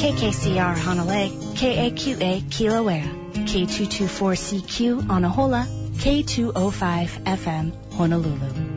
[0.00, 8.74] KKCR Hanalei, KAQA Kilauea, K224CQ Anahola, K205 FM Honolulu.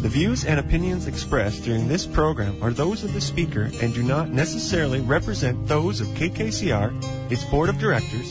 [0.00, 4.02] The views and opinions expressed during this program are those of the speaker and do
[4.02, 8.30] not necessarily represent those of KKCR, its board of directors,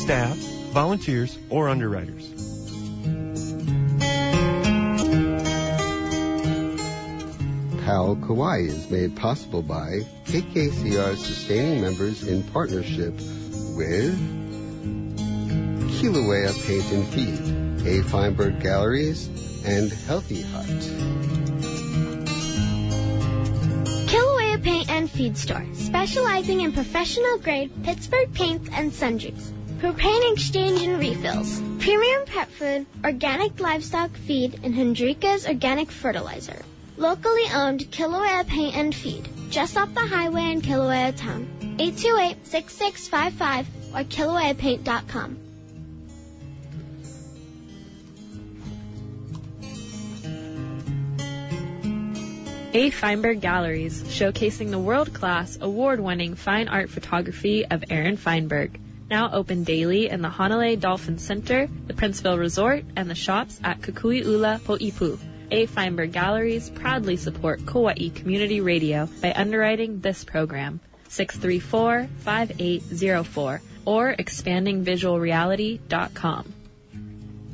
[0.00, 0.36] staff,
[0.72, 2.55] volunteers, or underwriters.
[7.86, 13.12] PAL Kauai is made possible by KKCR's sustaining members in partnership
[13.76, 14.18] with
[15.94, 18.02] Kilauea Paint and Feed, A.
[18.02, 19.28] Feinberg Galleries,
[19.64, 20.66] and Healthy Hut.
[24.08, 29.52] Kilauea Paint and Feed Store, specializing in professional grade Pittsburgh paints and sundries.
[29.78, 36.60] Propane exchange and refills, premium pet food, organic livestock feed, and Hendrikus organic fertilizer.
[36.98, 41.46] Locally owned Kilauea Paint and Feed, just off the highway in Kilauea Town.
[41.78, 45.38] 828-6655 or KilaueaPaint.com.
[52.72, 52.90] A.
[52.90, 58.78] Feinberg Galleries, showcasing the world-class, award-winning fine art photography of Aaron Feinberg.
[59.10, 63.80] Now open daily in the Hanalei Dolphin Center, the Princeville Resort, and the shops at
[63.80, 65.18] Kukui'ula Po'ipu.
[65.50, 65.66] A.
[65.66, 70.78] Feinberg Galleries proudly support Kauai Community Radio by underwriting this program.
[71.08, 76.52] 634-5804 or expandingvisualreality.com.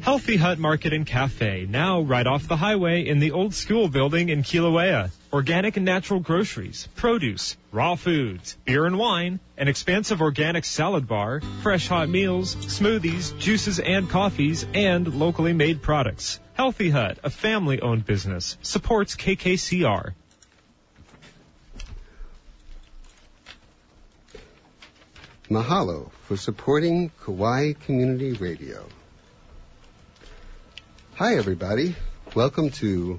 [0.02, 4.30] Healthy Hut Market and Cafe, now right off the highway in the old school building
[4.30, 5.12] in Kilauea.
[5.32, 11.40] Organic and natural groceries, produce, raw foods, beer and wine, an expansive organic salad bar,
[11.62, 16.40] fresh hot meals, smoothies, juices and coffees, and locally made products.
[16.54, 20.12] Healthy Hut, a family owned business, supports KKCR.
[25.48, 28.86] Mahalo for supporting Kauai Community Radio.
[31.14, 31.96] Hi, everybody.
[32.34, 33.18] Welcome to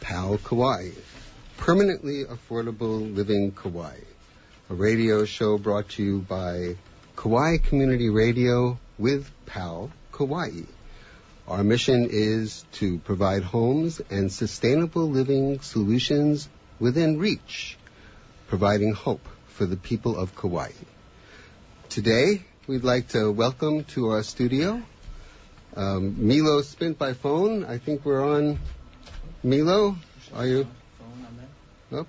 [0.00, 0.90] PAL Kauai,
[1.58, 3.98] Permanently Affordable Living Kauai,
[4.70, 6.76] a radio show brought to you by
[7.14, 10.62] Kauai Community Radio with PAL Kauai.
[11.50, 17.76] Our mission is to provide homes and sustainable living solutions within reach,
[18.46, 20.70] providing hope for the people of Kauai.
[21.88, 24.80] Today, we'd like to welcome to our studio
[25.74, 27.64] um, Milo Spindt by phone.
[27.64, 28.60] I think we're on.
[29.42, 29.96] Milo,
[30.32, 30.62] are you?
[30.62, 31.98] Phone on there?
[31.98, 32.00] Oh.
[32.00, 32.06] Uh,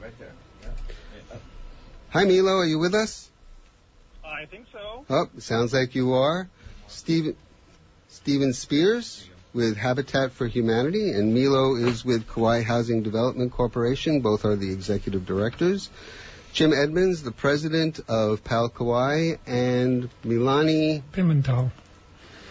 [0.00, 0.32] right there.
[0.62, 0.68] Yeah.
[1.32, 1.38] Yeah.
[2.10, 2.58] Hi, Milo.
[2.58, 3.28] Are you with us?
[4.24, 5.04] I think so.
[5.10, 6.48] Oh, sounds like you are.
[6.94, 7.36] Stephen,
[8.08, 14.20] Stephen Spears with Habitat for Humanity, and Milo is with Kauai Housing Development Corporation.
[14.20, 15.90] Both are the executive directors.
[16.52, 21.72] Jim Edmonds, the president of PAL Kauai, and Milani Pimentel.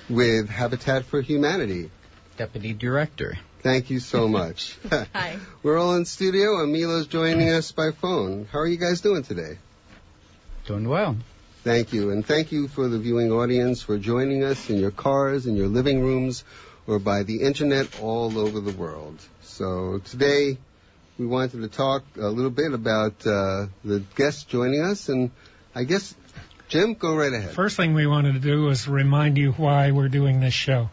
[0.10, 1.90] with Habitat for Humanity.
[2.36, 3.38] Deputy Director.
[3.62, 4.78] Thank you so much.
[5.14, 5.38] Hi.
[5.64, 8.46] We're all in studio, and Milo's joining us by phone.
[8.52, 9.58] How are you guys doing today?
[10.66, 11.16] Doing well.
[11.64, 15.48] Thank you, and thank you for the viewing audience for joining us in your cars,
[15.48, 16.44] in your living rooms,
[16.88, 19.18] or by the internet all over the world.
[19.44, 20.58] So today,
[21.18, 25.32] we wanted to talk a little bit about uh, the guests joining us, and
[25.74, 26.14] I guess,
[26.68, 27.52] Jim, go right ahead.
[27.52, 30.90] First thing we wanted to do was remind you why we're doing this show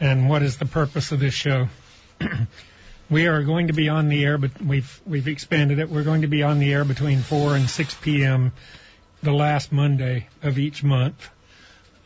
[0.00, 1.68] and what is the purpose of this show.
[3.08, 5.88] we are going to be on the air, but we've we've expanded it.
[5.88, 8.50] We're going to be on the air between 4 and 6 p.m.
[9.22, 11.28] the last Monday of each month.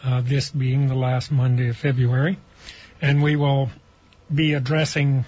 [0.04, 2.38] Uh, this being the last Monday of February,
[3.00, 3.70] and we will
[4.32, 5.24] be addressing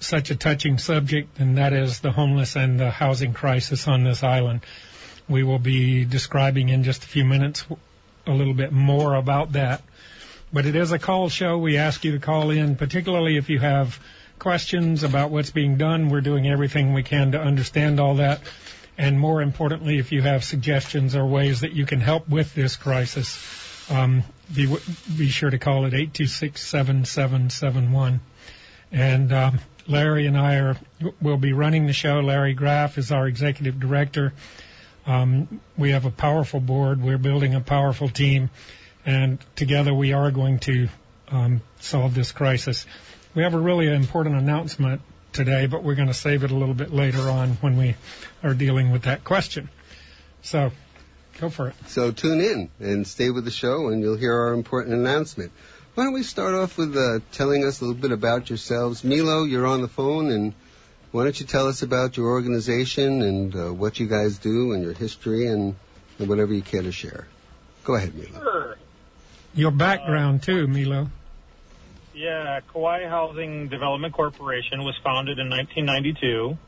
[0.00, 4.22] such a touching subject, and that is the homeless and the housing crisis on this
[4.24, 4.62] island.
[5.28, 7.64] We will be describing in just a few minutes
[8.26, 9.82] a little bit more about that.
[10.52, 11.58] But it is a call show.
[11.58, 13.98] We ask you to call in, particularly if you have
[14.38, 16.08] questions about what's being done.
[16.08, 18.40] We're doing everything we can to understand all that.
[18.98, 22.76] And more importantly, if you have suggestions or ways that you can help with this
[22.76, 23.38] crisis,
[23.90, 24.22] um,
[24.54, 24.76] be,
[25.16, 28.20] be sure to call at 826-7771.
[28.90, 30.76] And um, Larry and I are
[31.20, 32.20] will be running the show.
[32.20, 34.32] Larry Graff is our executive director.
[35.06, 37.02] Um, we have a powerful board.
[37.02, 38.50] We're building a powerful team,
[39.04, 40.88] and together we are going to
[41.28, 42.86] um, solve this crisis.
[43.34, 45.00] We have a really important announcement
[45.32, 47.96] today, but we're going to save it a little bit later on when we
[48.42, 49.68] are dealing with that question.
[50.42, 50.72] So,
[51.40, 51.74] go for it.
[51.86, 55.52] So tune in and stay with the show, and you'll hear our important announcement.
[55.94, 59.04] Why don't we start off with uh, telling us a little bit about yourselves?
[59.04, 60.54] Milo, you're on the phone, and
[61.10, 64.82] why don't you tell us about your organization and uh, what you guys do and
[64.82, 65.76] your history and,
[66.18, 67.26] and whatever you care to share.
[67.84, 68.42] Go ahead, Milo.
[68.42, 68.76] Sure.
[69.54, 71.08] Your background too, Milo.
[72.14, 76.58] Yeah, Kauai Housing Development Corporation was founded in 1992.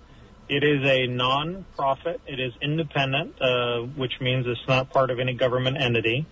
[0.48, 2.22] It is a non-profit.
[2.26, 6.24] It is independent, uh, which means it's not part of any government entity.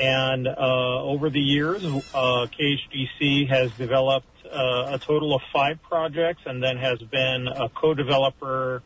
[0.00, 6.42] And uh, over the years, uh, KHDC has developed uh, a total of five projects,
[6.44, 8.82] and then has been a co-developer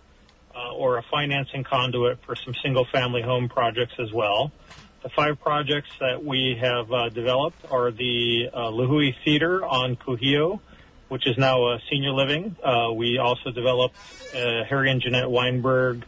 [0.54, 4.52] uh, or a financing conduit for some single-family home projects as well.
[5.06, 10.58] The five projects that we have uh, developed are the uh, Lihue Theater on Kuhio,
[11.06, 12.56] which is now a senior living.
[12.60, 13.94] Uh, we also developed
[14.34, 16.02] uh, Harry and Jeanette Weinberg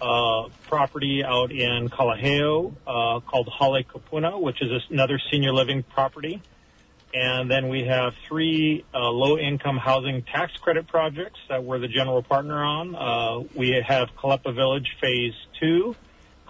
[0.00, 6.40] uh, property out in Kalaheo uh, called Hale Kupuna, which is another senior living property.
[7.12, 12.22] And then we have three uh, low-income housing tax credit projects that we're the general
[12.22, 12.94] partner on.
[12.94, 15.96] Uh, we have Kalepa Village Phase 2,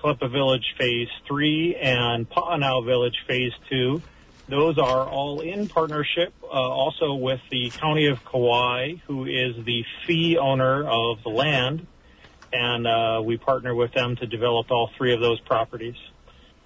[0.06, 4.00] Kalepa Village Phase 3, and Pa'anau Village Phase 2.
[4.48, 9.84] Those are all in partnership uh, also with the County of Kauai, who is the
[10.06, 11.88] fee owner of the land.
[12.52, 15.96] And uh, we partner with them to develop all three of those properties.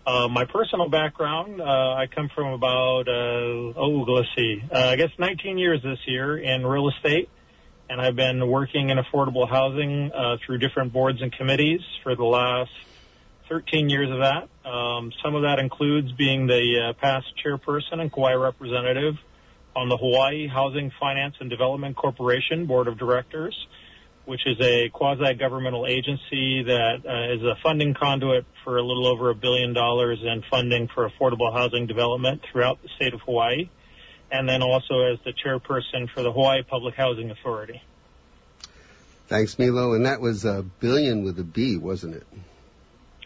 [0.07, 4.97] Uh, my personal background, uh, I come from about, uh, oh, let's see, uh, I
[4.97, 7.31] guess 19 years this year in real estate.
[7.89, 10.13] And I've been working in affordable housing
[10.45, 12.71] through different boards and committees for the last
[13.51, 14.49] 13 years of that.
[14.67, 19.17] Um, some of that includes being the uh, past chairperson and Kauai representative
[19.75, 23.57] on the Hawaii Housing Finance and Development Corporation Board of Directors,
[24.25, 29.31] which is a quasi-governmental agency that uh, is a funding conduit for a little over
[29.31, 33.69] a billion dollars in funding for affordable housing development throughout the state of Hawaii,
[34.31, 37.83] and then also as the chairperson for the Hawaii Public Housing Authority.
[39.27, 39.95] Thanks, Milo.
[39.95, 42.27] And that was a billion with a B, wasn't it?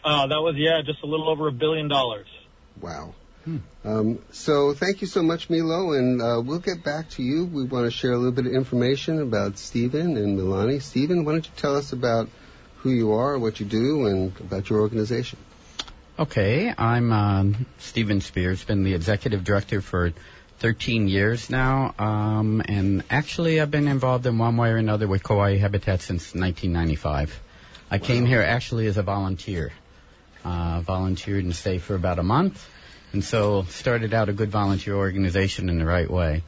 [0.05, 2.27] Uh, that was, yeah, just a little over a billion dollars.
[2.81, 3.15] Wow.
[3.85, 7.45] Um, so thank you so much, Milo, and uh, we'll get back to you.
[7.45, 10.81] We want to share a little bit of information about Stephen and Milani.
[10.81, 12.29] Stephen, why don't you tell us about
[12.77, 15.39] who you are, what you do, and about your organization?
[16.19, 17.45] Okay, I'm uh,
[17.79, 20.13] Stephen Spears, been the executive director for
[20.61, 25.23] 13 years now, um, and actually I've been involved in one way or another with
[25.23, 27.41] Kauai Habitat since 1995.
[27.91, 29.73] I came here actually as a volunteer.
[30.45, 32.69] Uh, volunteered and stayed for about a month,
[33.13, 36.43] and so started out a good volunteer organization in the right way.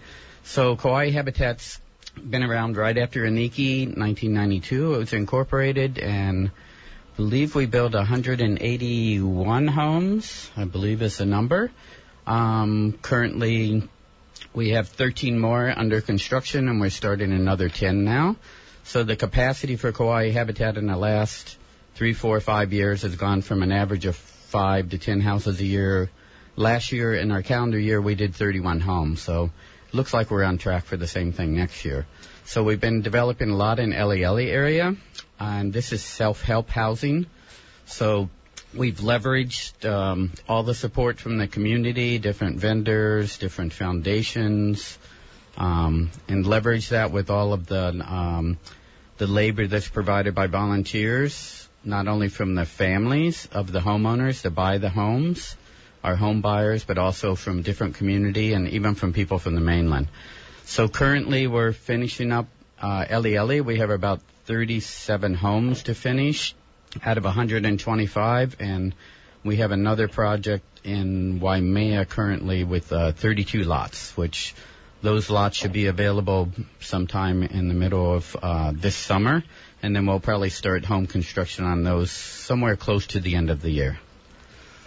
[0.45, 1.81] So Kauai Habitat's
[2.15, 4.95] been around right after Iniki, 1992.
[4.95, 11.71] It was incorporated and I believe we built 181 homes, I believe is the number.
[12.27, 13.89] Um, currently,
[14.53, 18.37] we have 13 more under construction, and we're starting another 10 now.
[18.85, 21.57] So the capacity for Kauai Habitat in the last
[21.97, 25.65] three, four, five years has gone from an average of five to 10 houses a
[25.65, 26.11] year.
[26.55, 29.23] Last year, in our calendar year, we did 31 homes.
[29.23, 29.51] So
[29.93, 32.07] looks like we're on track for the same thing next year.
[32.45, 34.95] So we've been developing a lot in Eleele area,
[35.41, 37.27] and this is self-help housing.
[37.87, 38.29] So
[38.75, 44.99] we've leveraged um, all the support from the community, different vendors, different foundations,
[45.57, 48.59] um, and leverage that with all of the um,
[49.17, 54.51] the labor that's provided by volunteers, not only from the families of the homeowners that
[54.51, 55.57] buy the homes,
[56.03, 60.09] our home buyers, but also from different community and even from people from the mainland.
[60.65, 62.49] So currently we're finishing up
[62.81, 63.65] uh, Eleele.
[63.65, 66.55] We have about 37 homes to finish
[67.05, 68.95] out of 125, and
[69.45, 74.55] we have another project in Waimea currently with uh, 32 lots, which
[75.03, 76.51] those lots should be available
[76.81, 79.45] sometime in the middle of uh, this summer,
[79.87, 83.63] and then we'll probably start home construction on those somewhere close to the end of
[83.63, 83.99] the year.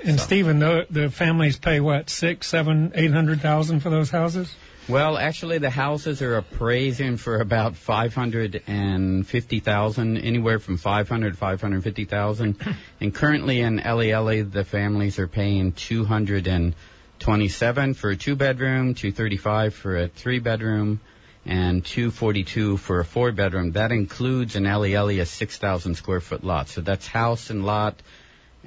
[0.03, 4.53] And Stephen, the, the families pay what six, seven, eight hundred thousand for those houses?
[4.87, 10.77] Well, actually, the houses are appraising for about five hundred and fifty thousand, anywhere from
[10.77, 12.59] five hundred to five hundred fifty thousand.
[13.01, 16.75] and currently in Eleele, the families are paying two hundred and
[17.19, 21.01] twenty-seven for a two-bedroom, two thirty-five for a three-bedroom,
[21.49, 23.71] and two forty-two for a four-bedroom.
[23.71, 26.69] That includes in Eleele a six thousand square foot lot.
[26.69, 27.95] So that's house and lot.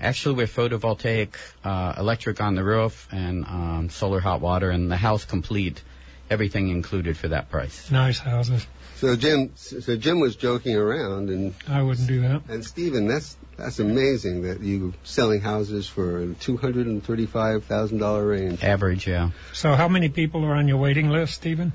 [0.01, 4.97] Actually, with photovoltaic uh, electric on the roof and um, solar hot water, and the
[4.97, 5.81] house complete
[6.29, 7.91] everything included for that price.
[7.91, 8.67] Nice houses.
[8.97, 12.43] So Jim, so Jim was joking around, and I wouldn't do that.
[12.49, 17.99] and Stephen, that's that's amazing that you selling houses for two hundred and thirty-five thousand
[17.99, 18.65] dollar range.
[18.65, 19.31] Average, yeah.
[19.53, 21.73] So how many people are on your waiting list, Stephen?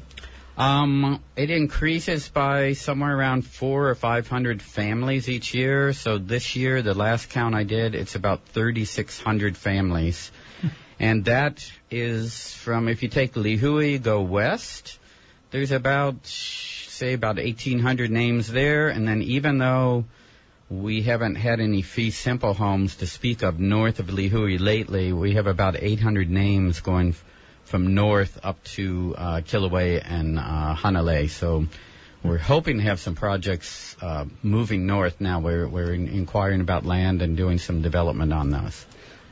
[0.57, 5.93] Um, it increases by somewhere around four or five hundred families each year.
[5.93, 10.31] So this year, the last count I did, it's about 3,600 families.
[10.99, 14.97] and that is from, if you take Lihue, go west,
[15.51, 18.89] there's about, say, about 1,800 names there.
[18.89, 20.05] And then even though
[20.71, 25.33] we haven't had any fee simple homes to speak of north of Lihue lately, we
[25.33, 27.13] have about 800 names going
[27.67, 31.29] from north up to uh, Kilauea and uh, Hanalei.
[31.29, 31.65] So
[32.23, 35.41] we're hoping to have some projects uh, moving north now.
[35.41, 38.85] We're, we're in, inquiring about land and doing some development on those.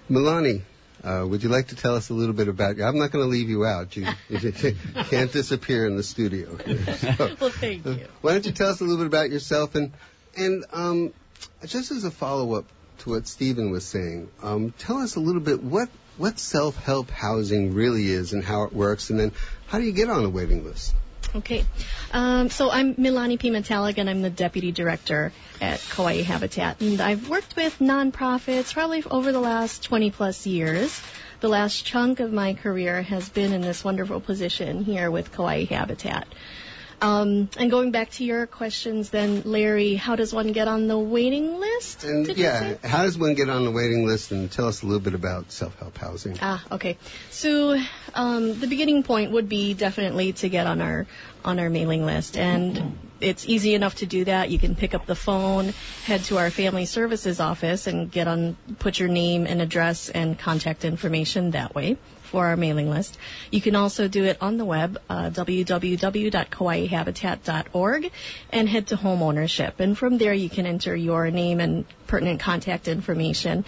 [0.10, 0.62] Milani,
[1.01, 2.84] uh, would you like to tell us a little bit about you?
[2.84, 3.96] I'm not going to leave you out.
[3.96, 4.51] You, you
[5.10, 6.58] can't disappear in the studio.
[6.58, 8.08] So, well, thank you.
[8.22, 9.94] Why don't you tell us a little bit about yourself and
[10.38, 11.13] and um,
[11.65, 12.65] just as a follow up
[13.00, 17.10] to what Stephen was saying, um, tell us a little bit what what self help
[17.10, 19.31] housing really is and how it works, and then
[19.67, 20.95] how do you get on the waiting list?
[21.36, 21.65] Okay.
[22.13, 26.79] Um, so I'm Milani Pimentalik, and I'm the deputy director at Kauai Habitat.
[26.79, 31.01] And I've worked with nonprofits probably over the last 20 plus years.
[31.41, 35.65] The last chunk of my career has been in this wonderful position here with Kauai
[35.65, 36.27] Habitat.
[37.01, 40.97] Um, and going back to your questions, then, Larry, how does one get on the
[40.97, 42.03] waiting list?
[42.03, 44.31] And yeah, how does one get on the waiting list?
[44.31, 46.37] And tell us a little bit about self-help housing.
[46.41, 46.97] Ah, okay.
[47.31, 47.77] So
[48.13, 51.05] um, the beginning point would be definitely to get on our
[51.43, 54.49] on our mailing list, and it's easy enough to do that.
[54.49, 55.73] You can pick up the phone,
[56.05, 60.39] head to our family services office, and get on, put your name and address and
[60.39, 63.17] contact information that way for our mailing list.
[63.51, 68.12] You can also do it on the web, uh, www.kauaihabitat.org,
[68.51, 69.79] and head to home ownership.
[69.79, 73.65] And from there, you can enter your name and pertinent contact information.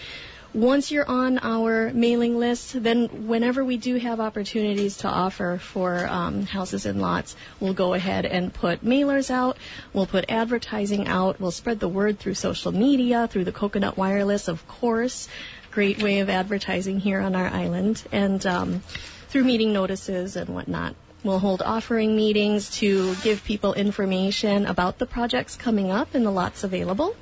[0.54, 6.06] Once you're on our mailing list, then whenever we do have opportunities to offer for
[6.08, 9.58] um, houses and lots, we'll go ahead and put mailers out.
[9.92, 11.38] We'll put advertising out.
[11.38, 15.28] We'll spread the word through social media, through the Coconut Wireless, of course
[15.70, 18.82] great way of advertising here on our island, and um,
[19.28, 20.94] through meeting notices and whatnot.
[21.24, 26.30] We'll hold offering meetings to give people information about the projects coming up and the
[26.30, 27.16] lots available.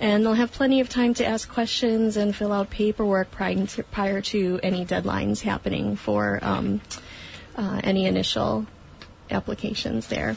[0.00, 3.82] And they'll have plenty of time to ask questions and fill out paperwork prior to,
[3.82, 6.80] prior to any deadlines happening for um,
[7.56, 8.66] uh, any initial
[9.30, 10.36] applications there.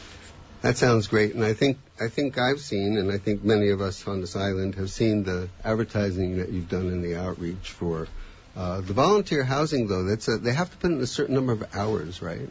[0.61, 3.81] That sounds great, and I think I think I've seen, and I think many of
[3.81, 8.07] us on this island have seen the advertising that you've done in the outreach for
[8.55, 9.87] uh, the volunteer housing.
[9.87, 12.49] Though that's a, they have to put in a certain number of hours, right?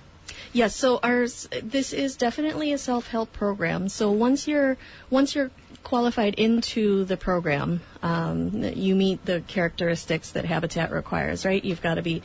[0.52, 0.76] Yes.
[0.76, 3.88] So ours, this is definitely a self-help program.
[3.88, 4.76] So once you're
[5.11, 5.50] once you're
[5.83, 11.64] qualified into the program, um, you meet the characteristics that Habitat requires, right?
[11.64, 12.23] You've got to be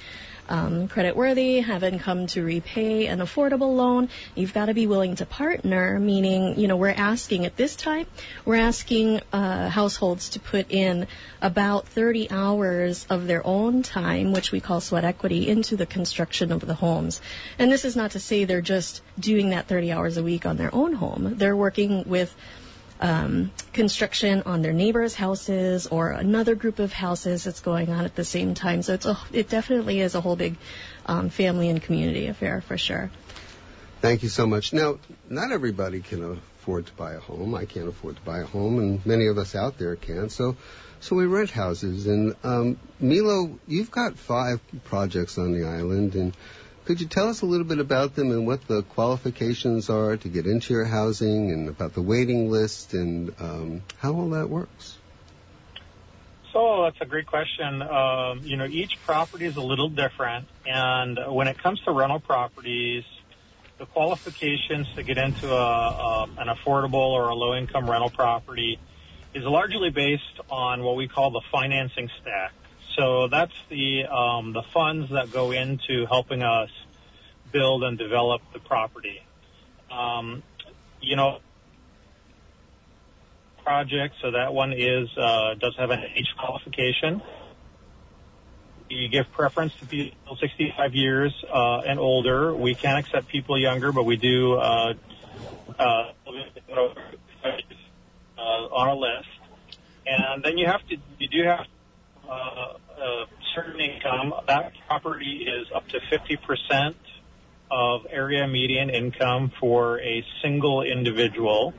[0.49, 4.09] um, credit worthy, have income to repay an affordable loan.
[4.35, 8.05] You've got to be willing to partner, meaning, you know, we're asking at this time,
[8.45, 11.07] we're asking uh, households to put in
[11.41, 16.51] about 30 hours of their own time, which we call sweat equity, into the construction
[16.51, 17.21] of the homes.
[17.59, 20.57] And this is not to say they're just doing that 30 hours a week on
[20.57, 21.35] their own home.
[21.37, 22.33] They're working with
[23.03, 28.15] um, construction on their neighbors' houses or another group of houses that's going on at
[28.15, 28.81] the same time.
[28.81, 30.55] So it's a, it definitely is a whole big
[31.05, 33.11] um, family and community affair for sure.
[33.99, 34.71] Thank you so much.
[34.71, 37.55] Now, not everybody can afford to buy a home.
[37.55, 40.29] I can't afford to buy a home, and many of us out there can.
[40.29, 40.55] So,
[41.01, 42.07] so we rent houses.
[42.07, 46.37] And um, Milo, you've got five projects on the island, and
[46.85, 50.27] could you tell us a little bit about them and what the qualifications are to
[50.27, 54.97] get into your housing and about the waiting list and um, how all that works?
[56.51, 57.81] So that's a great question.
[57.81, 62.19] Um, you know, each property is a little different, and when it comes to rental
[62.19, 63.03] properties,
[63.79, 68.77] the qualifications to get into a, a, an affordable or a low-income rental property
[69.33, 72.53] is largely based on what we call the financing stack.
[72.97, 76.69] So that's the um, the funds that go into helping us
[77.51, 79.19] build and develop the property.
[79.91, 80.43] Um,
[81.01, 81.39] you know,
[83.63, 84.15] project.
[84.21, 87.21] So that one is uh, does have an age qualification.
[88.89, 92.55] You give preference to people 65 years uh, and older.
[92.55, 94.93] We can accept people younger, but we do uh,
[95.79, 96.11] uh,
[98.41, 99.27] on a list.
[100.05, 101.65] And then you have to you do have
[102.29, 102.73] uh,
[103.03, 106.95] a certain income, that property is up to 50%
[107.71, 111.73] of area median income for a single individual.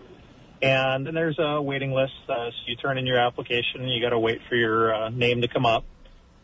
[0.62, 2.12] And then there's a waiting list.
[2.28, 5.43] Uh, so you turn in your application, you got to wait for your uh, name
[5.43, 5.85] to come up.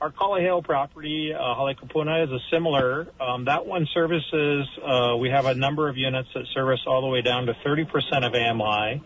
[0.00, 3.08] our Kalaheo property, uh, Halekupuna, is a similar.
[3.20, 7.08] Um, that one services, uh, we have a number of units that service all the
[7.08, 7.86] way down to 30%
[8.26, 9.02] of AMI.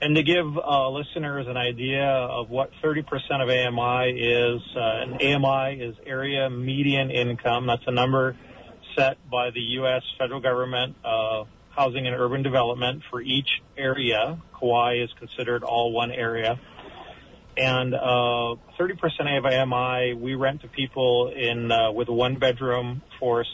[0.00, 3.02] And to give uh, listeners an idea of what 30%
[3.40, 7.66] of AMI is, uh, an AMI is area median income.
[7.66, 8.36] That's a number
[8.94, 10.02] set by the U.S.
[10.18, 14.38] federal government, uh, housing and urban development for each area.
[14.58, 16.60] Kauai is considered all one area.
[17.56, 23.46] And uh, 30% of AMI we rent to people in uh, with one bedroom for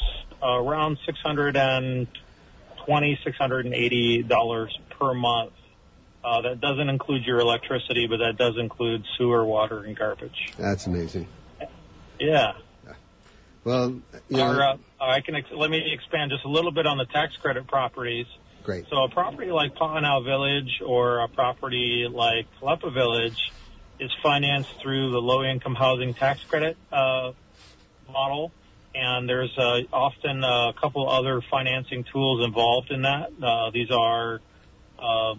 [0.43, 5.53] uh, around 620 680 dollars per month.
[6.25, 10.53] Uh, that doesn't include your electricity, but that does include sewer, water, and garbage.
[10.57, 11.27] That's amazing.
[12.21, 12.53] Yeah.
[13.65, 16.87] Well, you know, Or, uh, I can ex- let me expand just a little bit
[16.87, 18.27] on the tax credit properties.
[18.65, 18.87] great.
[18.89, 23.39] So a property like Pa'anau Village or a property like Kalepa Village
[24.01, 27.33] is financed through the low income housing tax credit uh,
[28.13, 28.53] model.
[28.95, 33.31] And there's uh, often a couple other financing tools involved in that.
[33.43, 34.41] Uh, these are
[34.99, 35.35] uh,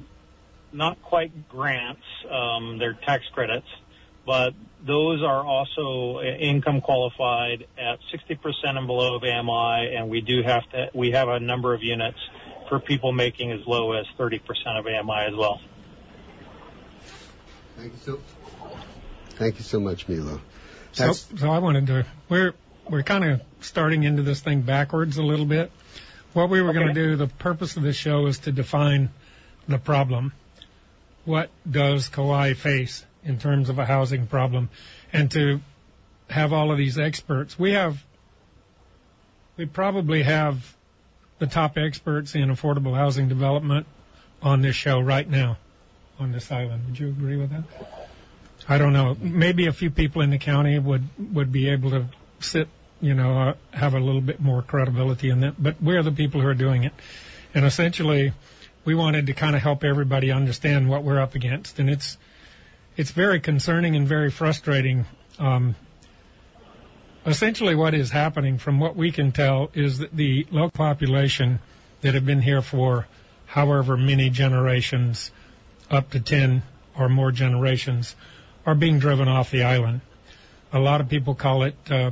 [0.74, 3.68] not quite grants, um, they're tax credits,
[4.26, 4.54] but
[4.86, 10.70] those are also income qualified at 60% and below of AMI, and we do have
[10.72, 12.18] to, we have a number of units
[12.70, 14.40] for people making as low as 30%
[14.78, 15.60] of AMI as well.
[17.78, 18.20] Thank you so.
[19.32, 20.40] Thank you so much, Milo.
[20.92, 22.06] So, That's, so I wanted to.
[22.30, 22.54] We're
[22.90, 25.72] we're kind of starting into this thing backwards a little bit.
[26.34, 29.10] What we were going to do, the purpose of this show is to define
[29.68, 30.34] the problem.
[31.26, 34.70] What does Kauai face in terms of a housing problem,
[35.14, 35.62] and to
[36.30, 37.58] have all of these experts.
[37.58, 38.04] We have.
[39.56, 40.76] We probably have
[41.38, 43.86] the top experts in affordable housing development
[44.42, 45.58] on this show right now
[46.20, 46.86] on this island.
[46.88, 47.64] Would you agree with that?
[48.68, 49.16] I don't know.
[49.20, 51.04] Maybe a few people in the county would
[51.34, 52.06] would be able to
[52.40, 52.68] sit,
[53.00, 55.62] you know, uh, have a little bit more credibility in that.
[55.62, 56.94] But we're the people who are doing it,
[57.54, 58.34] and essentially,
[58.86, 62.18] we wanted to kind of help everybody understand what we're up against, and it's
[62.96, 65.06] it's very concerning and very frustrating.
[65.40, 65.76] Um,
[67.26, 71.60] essentially, what is happening, from what we can tell, is that the local population
[72.02, 73.08] that have been here for
[73.46, 75.32] however many generations,
[75.90, 76.64] up to 10
[76.98, 78.16] or more generations,
[78.66, 80.02] are being driven off the island.
[80.72, 82.12] A lot of people call it, uh,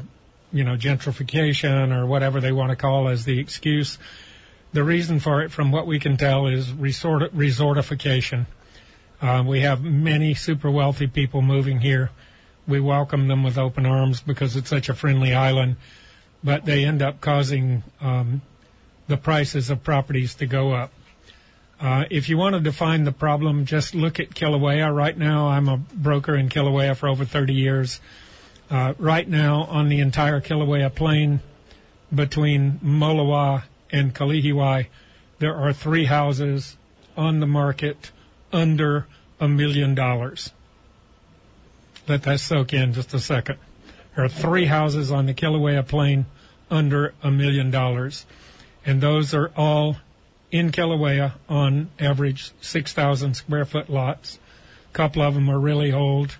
[0.52, 3.98] you know, gentrification or whatever they want to call as the excuse.
[4.74, 8.46] The reason for it, from what we can tell, is resort, resortification.
[9.22, 12.10] Uh, we have many super wealthy people moving here.
[12.68, 15.76] We welcome them with open arms because it's such a friendly island,
[16.42, 18.42] but they end up causing um,
[19.08, 20.94] the prices of properties to go up.
[21.82, 24.96] Uh, if you want to define the problem, just look at Kilauea.
[24.96, 28.00] Right now, I'm a broker in Kilauea for over 30 years.
[28.70, 31.42] Uh, right now, on the entire Kilauea plain
[32.14, 34.88] between Moloa and Kalihiwai,
[35.40, 36.78] there are three houses
[37.18, 38.12] on the market
[38.54, 39.08] under
[39.40, 40.52] a million dollars.
[42.08, 43.58] Let that soak in just a second.
[44.16, 46.26] There are three houses on the Kilauea plain
[46.70, 48.26] under a million dollars,
[48.86, 49.98] and those are all
[50.52, 54.38] in Kilauea on average 6,000 square foot lots.
[54.90, 56.36] A couple of them are really old.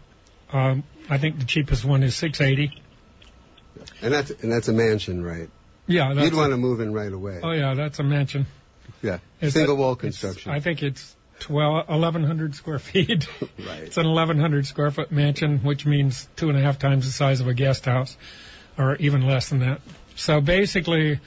[0.52, 2.82] Um, I think the cheapest one is 680.
[4.02, 5.50] and that's and that's a mansion, right?
[5.92, 7.40] Yeah, You'd want to move in right away.
[7.44, 8.46] oh yeah, that's a mansion.
[9.02, 10.52] yeah, It's single a- wall construction.
[10.52, 13.28] I think it's 12, 1,100 square feet.
[13.42, 13.84] right.
[13.84, 17.42] It's an 1,100 square foot mansion, which means two and a half times the size
[17.42, 18.16] of a guest house,
[18.78, 19.82] or even less than that.
[20.16, 21.20] So basically,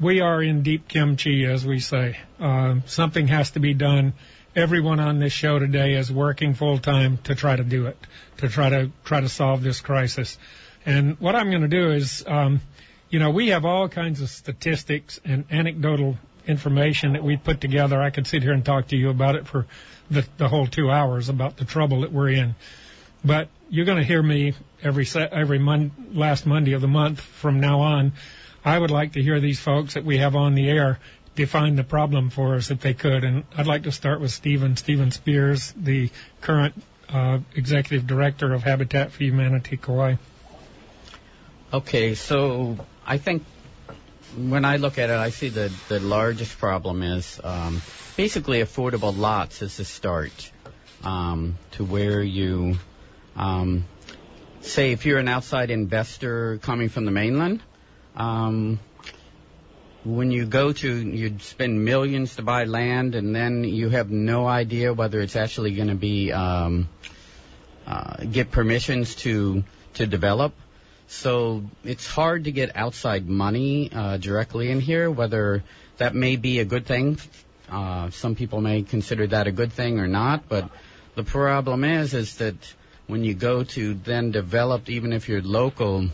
[0.00, 2.18] we are in deep kimchi, as we say.
[2.40, 4.14] Um, something has to be done.
[4.56, 7.96] Everyone on this show today is working full time to try to do it,
[8.38, 10.38] to try to try to solve this crisis.
[10.84, 12.60] And what I'm going to do is, um,
[13.08, 18.00] you know, we have all kinds of statistics and anecdotal information that we put together.
[18.00, 19.66] I could sit here and talk to you about it for
[20.10, 22.54] the, the whole two hours about the trouble that we're in.
[23.24, 27.60] But you're going to hear me every every mon- last Monday of the month from
[27.60, 28.12] now on.
[28.64, 30.98] I would like to hear these folks that we have on the air
[31.34, 33.22] define the problem for us if they could.
[33.22, 36.74] And I'd like to start with Stephen, Stephen Spears, the current
[37.08, 40.16] uh, executive director of Habitat for Humanity Kauai.
[41.72, 43.44] Okay, so I think
[44.36, 47.80] when I look at it, I see the the largest problem is um,
[48.16, 50.52] basically affordable lots is the start
[51.04, 52.78] um, to where you
[53.36, 53.84] um,
[54.60, 57.62] say if you're an outside investor coming from the mainland.
[58.16, 58.80] Um,
[60.04, 64.46] when you go to, you'd spend millions to buy land, and then you have no
[64.46, 66.88] idea whether it's actually going to be um,
[67.86, 69.64] uh, get permissions to
[69.94, 70.54] to develop.
[71.08, 75.62] So it's hard to get outside money uh, directly in here, whether
[75.98, 77.18] that may be a good thing.
[77.70, 80.68] Uh, some people may consider that a good thing or not, but
[81.14, 82.56] the problem is, is that
[83.06, 86.08] when you go to then develop, even if you're local,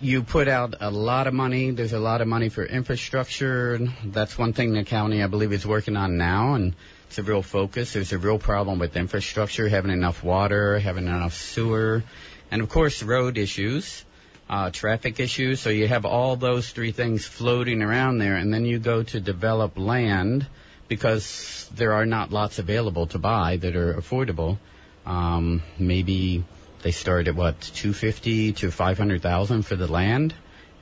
[0.00, 1.70] you put out a lot of money.
[1.70, 3.78] There's a lot of money for infrastructure.
[4.04, 6.74] That's one thing the county, I believe, is working on now, and
[7.08, 7.92] it's a real focus.
[7.92, 12.02] There's a real problem with infrastructure, having enough water, having enough sewer,
[12.50, 14.04] and of course, road issues,
[14.48, 15.60] uh, traffic issues.
[15.60, 19.20] So you have all those three things floating around there, and then you go to
[19.20, 20.46] develop land
[20.88, 24.58] because there are not lots available to buy that are affordable.
[25.04, 26.44] Um, maybe
[26.82, 30.34] they start at what 250 to 500,000 for the land,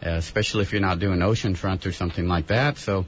[0.04, 2.76] uh, especially if you're not doing oceanfront or something like that.
[2.76, 3.06] So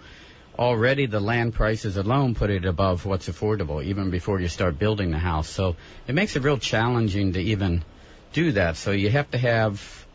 [0.59, 5.11] already the land prices alone put it above what's affordable, even before you start building
[5.11, 5.49] the house.
[5.49, 7.85] So it makes it real challenging to even
[8.33, 8.77] do that.
[8.77, 10.07] So you have to have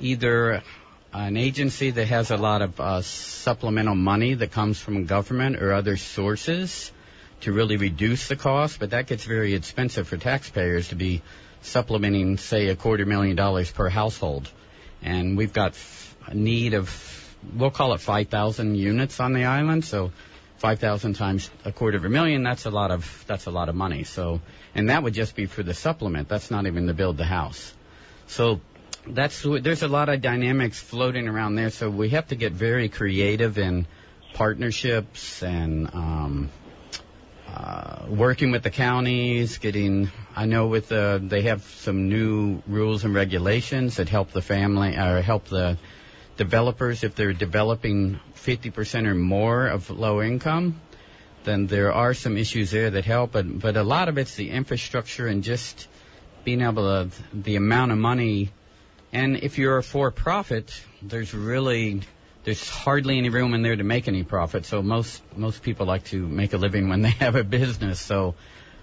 [0.00, 0.62] either
[1.12, 5.72] an agency that has a lot of uh, supplemental money that comes from government or
[5.72, 6.90] other sources
[7.42, 11.22] to really reduce the cost, but that gets very expensive for taxpayers to be
[11.60, 14.50] supplementing, say, a quarter million dollars per household.
[15.02, 19.84] And we've got f- a need of, we'll call it 5,000 units on the island,
[19.84, 20.12] so
[20.62, 23.74] 5,000 times a quarter of a million, that's a lot of, that's a lot of
[23.74, 24.04] money.
[24.04, 24.40] So,
[24.76, 26.28] and that would just be for the supplement.
[26.28, 27.74] That's not even to build the house.
[28.28, 28.60] So
[29.04, 31.70] that's there's a lot of dynamics floating around there.
[31.70, 33.88] So we have to get very creative in
[34.34, 36.50] partnerships and um,
[37.48, 39.58] uh, working with the counties.
[39.58, 44.42] Getting I know with the they have some new rules and regulations that help the
[44.42, 45.76] family or help the
[46.36, 50.80] developers if they're developing 50% or more of low income.
[51.44, 54.50] Then there are some issues there that help, but but a lot of it's the
[54.50, 55.88] infrastructure and just
[56.44, 58.52] being able to the amount of money
[59.12, 62.00] and if you're a for profit, there's really
[62.44, 64.64] there's hardly any room in there to make any profit.
[64.64, 68.00] So most most people like to make a living when they have a business.
[68.00, 68.34] So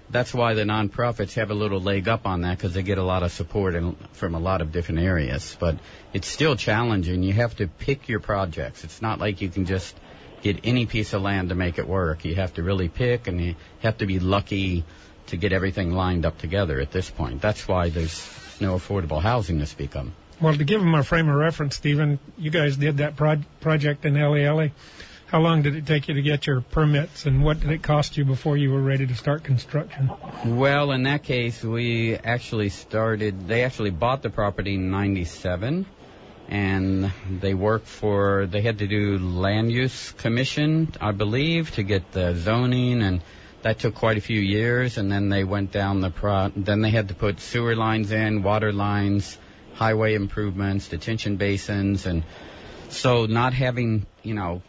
[0.10, 3.04] that's why the nonprofits have a little leg up on that because they get a
[3.04, 5.56] lot of support in, from a lot of different areas.
[5.60, 5.78] But
[6.14, 7.24] it's still challenging.
[7.24, 8.84] You have to pick your projects.
[8.84, 9.96] It's not like you can just
[10.42, 12.26] get any piece of land to make it work.
[12.26, 14.84] You have to really pick, and you have to be lucky
[15.28, 17.42] to get everything lined up together at this point.
[17.42, 18.28] That's why there's
[18.60, 20.10] no affordable housing to speak of.
[20.42, 24.06] Well, to give them a frame of reference, Stephen, you guys did that pro- project
[24.06, 24.70] in LA.
[25.30, 28.18] How long did it take you to get your permits, and what did it cost
[28.18, 30.10] you before you were ready to start construction?
[30.44, 33.48] Well, in that case, we actually started.
[33.48, 35.86] They actually bought the property in '97,
[36.48, 38.48] and they worked for.
[38.48, 43.22] They had to do land use commission, I believe, to get the zoning, and
[43.62, 44.98] that took quite a few years.
[44.98, 46.52] And then they went down the pro.
[46.56, 49.38] Then they had to put sewer lines in, water lines
[49.76, 52.24] highway improvements, detention basins, and
[52.90, 54.64] so not having, you know,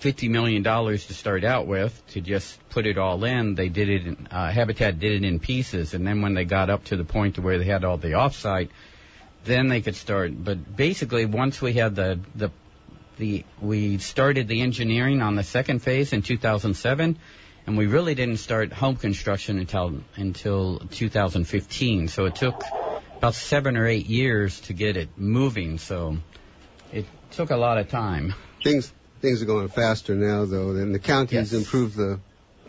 [0.00, 4.06] $50 million to start out with to just put it all in, they did it,
[4.06, 7.04] in, uh, Habitat did it in pieces, and then when they got up to the
[7.04, 8.68] point to where they had all the offsite,
[9.44, 10.32] then they could start.
[10.32, 12.50] But basically, once we had the, the,
[13.16, 17.18] the, we started the engineering on the second phase in 2007,
[17.66, 22.08] and we really didn't start home construction until, until 2015.
[22.08, 22.62] So it took
[23.16, 26.18] about seven or eight years to get it moving, so
[26.92, 28.34] it took a lot of time.
[28.62, 31.52] Things things are going faster now, though, and the counties Yes.
[31.52, 32.20] improved the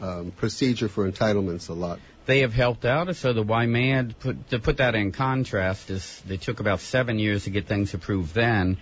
[0.02, 2.00] um, procedure for entitlements a lot.
[2.26, 6.38] They have helped out, so the Waimea, put, to put that in contrast, is they
[6.38, 8.78] took about seven years to get things approved then.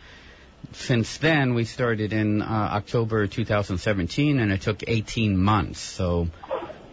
[0.74, 5.80] Since then, we started in uh, October 2017, and it took 18 months.
[5.80, 6.28] So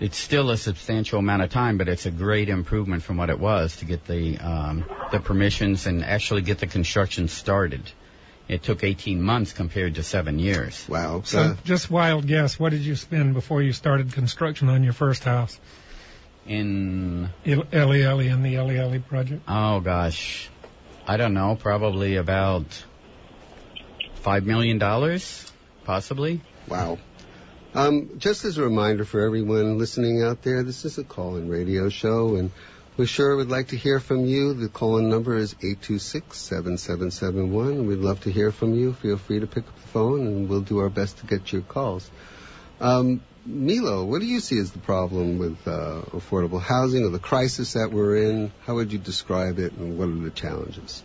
[0.00, 3.38] it's still a substantial amount of time, but it's a great improvement from what it
[3.40, 7.82] was to get the um, the permissions and actually get the construction started.
[8.46, 10.86] It took 18 months compared to seven years.
[10.88, 11.22] Wow.
[11.24, 15.24] So, just wild guess, what did you spend before you started construction on your first
[15.24, 15.58] house?
[16.46, 19.42] In Il- Eleele and the Eleele project?
[19.48, 20.50] oh gosh,
[21.06, 22.66] I don't know, probably about
[24.16, 25.50] five million dollars,
[25.84, 26.42] possibly.
[26.68, 26.98] Wow.
[27.74, 31.88] Um, just as a reminder for everyone listening out there, this is a call-in radio
[31.88, 32.52] show, and
[32.96, 34.54] we sure would like to hear from you.
[34.54, 37.86] The call-in number is 826-7771.
[37.86, 38.92] We'd love to hear from you.
[38.92, 41.62] Feel free to pick up the phone, and we'll do our best to get your
[41.62, 42.08] calls.
[42.80, 47.18] Um, Milo, what do you see as the problem with uh, affordable housing or the
[47.18, 48.52] crisis that we're in?
[48.64, 51.02] How would you describe it, and what are the challenges?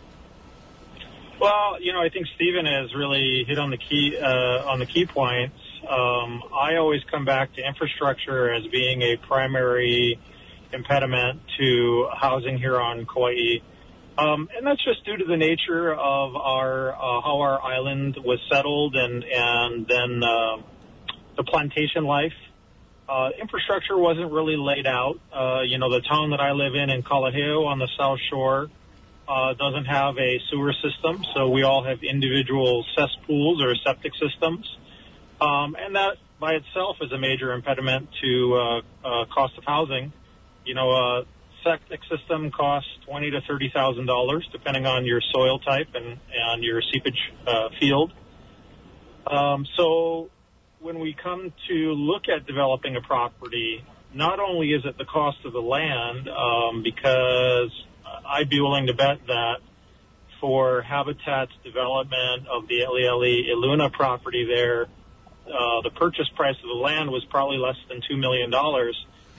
[1.40, 4.86] Well, you know, I think Stephen has really hit on the key uh, on the
[4.86, 5.56] key points.
[5.88, 10.20] Um, I always come back to infrastructure as being a primary
[10.72, 13.60] impediment to housing here on Kauai.
[14.18, 18.38] Um, and that's just due to the nature of our uh, how our island was
[18.50, 20.62] settled and and then uh,
[21.36, 22.34] the plantation life.
[23.08, 25.18] Uh, infrastructure wasn't really laid out.
[25.32, 28.68] Uh, you know, the town that I live in in Kalaheo on the south shore
[29.26, 34.76] uh, doesn't have a sewer system, so we all have individual cesspools or septic systems,
[35.40, 40.12] um, and that by itself is a major impediment to uh, uh, cost of housing.
[40.64, 41.24] You know, a
[41.64, 46.62] septic system costs twenty to thirty thousand dollars, depending on your soil type and and
[46.62, 48.12] your seepage uh, field.
[49.26, 50.30] Um, so
[50.80, 55.38] when we come to look at developing a property, not only is it the cost
[55.44, 57.70] of the land, um, because
[58.26, 59.56] I'd be willing to bet that
[60.40, 64.86] for Habitat's development of the Eleele Iluna property there,
[65.46, 68.50] uh, the purchase price of the land was probably less than $2 million,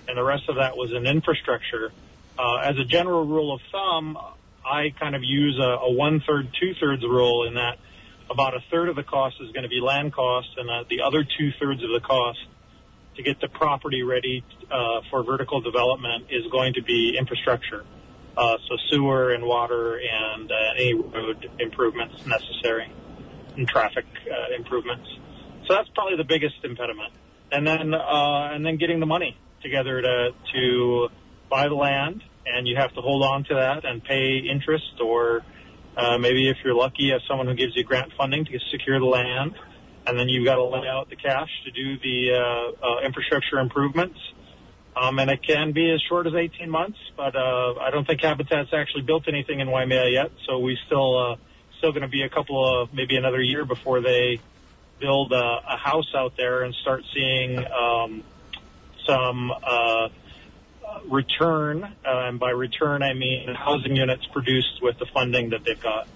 [0.08, 1.92] and the rest of that was in infrastructure.
[2.38, 4.18] Uh, as a general rule of thumb,
[4.66, 7.78] I kind of use a, a one-third, two-thirds rule in that
[8.30, 11.02] about a third of the cost is going to be land cost, and uh, the
[11.02, 12.40] other two-thirds of the cost
[13.16, 17.84] to get the property ready uh, for vertical development is going to be infrastructure.
[18.38, 22.90] Uh, so sewer and water and uh, any road improvements necessary
[23.58, 25.06] and traffic uh, improvements.
[25.68, 27.12] So that's probably the biggest impediment.
[27.52, 31.10] And then uh, and then getting the money together to to
[31.50, 35.44] buy the land, and you have to hold on to that and pay interest, or
[35.98, 39.06] uh, maybe if you're lucky, have someone who gives you grant funding to secure the
[39.06, 39.54] land,
[40.08, 43.60] and then you've got to lay out the cash to do the uh, uh, infrastructure
[43.60, 44.18] improvements.
[44.94, 48.22] Um, and it can be as short as 18 months, but uh, I don't think
[48.22, 51.36] Habitat's actually built anything in Waimea yet, so we still uh,
[51.78, 54.40] still going to be a couple of maybe another year before they
[55.00, 58.24] build a, a house out there and start seeing um,
[59.12, 60.08] some uh,
[61.10, 61.84] return.
[61.84, 66.08] Uh, and by return, I mean housing units produced with the funding that they've got.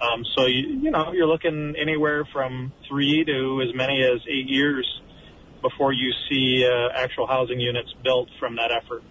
[0.00, 4.48] Um, so you, you know you're looking anywhere from three to as many as eight
[4.48, 4.86] years
[5.60, 9.02] before you see uh, actual housing units built from that effort.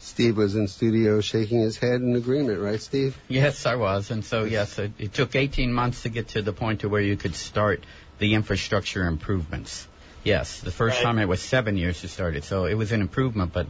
[0.00, 3.16] Steve was in studio shaking his head in agreement, right, Steve?
[3.26, 4.12] Yes, I was.
[4.12, 7.00] And so, yes, it, it took 18 months to get to the point to where
[7.00, 7.82] you could start
[8.18, 9.88] the infrastructure improvements.
[10.28, 11.04] Yes, the first Right.
[11.04, 13.50] time it was seven years to start it, so it was an improvement.
[13.54, 13.66] But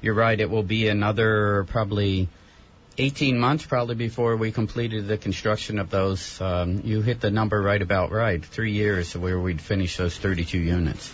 [0.00, 2.28] you're right, it will be another probably
[2.96, 6.40] 18 months probably before we completed the construction of those.
[6.40, 10.58] Um, you hit the number right about right, three years where we'd finish those 32
[10.58, 11.12] units.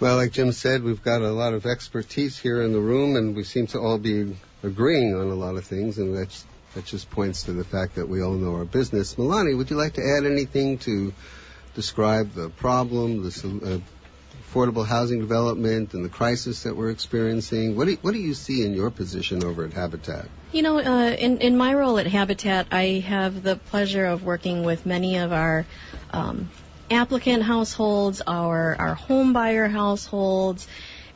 [0.00, 3.36] Well, like Jim said, we've got a lot of expertise here in the room, and
[3.36, 7.10] we seem to all be agreeing on a lot of things, and that's, that just
[7.10, 9.16] points to the fact that we all know our business.
[9.16, 11.12] Milani, would you like to add anything to
[11.74, 13.99] describe the problem, the uh,
[14.50, 17.76] affordable housing development, and the crisis that we're experiencing?
[17.76, 20.26] What do, what do you see in your position over at Habitat?
[20.52, 24.64] You know, uh, in, in my role at Habitat, I have the pleasure of working
[24.64, 25.66] with many of our
[26.12, 26.50] um,
[26.90, 30.66] applicant households, our, our home buyer households,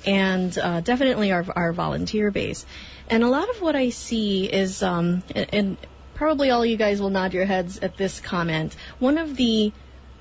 [0.07, 2.65] and uh, definitely our, our volunteer base.
[3.09, 5.77] And a lot of what I see is, um, and, and
[6.15, 9.73] probably all you guys will nod your heads at this comment, one of the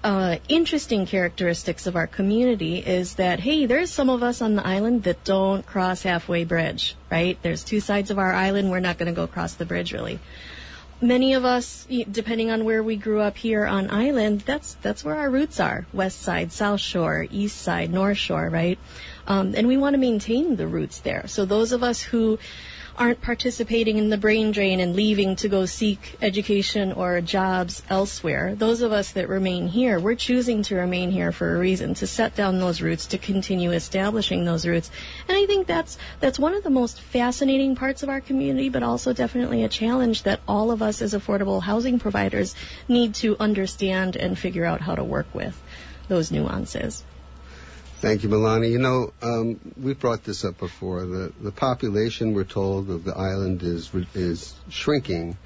[0.04, 4.66] uh, interesting characteristics of our community is that hey, there's some of us on the
[4.66, 7.38] island that don't cross halfway bridge, right?
[7.42, 8.70] There's two sides of our island.
[8.70, 10.20] We're not going to go across the bridge really.
[11.02, 15.16] Many of us, depending on where we grew up here on island, that's that's where
[15.16, 18.80] our roots are: west side, south shore, east side, north shore, right?
[19.28, 21.28] Um, and we want to maintain the roots there.
[21.28, 22.40] So those of us who
[22.98, 28.56] aren't participating in the brain drain and leaving to go seek education or jobs elsewhere.
[28.56, 32.08] Those of us that remain here, we're choosing to remain here for a reason, to
[32.08, 34.92] set down those roots, to continue establishing those roots.
[35.28, 38.84] And I think that's that's one of the most fascinating parts of our community, but
[38.84, 42.56] also definitely a challenge that all of us as affordable housing providers
[42.88, 45.60] need to understand and figure out how to work with
[46.08, 47.04] those nuances.
[48.04, 48.70] Thank you, Milani.
[48.70, 51.06] You know, um, we've brought this up before.
[51.06, 55.38] The the population, we're told, of the island is is shrinking.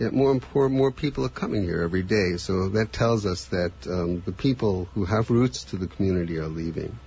[0.00, 2.38] Yet more and more, more people are coming here every day.
[2.38, 6.48] So that tells us that um, the people who have roots to the community are
[6.48, 6.98] leaving.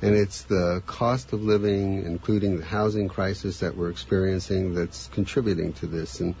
[0.00, 5.72] And it's the cost of living, including the housing crisis that we're experiencing, that's contributing
[5.80, 6.20] to this.
[6.20, 6.36] And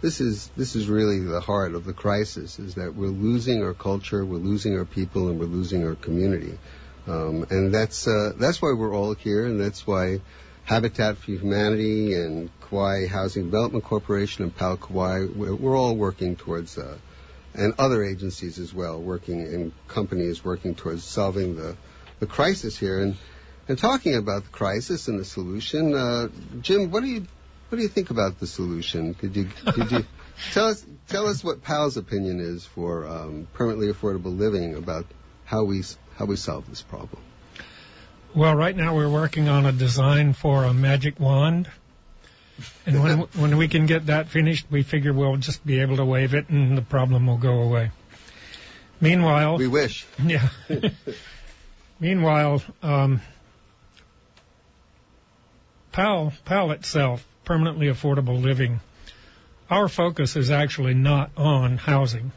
[0.00, 3.74] this is this is really the heart of the crisis: is that we're losing our
[3.74, 6.58] culture, we're losing our people, and we're losing our community.
[7.06, 10.20] Um, and that's uh, that's why we're all here, and that's why
[10.64, 16.36] Habitat for Humanity and Kauai Housing Development Corporation and PAL Kauai, we're, we're all working
[16.36, 16.96] towards, uh,
[17.52, 21.76] and other agencies as well, working and companies working towards solving the
[22.20, 23.00] the crisis here.
[23.00, 23.16] And
[23.68, 26.28] and talking about the crisis and the solution, uh,
[26.60, 27.26] Jim, what do you
[27.68, 29.14] what do you think about the solution?
[29.14, 30.06] Could you could you
[30.52, 35.04] tell us tell us what Pal's opinion is for um, permanently affordable living about
[35.44, 35.82] how we
[36.16, 37.20] how we solve this problem.
[38.34, 41.68] Well, right now we're working on a design for a magic wand.
[42.86, 46.04] And when when we can get that finished, we figure we'll just be able to
[46.04, 47.90] wave it and the problem will go away.
[49.00, 50.06] Meanwhile, we wish.
[50.24, 50.48] Yeah.
[52.00, 53.20] Meanwhile, um,
[55.92, 58.80] PAL, PAL itself, permanently affordable living,
[59.70, 62.32] our focus is actually not on housing.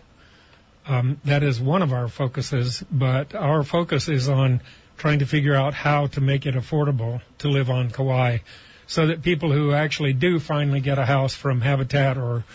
[0.88, 4.62] Um, that is one of our focuses, but our focus is on
[4.98, 8.40] trying to figure out how to make it affordable to live on Kauai
[8.88, 12.46] so that people who actually do finally get a house from Habitat or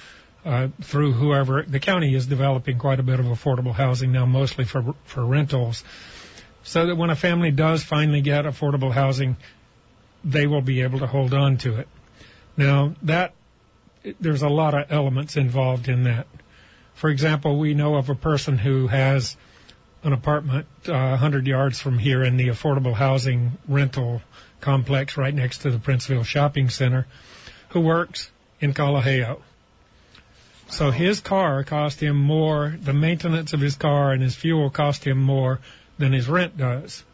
[0.44, 4.64] uh, through whoever, the county is developing quite a bit of affordable housing now, mostly
[4.64, 5.84] for, for rentals,
[6.64, 9.36] so that when a family does finally get affordable housing,
[10.24, 11.88] they will be able to hold on to it.
[12.56, 13.34] Now that,
[14.20, 16.26] there's a lot of elements involved in that.
[16.94, 19.36] For example, we know of a person who has
[20.04, 24.20] an apartment uh, 100 yards from here in the affordable housing rental
[24.60, 27.06] complex right next to the Princeville Shopping Center
[27.70, 29.40] who works in Kalaheo.
[30.68, 35.04] So his car cost him more, the maintenance of his car and his fuel cost
[35.04, 35.60] him more
[35.98, 37.04] than his rent does.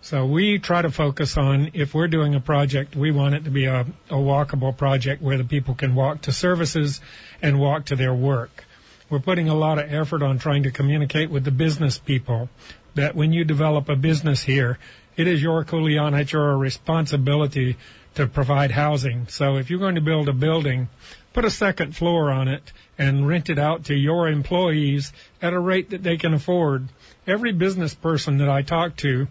[0.00, 3.50] So we try to focus on if we're doing a project, we want it to
[3.50, 7.00] be a, a walkable project where the people can walk to services
[7.40, 8.64] and walk to their work.
[9.10, 12.48] We're putting a lot of effort on trying to communicate with the business people
[12.94, 14.78] that when you develop a business here,
[15.16, 17.76] it is your kuleana, it's your responsibility
[18.14, 19.26] to provide housing.
[19.28, 20.88] So if you're going to build a building,
[21.32, 25.12] put a second floor on it and rent it out to your employees
[25.42, 26.88] at a rate that they can afford.
[27.26, 29.26] Every business person that I talk to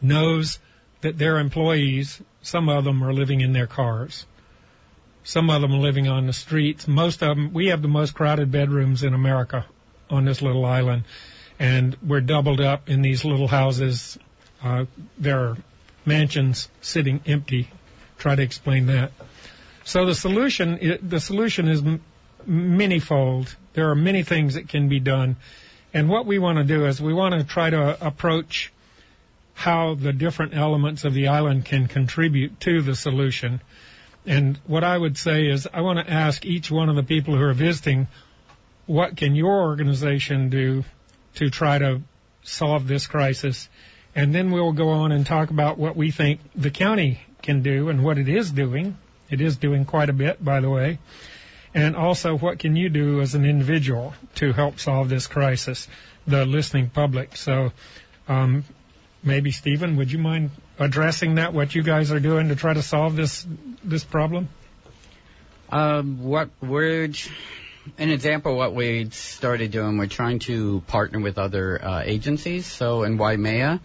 [0.00, 0.58] knows
[1.00, 4.26] that their employees, some of them are living in their cars.
[5.24, 6.88] Some of them living on the streets.
[6.88, 9.66] Most of them, we have the most crowded bedrooms in America
[10.10, 11.04] on this little island.
[11.58, 14.18] And we're doubled up in these little houses.
[14.62, 14.86] Uh,
[15.18, 15.56] there are
[16.04, 17.68] mansions sitting empty.
[18.18, 19.12] Try to explain that.
[19.84, 21.82] So the solution, the solution is
[22.48, 23.54] manyfold.
[23.74, 25.36] There are many things that can be done.
[25.94, 28.72] And what we want to do is we want to try to approach
[29.54, 33.60] how the different elements of the island can contribute to the solution.
[34.26, 37.36] And what I would say is I want to ask each one of the people
[37.36, 38.06] who are visiting,
[38.86, 40.84] what can your organization do
[41.34, 42.02] to try to
[42.42, 43.68] solve this crisis?
[44.14, 47.88] And then we'll go on and talk about what we think the county can do
[47.88, 48.96] and what it is doing.
[49.30, 50.98] It is doing quite a bit, by the way.
[51.74, 55.88] And also, what can you do as an individual to help solve this crisis,
[56.26, 57.36] the listening public?
[57.36, 57.72] So,
[58.28, 58.64] um,
[59.22, 60.50] maybe Stephen, would you mind
[60.82, 61.52] addressing that?
[61.52, 63.46] What you guys are doing to try to solve this
[63.84, 64.48] this problem?
[65.70, 67.08] Um, what we're
[67.98, 69.98] an example what we started doing.
[69.98, 72.66] We're trying to partner with other uh, agencies.
[72.66, 73.80] So in Waimea,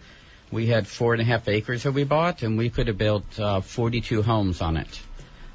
[0.50, 3.38] we had four and a half acres that we bought, and we could have built
[3.38, 5.00] uh, 42 homes on it.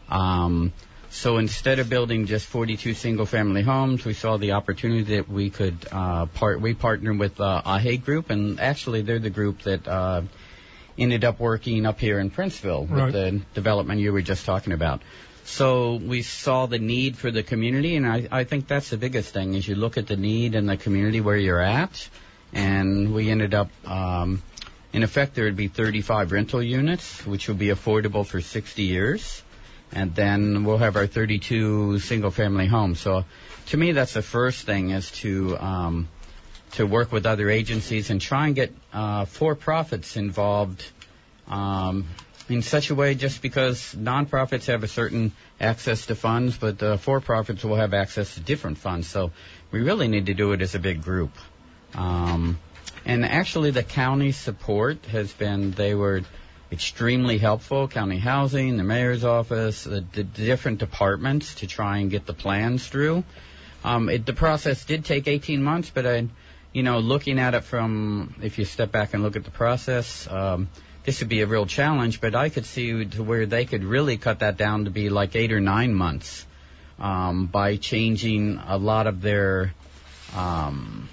[0.09, 0.73] Um,
[1.09, 5.77] so instead of building just 42 single-family homes, we saw the opportunity that we could
[5.91, 6.59] uh, part.
[6.59, 10.23] We partnered with uh, Ahe Group, and actually they're the group that uh,
[10.97, 13.05] ended up working up here in Princeville right.
[13.05, 15.01] with the development you were just talking about.
[15.45, 19.33] So we saw the need for the community, and I, I think that's the biggest
[19.33, 22.09] thing is you look at the need in the community where you're at,
[22.53, 23.69] and we ended up.
[23.85, 24.41] Um,
[24.93, 29.41] in effect, there would be 35 rental units, which will be affordable for 60 years
[29.93, 32.99] and then we'll have our 32 single family homes.
[32.99, 33.25] So
[33.67, 36.07] to me, that's the first thing is to um,
[36.73, 40.83] to work with other agencies and try and get uh, for profits involved
[41.47, 42.05] um,
[42.49, 46.97] in such a way just because nonprofits have a certain access to funds, but uh,
[46.97, 49.07] for profits will have access to different funds.
[49.07, 49.31] So
[49.71, 51.31] we really need to do it as a big group.
[51.93, 52.59] Um,
[53.05, 56.21] and actually, the county support has been they were
[56.71, 57.87] extremely helpful.
[57.87, 62.87] County Housing, the mayor's office, the, the different departments to try and get the plans
[62.87, 63.23] through.
[63.83, 66.27] Um, it, the process did take 18 months, but I,
[66.73, 70.27] you know, looking at it from if you step back and look at the process,
[70.29, 70.69] um,
[71.03, 72.19] this would be a real challenge.
[72.19, 75.35] But I could see to where they could really cut that down to be like
[75.35, 76.45] eight or nine months
[76.99, 79.73] um, by changing a lot of their
[80.35, 81.09] um,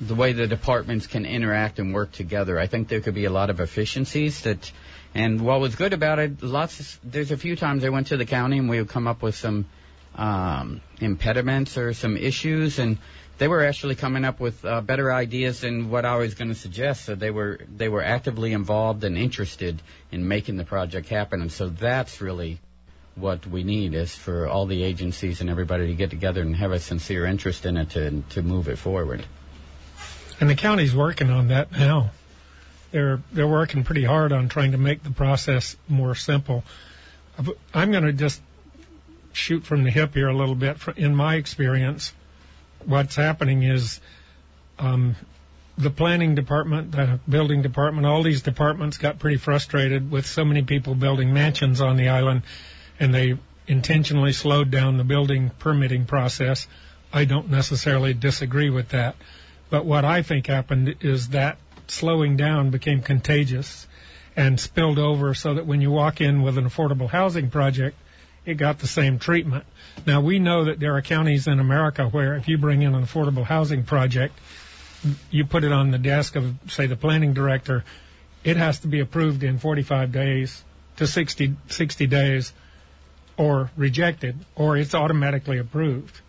[0.00, 2.58] the way the departments can interact and work together.
[2.58, 4.70] I think there could be a lot of efficiencies that,
[5.14, 6.80] and what was good about it, lots.
[6.80, 9.22] Of, there's a few times I went to the county and we would come up
[9.22, 9.66] with some
[10.14, 12.98] um, impediments or some issues, and
[13.38, 16.54] they were actually coming up with uh, better ideas than what I was going to
[16.54, 17.04] suggest.
[17.04, 21.52] So they were they were actively involved and interested in making the project happen, and
[21.52, 22.58] so that's really
[23.14, 26.72] what we need is for all the agencies and everybody to get together and have
[26.72, 29.24] a sincere interest in it to to move it forward.
[30.40, 32.10] And the county's working on that now.
[32.90, 36.64] They're they're working pretty hard on trying to make the process more simple.
[37.74, 38.40] I'm going to just
[39.32, 40.78] shoot from the hip here a little bit.
[40.96, 42.14] In my experience,
[42.86, 44.00] what's happening is
[44.78, 45.16] um,
[45.78, 50.62] the planning department, the building department, all these departments got pretty frustrated with so many
[50.62, 52.42] people building mansions on the island,
[52.98, 56.66] and they intentionally slowed down the building permitting process.
[57.12, 59.16] I don't necessarily disagree with that.
[59.68, 61.58] But what I think happened is that
[61.88, 63.86] slowing down became contagious
[64.36, 67.96] and spilled over so that when you walk in with an affordable housing project,
[68.46, 69.64] it got the same treatment.
[70.06, 73.02] Now we know that there are counties in America where if you bring in an
[73.02, 74.38] affordable housing project,
[75.30, 77.84] you put it on the desk of, say, the planning director,
[78.44, 80.64] it has to be approved in 45 days
[80.96, 82.52] to 60, 60 days
[83.36, 86.20] or rejected, or it's automatically approved.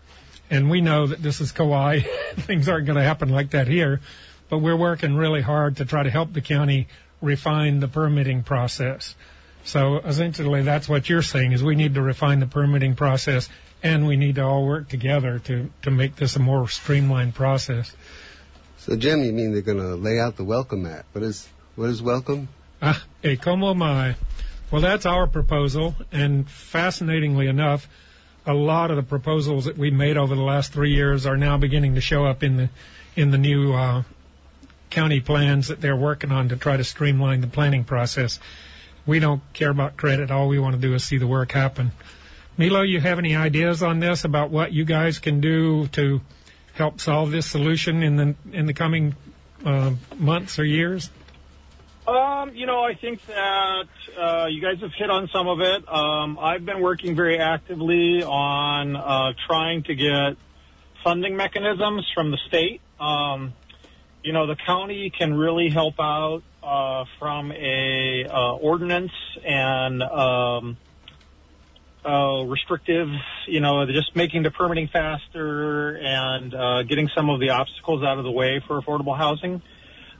[0.50, 2.00] And we know that this is Kauai.
[2.36, 4.00] Things aren't going to happen like that here,
[4.48, 6.88] but we're working really hard to try to help the county
[7.20, 9.14] refine the permitting process.
[9.64, 13.48] So essentially that's what you're saying is we need to refine the permitting process
[13.82, 17.94] and we need to all work together to, to make this a more streamlined process.
[18.78, 21.04] So Jim, you mean they're going to lay out the welcome mat?
[21.12, 21.46] What is,
[21.76, 22.48] what is welcome?
[22.80, 24.16] Ah, a como mai.
[24.70, 27.88] Well, that's our proposal, and fascinatingly enough,
[28.46, 31.56] a lot of the proposals that we made over the last three years are now
[31.58, 32.70] beginning to show up in the
[33.16, 34.02] in the new uh,
[34.90, 38.38] county plans that they're working on to try to streamline the planning process.
[39.08, 40.30] We don't care about credit.
[40.30, 41.92] All we want to do is see the work happen.
[42.58, 46.20] Milo, you have any ideas on this about what you guys can do to
[46.74, 49.16] help solve this solution in the in the coming
[49.64, 51.08] uh, months or years?
[52.06, 53.88] Um, you know, I think that
[54.20, 55.88] uh, you guys have hit on some of it.
[55.90, 60.36] Um, I've been working very actively on uh, trying to get
[61.02, 62.82] funding mechanisms from the state.
[63.00, 63.54] Um,
[64.22, 69.12] you know, the county can really help out uh, from a uh, ordinance
[69.42, 70.76] and um,
[72.04, 73.08] uh, restrictive,
[73.46, 78.18] you know, just making the permitting faster and uh, getting some of the obstacles out
[78.18, 79.62] of the way for affordable housing.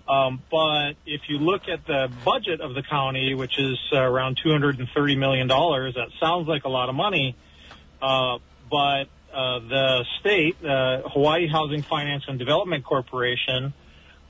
[0.08, 4.40] Um, but if you look at the budget of the county, which is uh, around
[4.42, 7.36] $230 million, that sounds like a lot of money.
[8.00, 8.38] Uh,
[8.70, 13.74] but uh, the state, uh, Hawaii Housing Finance and Development Corporation,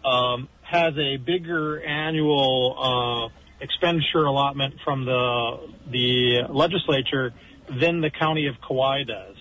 [0.04, 7.32] um, has a bigger annual uh, expenditure allotment from the the legislature
[7.80, 9.36] than the county of Kauai does.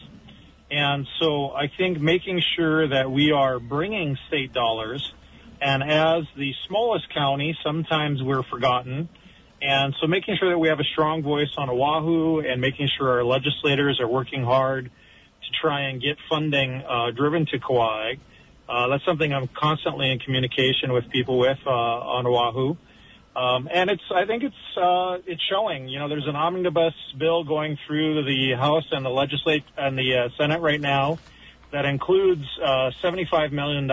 [0.70, 5.14] And so I think making sure that we are bringing state dollars
[5.62, 9.10] and as the smallest county, sometimes we're forgotten.
[9.62, 13.10] And so making sure that we have a strong voice on Oahu and making sure
[13.10, 18.16] our legislators are working hard to try and get funding uh, driven to Kauai.
[18.68, 22.76] Uh, that's something I'm constantly in communication with people with uh, on Oahu.
[23.36, 27.44] Um, and it's, I think it's, uh, it's showing, you know, there's an omnibus bill
[27.44, 31.20] going through the House and the legislate and the uh, Senate right now
[31.72, 33.88] that includes, uh, $75 million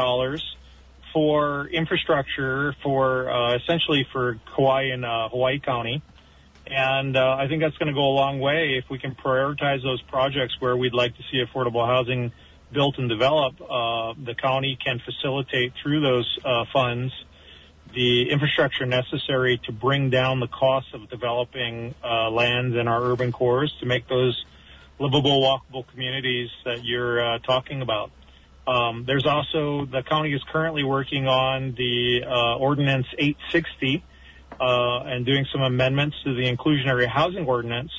[1.12, 6.02] for infrastructure for uh, essentially for Kauai and uh, Hawaii County.
[6.66, 9.82] And uh, I think that's going to go a long way if we can prioritize
[9.82, 12.32] those projects where we'd like to see affordable housing
[12.74, 17.12] built and develop, Uh, the county can facilitate through those uh, funds
[17.94, 23.30] the infrastructure necessary to bring down the cost of developing uh, lands in our urban
[23.32, 24.44] cores to make those
[24.98, 28.10] livable, walkable communities that you're uh, talking about.
[28.66, 34.02] Um, there's also the county is currently working on the uh, ordinance 860
[34.60, 37.92] uh, and doing some amendments to the inclusionary housing ordinance,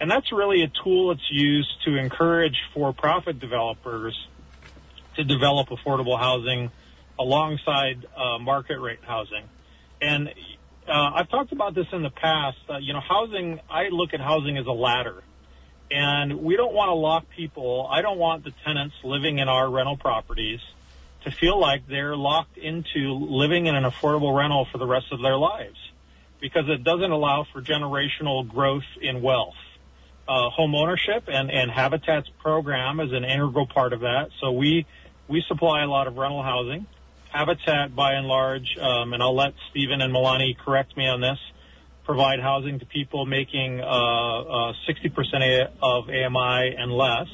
[0.00, 4.16] and that's really a tool that's used to encourage for-profit developers
[5.16, 6.70] to develop affordable housing
[7.18, 9.44] alongside uh, market rate housing.
[10.00, 10.28] And
[10.86, 12.58] uh, I've talked about this in the past.
[12.68, 13.60] Uh, you know, housing.
[13.70, 15.22] I look at housing as a ladder.
[15.90, 17.88] And we don't want to lock people.
[17.90, 20.60] I don't want the tenants living in our rental properties
[21.24, 25.22] to feel like they're locked into living in an affordable rental for the rest of
[25.22, 25.76] their lives
[26.40, 29.54] because it doesn't allow for generational growth in wealth.
[30.28, 34.30] Uh, home ownership and, and Habitat's program is an integral part of that.
[34.40, 34.84] So we,
[35.28, 36.86] we supply a lot of rental housing.
[37.30, 41.38] Habitat, by and large, um, and I'll let Stephen and Milani correct me on this,
[42.04, 47.28] provide housing to people making uh, uh, 60% of AMI and less.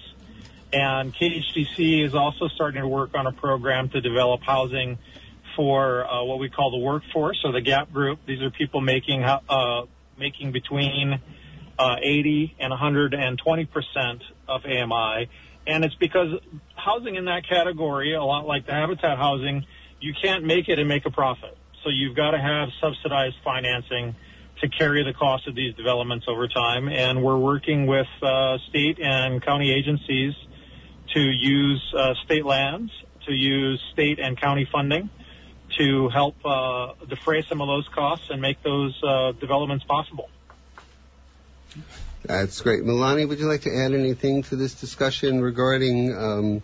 [0.72, 4.98] And KHDC is also starting to work on a program to develop housing
[5.54, 8.20] for uh, what we call the workforce or the gap group.
[8.26, 9.82] These are people making uh,
[10.18, 11.20] making between
[11.82, 15.28] uh, uh, 80 and 120 percent of AMI,
[15.66, 16.28] and it's because
[16.76, 19.64] housing in that category, a lot like the habitat housing,
[20.00, 21.56] you can't make it and make a profit.
[21.82, 24.14] So you've got to have subsidized financing
[24.60, 26.88] to carry the cost of these developments over time.
[26.88, 30.34] And we're working with uh, state and county agencies
[31.14, 32.92] to use uh, state lands,
[33.26, 35.10] to use state and county funding
[35.78, 40.28] to help uh, defray some of those costs and make those uh, developments possible.
[42.24, 42.82] That's great.
[42.84, 46.62] Milani, would you like to add anything to this discussion regarding um,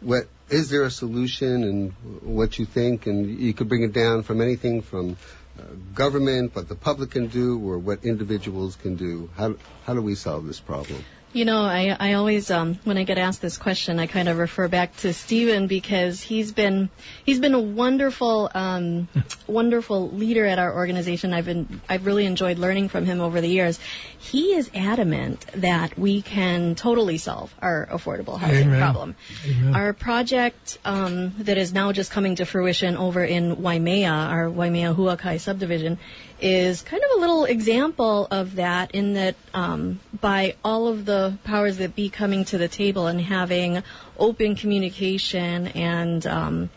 [0.00, 1.92] what is there a solution and
[2.22, 3.06] what you think?
[3.06, 5.16] And you could bring it down from anything from
[5.58, 5.62] uh,
[5.94, 9.30] government, what the public can do, or what individuals can do.
[9.36, 11.04] How, how do we solve this problem?
[11.32, 14.38] You know, I, I always, um, when I get asked this question, I kind of
[14.38, 16.90] refer back to Stephen because he's been,
[17.24, 19.08] he's been a wonderful, um,
[19.46, 21.32] wonderful leader at our organization.
[21.32, 23.78] I've been, I've really enjoyed learning from him over the years.
[24.18, 28.80] He is adamant that we can totally solve our affordable housing Amen.
[28.80, 29.14] problem.
[29.46, 29.74] Amen.
[29.76, 34.94] Our project um, that is now just coming to fruition over in Waimea, our Waimea
[34.94, 36.00] Huakai subdivision,
[36.42, 41.36] is kind of a little example of that in that um, by all of the
[41.44, 43.82] powers that be coming to the table and having
[44.18, 46.70] open communication and um,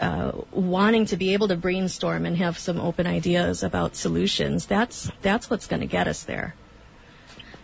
[0.00, 5.10] uh, wanting to be able to brainstorm and have some open ideas about solutions, that's
[5.22, 6.54] that's what's going to get us there.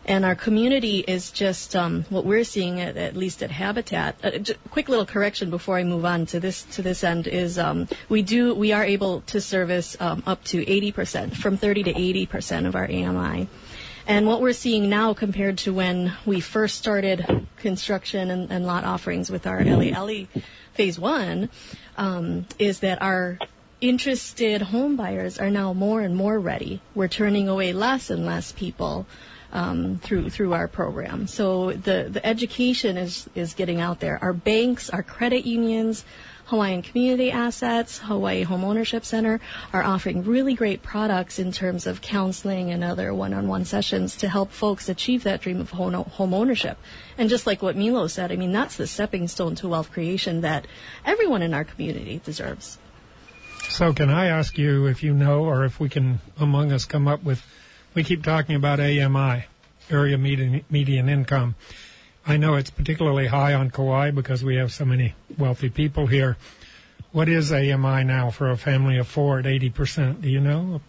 [0.08, 4.16] And our community is just um, what we're seeing at, at least at Habitat.
[4.24, 7.58] Uh, j- quick little correction before I move on to this to this end is
[7.58, 11.92] um, we do we are able to service um, up to 80% from 30 to
[11.92, 13.48] 80% of our AMI.
[14.06, 18.84] And what we're seeing now compared to when we first started construction and, and lot
[18.84, 20.26] offerings with our LE
[20.72, 21.50] phase one
[21.98, 23.38] um, is that our
[23.82, 26.80] interested home buyers are now more and more ready.
[26.94, 29.06] We're turning away less and less people
[29.52, 31.26] um, through through our program.
[31.26, 34.18] So the the education is is getting out there.
[34.20, 36.04] Our banks, our credit unions,
[36.46, 39.38] Hawaiian Community Assets, Hawaii Home Ownership Center
[39.70, 44.50] are offering really great products in terms of counseling and other one-on-one sessions to help
[44.50, 46.78] folks achieve that dream of home ownership.
[47.18, 50.42] And just like what Milo said, I mean that's the stepping stone to wealth creation
[50.42, 50.66] that
[51.04, 52.78] everyone in our community deserves.
[53.68, 57.06] So can I ask you if you know or if we can among us come
[57.06, 57.44] up with
[57.98, 59.44] we keep talking about AMI,
[59.90, 61.56] area median, median income.
[62.24, 66.36] I know it's particularly high on Kauai because we have so many wealthy people here.
[67.10, 70.22] What is AMI now for a family of four at 80%?
[70.22, 70.80] Do you know?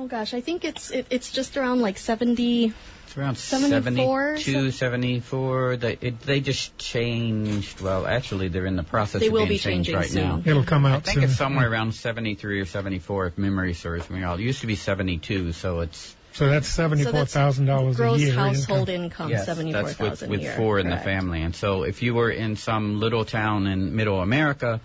[0.00, 2.72] Oh gosh, I think it's it, it's just around like 70
[3.06, 5.76] It's around 74, 72, 74.
[5.76, 7.82] They, it, they just changed.
[7.82, 10.22] Well, actually, they're in the process They of will being be changed changing right soon.
[10.22, 10.42] now.
[10.50, 11.24] It'll come out I think soon.
[11.24, 14.36] it's somewhere around 73 or 74 if memory serves me well.
[14.36, 17.92] It used to be 72, so it's So that's $74,000 a year.
[17.94, 18.32] gross year.
[18.32, 19.04] household income.
[19.04, 20.56] income, yes, seventy-four that's with, thousand with a year.
[20.56, 21.42] four in the family.
[21.42, 24.80] And so if you were in some little town in middle America,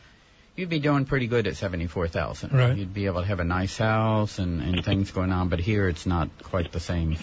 [0.56, 2.52] you'd be doing pretty good at 74,000.
[2.52, 2.78] Right.
[2.78, 5.88] You'd be able to have a nice house and, and things going on, but here
[5.88, 7.18] it's not quite the same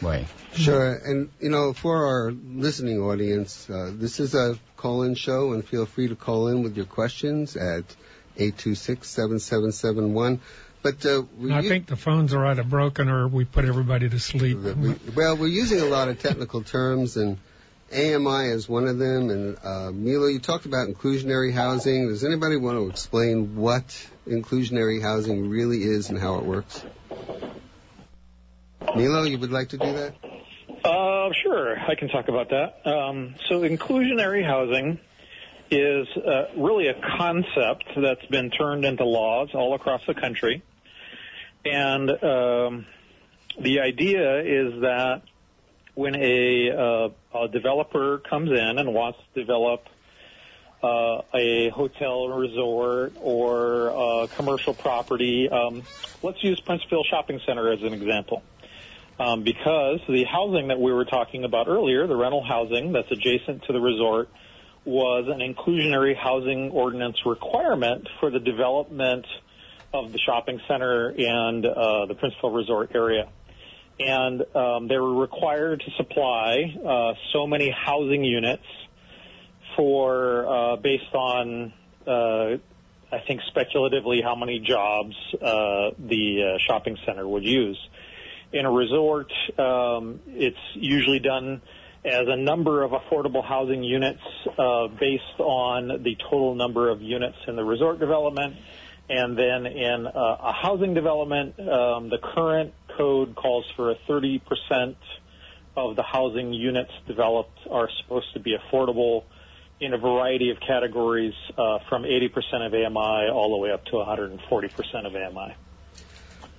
[0.00, 0.26] way.
[0.54, 5.64] Sure, and you know, for our listening audience, uh, this is a call-in show, and
[5.64, 7.84] feel free to call in with your questions at
[8.38, 10.40] 826-7771.
[10.82, 14.08] But uh, we, I u- think the phones are either broken or we put everybody
[14.10, 14.58] to sleep.
[14.58, 17.38] we, well, we're using a lot of technical terms, and
[17.92, 19.30] AMI is one of them.
[19.30, 22.08] And uh, Milo, you talked about inclusionary housing.
[22.08, 23.84] Does anybody want to explain what
[24.26, 26.82] inclusionary housing really is and how it works?
[28.80, 30.14] Milo, you would like to do that?
[30.84, 32.86] Uh, sure, I can talk about that.
[32.86, 35.00] Um, so inclusionary housing
[35.70, 40.62] is uh, really a concept that's been turned into laws all across the country.
[41.64, 42.86] And um,
[43.60, 45.22] the idea is that
[45.94, 49.86] when a, uh, a developer comes in and wants to develop
[50.82, 55.82] uh, a hotel resort or a commercial property, um,
[56.22, 58.42] let's use Princeville Shopping Center as an example
[59.18, 63.62] um, because the housing that we were talking about earlier, the rental housing that's adjacent
[63.64, 64.28] to the resort,
[64.84, 69.26] was an inclusionary housing ordinance requirement for the development
[69.94, 73.28] of the shopping center and uh, the Princeville Resort area.
[74.00, 78.66] And um, they were required to supply uh, so many housing units
[79.76, 81.72] for uh, based on
[82.06, 82.56] uh,
[83.12, 87.78] I think speculatively how many jobs uh, the uh, shopping center would use
[88.54, 91.60] in a resort, um, it's usually done
[92.04, 94.22] as a number of affordable housing units
[94.56, 98.54] uh, based on the total number of units in the resort development.
[99.10, 104.96] And then in uh, a housing development, um, the current code calls for a 30%
[105.76, 109.24] of the housing units developed are supposed to be affordable
[109.80, 113.92] in a variety of categories uh, from 80% of AMI all the way up to
[113.92, 115.54] 140% of AMI.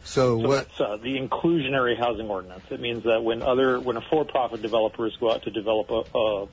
[0.03, 0.67] So, So what?
[0.67, 2.63] that's uh, the inclusionary housing ordinance.
[2.69, 6.47] It means that when other when a for-profit developers go out to develop a, a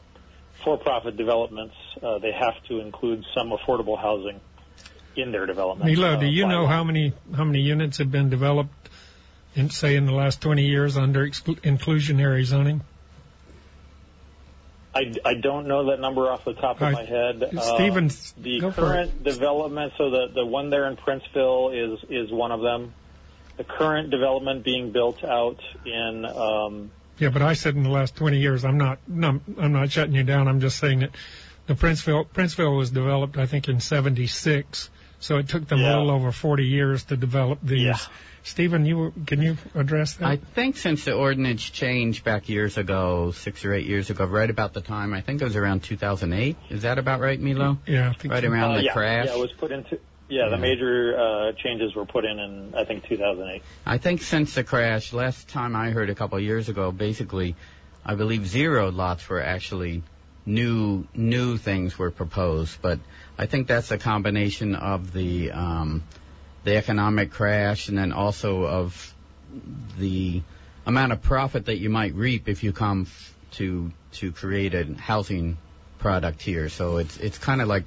[0.64, 4.40] for-profit developments, uh, they have to include some affordable housing
[5.16, 5.94] in their development.
[5.94, 8.81] Milo, uh, do you know how many how many units have been developed
[9.54, 12.82] in say in the last 20 years under exclu- inclusionary zoning?
[14.94, 17.42] I, I don't know that number off the top of Uh, my head.
[17.42, 17.76] Uh,
[18.36, 18.86] the go for it.
[18.86, 22.92] current development, so the the one there in Princeville is is one of them.
[23.56, 28.16] The current development being built out in um, Yeah, but I said in the last
[28.16, 28.64] 20 years.
[28.64, 30.46] I'm not no, I'm not shutting you down.
[30.46, 31.10] I'm just saying that
[31.66, 34.90] the Princeville Princeville was developed I think in 76.
[35.20, 37.80] So it took them a little over 40 years to develop these.
[37.82, 37.96] Yeah.
[38.44, 40.26] Stephen, you can you address that?
[40.26, 44.50] I think since the ordinance changed back years ago, six or eight years ago, right
[44.50, 46.56] about the time, I think it was around 2008.
[46.70, 47.78] Is that about right, Milo?
[47.86, 48.50] yeah, I think Right so.
[48.50, 49.26] around uh, the yeah, crash.
[49.26, 50.48] yeah, it was put into yeah, Yeah.
[50.50, 53.62] the major uh, changes were put in in I think 2008.
[53.86, 57.54] I think since the crash, last time I heard a couple of years ago, basically,
[58.04, 60.02] I believe zero lots were actually
[60.44, 62.82] new new things were proposed.
[62.82, 62.98] But
[63.38, 66.02] I think that's a combination of the um,
[66.64, 69.14] the economic crash and then also of
[69.98, 70.42] the
[70.86, 74.94] amount of profit that you might reap if you come f- to to create a
[74.94, 75.58] housing
[75.98, 76.68] product here.
[76.68, 77.86] So it's it's kind of like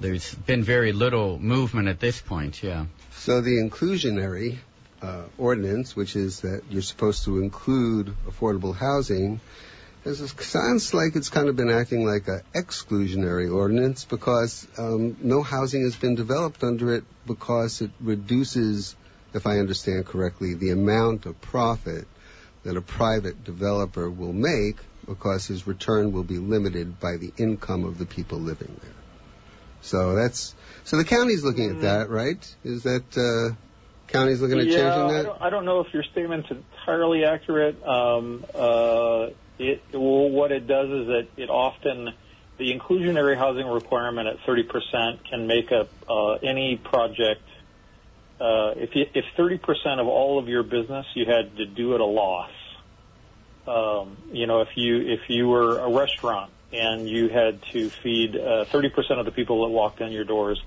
[0.00, 2.62] there's been very little movement at this point.
[2.62, 2.86] Yeah.
[3.12, 4.58] So the inclusionary
[5.02, 9.40] uh, ordinance, which is that you're supposed to include affordable housing,
[10.04, 15.42] is, sounds like it's kind of been acting like an exclusionary ordinance because um, no
[15.42, 18.96] housing has been developed under it because it reduces,
[19.34, 22.06] if I understand correctly, the amount of profit
[22.64, 24.76] that a private developer will make
[25.06, 28.92] because his return will be limited by the income of the people living there.
[29.82, 32.56] So that's so the county's looking at that, right?
[32.64, 33.54] Is that uh,
[34.08, 35.22] county's looking at yeah, changing I that?
[35.24, 37.82] don't, I don't know if your statement's entirely accurate.
[37.86, 39.28] Um, uh,
[39.60, 42.08] it well, what it does is that it often
[42.58, 47.46] the inclusionary housing requirement at 30% can make up uh, any project.
[48.40, 52.00] Uh, if you, if 30% of all of your business you had to do at
[52.00, 52.50] a loss,
[53.66, 58.36] um, you know, if you if you were a restaurant and you had to feed
[58.36, 60.60] uh, 30% of the people that walked in your doors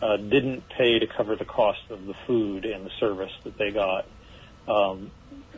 [0.00, 3.70] uh, didn't pay to cover the cost of the food and the service that they
[3.70, 4.08] got,
[4.66, 5.12] um,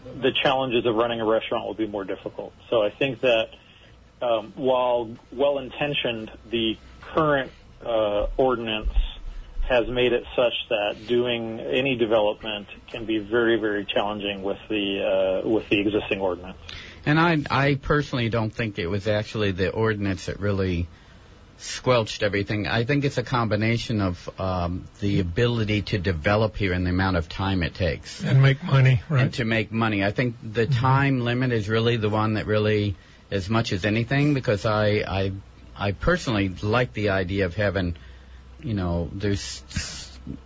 [0.05, 2.53] the challenges of running a restaurant will be more difficult.
[2.71, 3.49] So I think that
[4.23, 7.51] um, while well intentioned, the current
[7.85, 8.93] uh, ordinance
[9.69, 15.43] has made it such that doing any development can be very, very challenging with the
[15.45, 16.59] uh, with the existing ordinance.
[17.07, 20.89] And I, I personally don't think it was actually the ordinance that really
[21.65, 22.67] squelched everything.
[22.67, 27.17] I think it's a combination of um, the ability to develop here and the amount
[27.17, 28.23] of time it takes.
[28.23, 29.23] and make money, right?
[29.23, 30.05] And to make money.
[30.05, 32.97] I think the time limit is really the one that really,
[33.31, 35.33] as much as anything, because I, I,
[35.77, 37.97] I personally like the idea of having,
[38.63, 39.63] you know, there's,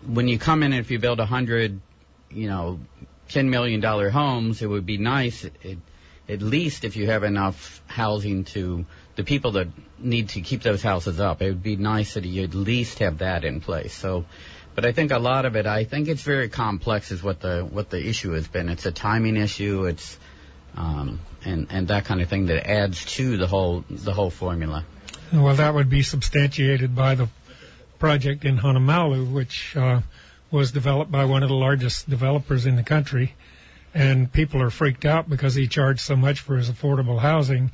[0.07, 1.81] when you come in and if you build a hundred,
[2.31, 2.79] you know,
[3.29, 5.79] ten million dollar homes, it would be nice, it,
[6.29, 8.87] at least if you have enough housing to
[9.19, 9.67] the people that
[9.99, 11.43] need to keep those houses up.
[11.43, 13.93] It would be nice that you at least have that in place.
[13.93, 14.27] So,
[14.77, 17.67] but I think a lot of it, I think it's very complex, is what the
[17.69, 18.69] what the issue has been.
[18.69, 19.87] It's a timing issue.
[19.87, 20.17] It's
[20.77, 24.85] um, and and that kind of thing that adds to the whole the whole formula.
[25.33, 27.29] Well, that would be substantiated by the
[27.99, 30.03] project in Honolulu, which uh,
[30.53, 33.35] was developed by one of the largest developers in the country.
[33.93, 37.73] And people are freaked out because he charged so much for his affordable housing.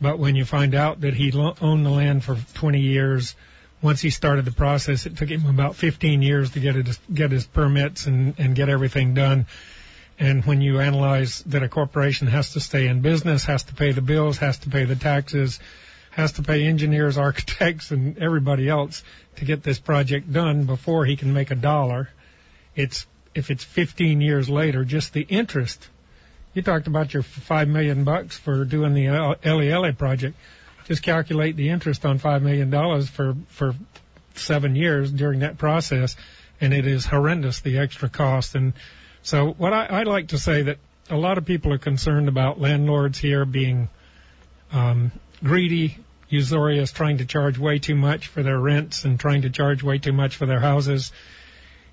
[0.00, 3.34] But when you find out that he lo- owned the land for 20 years,
[3.80, 7.30] once he started the process, it took him about 15 years to get it, get
[7.30, 9.46] his permits and, and get everything done.
[10.18, 13.92] And when you analyze that a corporation has to stay in business, has to pay
[13.92, 15.58] the bills, has to pay the taxes,
[16.10, 19.02] has to pay engineers, architects, and everybody else
[19.36, 22.08] to get this project done before he can make a dollar.
[22.74, 25.88] It's if it's 15 years later, just the interest.
[26.54, 30.36] You talked about your five million bucks for doing the Eleele project.
[30.86, 33.74] Just calculate the interest on five million dollars for for
[34.34, 36.16] seven years during that process,
[36.60, 38.54] and it is horrendous the extra cost.
[38.54, 38.72] And
[39.22, 40.78] so, what I, I like to say that
[41.10, 43.88] a lot of people are concerned about landlords here being
[44.72, 45.98] um, greedy,
[46.28, 49.98] usurious, trying to charge way too much for their rents and trying to charge way
[49.98, 51.12] too much for their houses.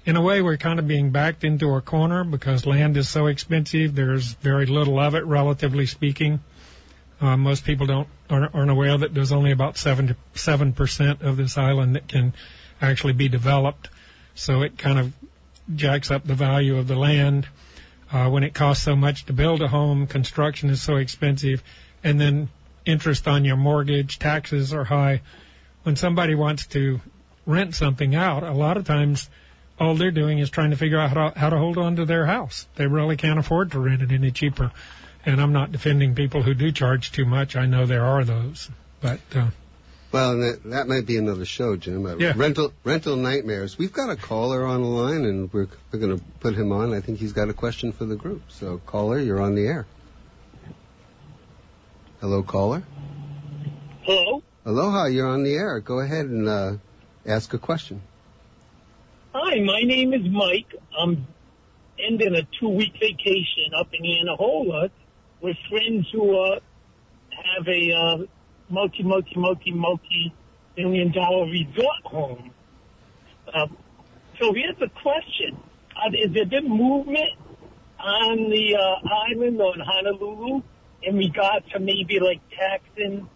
[0.05, 3.27] In a way, we're kind of being backed into a corner because land is so
[3.27, 3.93] expensive.
[3.93, 6.39] There's very little of it, relatively speaking.
[7.19, 11.37] Uh, most people don't aren't, aren't aware that there's only about seven seven percent of
[11.37, 12.33] this island that can
[12.81, 13.89] actually be developed.
[14.33, 15.13] So it kind of
[15.75, 17.47] jacks up the value of the land.
[18.11, 21.63] Uh, when it costs so much to build a home, construction is so expensive,
[22.03, 22.49] and then
[22.85, 25.21] interest on your mortgage, taxes are high.
[25.83, 26.99] When somebody wants to
[27.45, 29.29] rent something out, a lot of times
[29.81, 32.05] all they're doing is trying to figure out how to, how to hold on to
[32.05, 32.67] their house.
[32.75, 34.71] They really can't afford to rent it any cheaper.
[35.25, 37.55] And I'm not defending people who do charge too much.
[37.55, 38.69] I know there are those,
[39.01, 39.19] but.
[39.35, 39.47] Uh,
[40.11, 42.05] well, that, that might be another show, Jim.
[42.05, 42.33] Uh, yeah.
[42.35, 43.77] Rental rental nightmares.
[43.77, 46.93] We've got a caller on the line, and we're we're going to put him on.
[46.93, 48.41] I think he's got a question for the group.
[48.49, 49.85] So, caller, you're on the air.
[52.19, 52.83] Hello, caller.
[54.01, 54.43] Hello.
[54.65, 55.79] Aloha, you're on the air.
[55.79, 56.73] Go ahead and uh,
[57.25, 58.01] ask a question.
[59.33, 60.75] Hi, my name is Mike.
[60.99, 61.25] I'm
[62.05, 64.89] ending a two-week vacation up in Anahola
[65.39, 66.59] with friends who uh,
[67.55, 68.17] have a uh,
[68.69, 70.33] multi, multi, multi, multi
[70.75, 72.51] million dollar resort home.
[73.53, 73.77] Um,
[74.37, 75.57] so here's the question.
[75.95, 77.31] Uh, is there been movement
[78.01, 78.95] on the uh,
[79.29, 80.61] island on Honolulu
[81.03, 83.29] in regard to maybe like taxing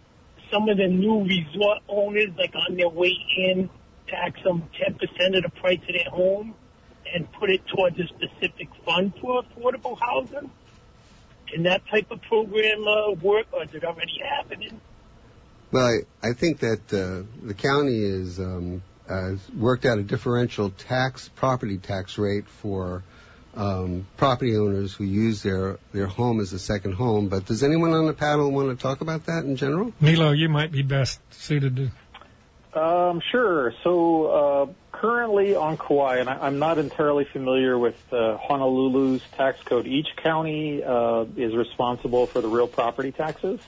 [0.52, 3.70] some of the new resort owners like on their way in,
[4.08, 6.54] tax them 10% of the price of their home
[7.12, 10.50] and put it towards a specific fund for affordable housing?
[11.48, 14.80] Can that type of program uh, work or is it already happening?
[15.70, 20.70] Well, I, I think that uh, the county is um, has worked out a differential
[20.70, 23.02] tax property tax rate for
[23.54, 27.28] um, property owners who use their their home as a second home.
[27.28, 29.92] But does anyone on the panel want to talk about that in general?
[30.00, 31.90] Milo, you might be best suited to.
[32.76, 33.72] Um, sure.
[33.82, 39.58] So uh, currently on Kauai, and I, am not entirely familiar with uh, Honolulu's tax
[39.64, 39.86] code.
[39.86, 43.60] Each county uh, is responsible for the real property taxes.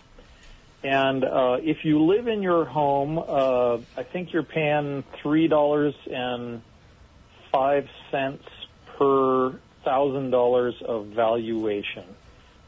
[0.85, 5.95] And uh, if you live in your home, uh, I think you're paying three dollars
[6.07, 6.61] and
[7.51, 8.45] five cents
[8.99, 12.05] per thousand dollars of valuation.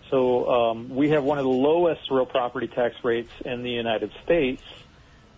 [0.08, 4.10] So um, we have one of the lowest real property tax rates in the United
[4.24, 4.62] States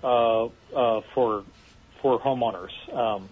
[0.03, 1.45] uh, uh, for
[2.01, 2.73] for homeowners.
[2.93, 3.29] Um,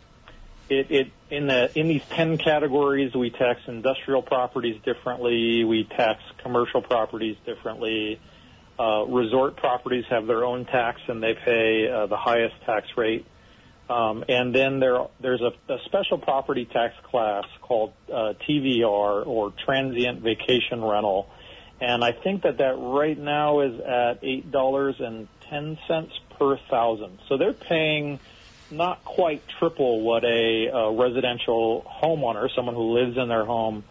[0.68, 5.64] it, it in the in these ten categories, we tax industrial properties differently.
[5.64, 8.20] We tax commercial properties differently.
[8.78, 13.26] Uh, resort properties have their own tax and they pay uh, the highest tax rate.
[13.90, 19.52] Um, and then there, there's a, a special property tax class called uh, TVR or
[19.66, 21.28] transient vacation rental.
[21.80, 24.22] And I think that that right now is at
[25.50, 27.18] $8.10 per thousand.
[27.28, 28.18] So they're paying
[28.70, 33.84] not quite triple what a, a residential homeowner, someone who lives in their home,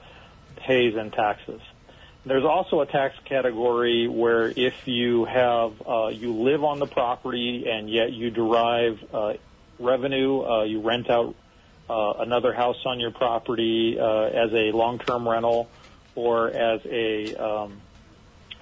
[0.56, 1.62] pays in taxes.
[2.26, 7.66] There's also a tax category where if you have uh, you live on the property
[7.70, 9.34] and yet you derive uh,
[9.80, 11.36] revenue, uh, you rent out
[11.90, 15.70] uh, another house on your property uh, as a long-term rental
[16.16, 17.82] or as a um,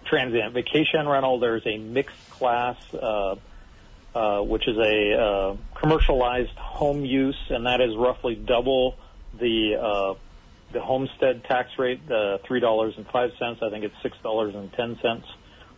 [0.09, 1.39] transient vacation rental.
[1.39, 3.35] There's a mixed class, uh,
[4.15, 8.95] uh, which is a uh, commercialized home use, and that is roughly double
[9.39, 10.13] the uh,
[10.73, 13.59] the homestead tax rate, the three dollars and five cents.
[13.61, 15.27] I think it's six dollars and ten cents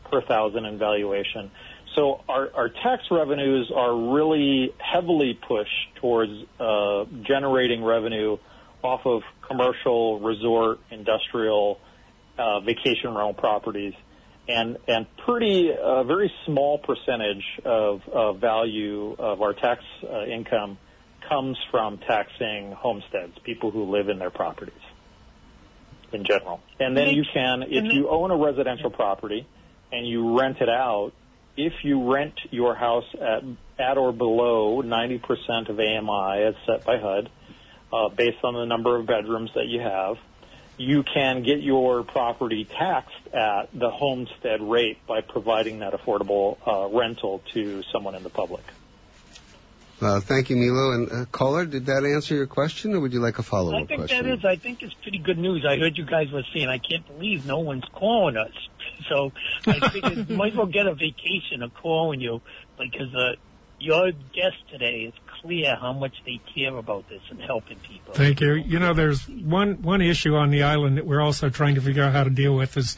[0.09, 1.51] per thousand in valuation.
[1.95, 8.37] So our, our tax revenues are really heavily pushed towards uh, generating revenue
[8.83, 11.79] off of commercial, resort, industrial,
[12.37, 13.93] uh, vacation rental properties,
[14.49, 20.77] and and pretty uh, very small percentage of, of value of our tax uh, income
[21.29, 24.73] comes from taxing homesteads, people who live in their properties
[26.11, 26.59] in general.
[26.79, 29.45] And then you can, if you own a residential property
[29.91, 31.11] and you rent it out,
[31.55, 33.43] if you rent your house at,
[33.77, 37.29] at or below 90% of AMI as set by HUD,
[37.93, 40.17] uh, based on the number of bedrooms that you have,
[40.79, 46.87] you can get your property taxed at the homestead rate by providing that affordable uh,
[46.87, 48.63] rental to someone in the public.
[50.01, 50.93] Uh, thank you, Milo.
[50.93, 53.83] And uh, caller, did that answer your question, or would you like a follow-up question?
[53.83, 54.25] I think question?
[54.25, 54.45] that is.
[54.45, 55.65] I think it's pretty good news.
[55.67, 58.51] I heard you guys were saying, I can't believe no one's calling us.
[59.07, 59.31] So
[59.65, 62.41] I figured might as well get a vacation of calling you
[62.77, 63.35] because uh,
[63.79, 68.13] your guest today is clear how much they care about this and helping people.
[68.13, 68.53] Thank you.
[68.53, 72.03] You know, there's one one issue on the island that we're also trying to figure
[72.03, 72.97] out how to deal with is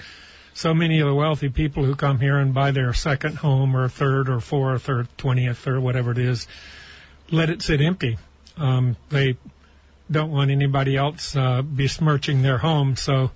[0.54, 3.88] so many of the wealthy people who come here and buy their second home or
[3.88, 6.48] third or fourth or twentieth or whatever it is
[7.32, 8.18] let it sit empty.
[8.58, 9.38] Um, they
[10.10, 12.96] don't want anybody else uh, besmirching their home.
[12.98, 13.32] So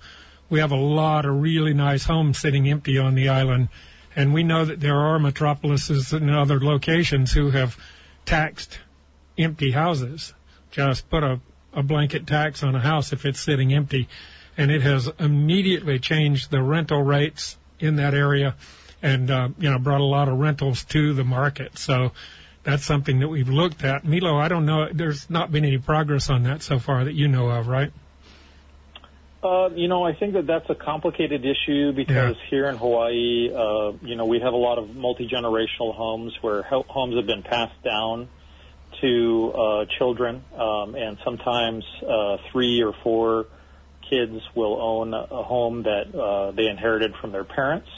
[0.50, 3.68] we have a lot of really nice homes sitting empty on the island.
[4.14, 7.76] And we know that there are metropolises and other locations who have
[8.24, 8.78] taxed
[9.38, 10.32] empty houses.
[10.70, 11.40] Just put a,
[11.72, 14.08] a blanket tax on a house if it's sitting empty.
[14.58, 18.54] And it has immediately changed the rental rates in that area
[19.02, 21.78] and, uh, you know, brought a lot of rentals to the market.
[21.78, 22.12] So
[22.62, 24.04] that's something that we've looked at.
[24.04, 27.28] Milo, I don't know, there's not been any progress on that so far that you
[27.28, 27.92] know of, right?
[29.44, 32.48] Uh, you know, I think that that's a complicated issue because Yeah.
[32.50, 36.86] here in Hawaii, uh, you know, we have a lot of multi-generational homes where ho-
[36.88, 38.28] homes have been passed down
[39.00, 43.46] to uh, children, um, and sometimes uh, three or four
[44.08, 47.88] kids will own a home that uh, they inherited from their parents,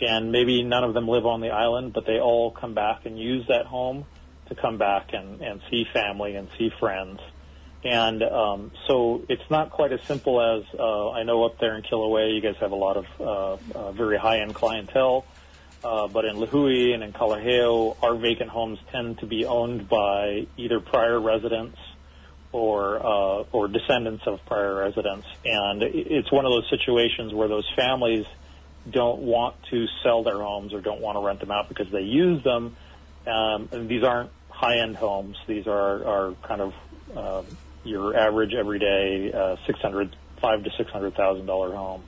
[0.00, 3.18] and maybe none of them live on the island, but they all come back and
[3.18, 4.04] use that home
[4.48, 7.20] to come back and, and see family and see friends.
[7.84, 11.82] And um, so it's not quite as simple as uh, I know up there in
[11.82, 15.24] Kilauea, you guys have a lot of uh, uh, very high-end clientele.
[15.82, 20.46] Uh, but in Lihue and in Kalaheo, our vacant homes tend to be owned by
[20.56, 21.78] either prior residents
[22.50, 27.68] or uh, or descendants of prior residents, and it's one of those situations where those
[27.76, 28.24] families
[28.90, 32.00] don't want to sell their homes or don't want to rent them out because they
[32.00, 32.76] use them.
[33.26, 36.72] Um, and these aren't high-end homes; these are are kind of
[37.14, 42.02] um, your average, everyday, uh, six hundred five to six hundred thousand dollar home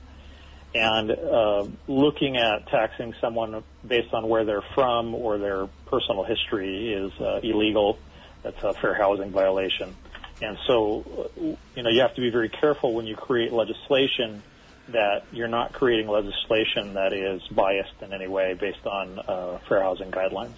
[0.73, 6.93] and uh, looking at taxing someone based on where they're from or their personal history
[6.93, 7.99] is uh, illegal.
[8.43, 9.95] That's a fair housing violation.
[10.41, 11.03] And so,
[11.37, 11.41] uh,
[11.75, 14.41] you know, you have to be very careful when you create legislation
[14.87, 19.81] that you're not creating legislation that is biased in any way based on uh, fair
[19.81, 20.55] housing guidelines.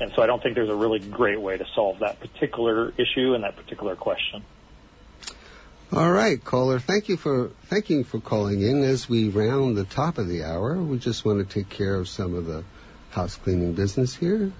[0.00, 3.34] And so I don't think there's a really great way to solve that particular issue
[3.34, 4.44] and that particular question.
[5.92, 6.78] All right, caller.
[6.78, 8.82] Thank you for thank you for calling in.
[8.82, 12.08] As we round the top of the hour, we just want to take care of
[12.08, 12.64] some of the
[13.10, 14.50] house cleaning business here.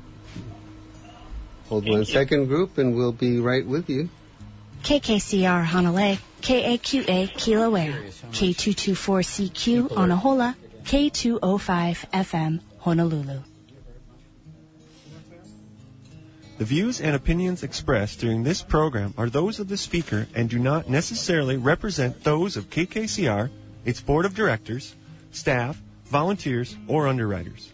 [1.69, 4.11] Hold one second, group, and we'll be right with you.
[4.83, 10.55] KKCR Hanalei, KAQA Kilauea, K224CQ Anahola,
[10.85, 13.43] K205 FM Honolulu.
[16.57, 20.61] The views and opinions expressed during this program are those of the speaker and do
[20.61, 23.51] not necessarily represent those of KKCR,
[23.85, 24.95] its board of directors,
[25.33, 27.73] staff, volunteers, or underwriters.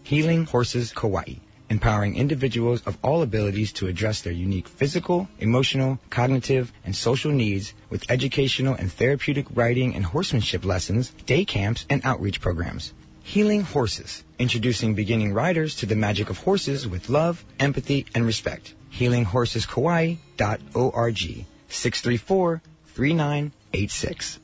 [0.05, 1.39] Healing Horses Kauai,
[1.69, 7.73] empowering individuals of all abilities to address their unique physical, emotional, cognitive, and social needs
[7.91, 12.93] with educational and therapeutic riding and horsemanship lessons, day camps, and outreach programs.
[13.23, 18.73] Healing Horses, introducing beginning riders to the magic of horses with love, empathy, and respect.
[18.93, 24.39] HealingHorsesKauai.org 634-3986.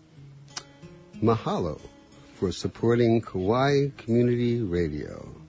[1.23, 1.81] Mahalo
[2.35, 5.42] for supporting Kauai Community Radio.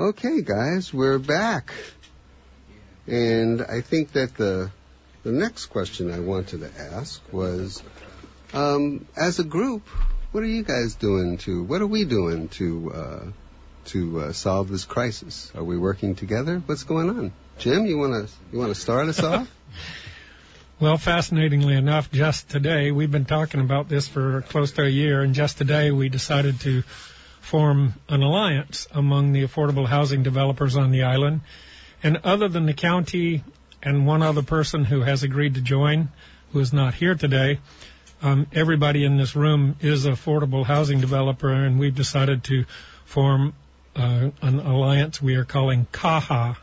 [0.00, 1.74] Okay, guys, we're back.
[3.06, 4.70] And I think that the
[5.24, 7.82] the next question I wanted to ask was,
[8.54, 9.86] um, as a group,
[10.32, 11.64] what are you guys doing to?
[11.64, 13.24] What are we doing to uh,
[13.88, 15.52] to uh, solve this crisis?
[15.54, 16.62] Are we working together?
[16.64, 17.32] What's going on?
[17.58, 19.50] Jim, you want to you want to start us off?
[20.80, 25.20] Well, fascinatingly enough, just today, we've been talking about this for close to a year,
[25.20, 26.84] and just today we decided to
[27.40, 31.40] form an alliance among the affordable housing developers on the island.
[32.02, 33.42] And other than the county
[33.82, 36.10] and one other person who has agreed to join,
[36.52, 37.58] who is not here today,
[38.22, 42.66] um, everybody in this room is affordable housing developer, and we've decided to
[43.04, 43.54] form
[43.96, 46.56] uh, an alliance we are calling KAHA,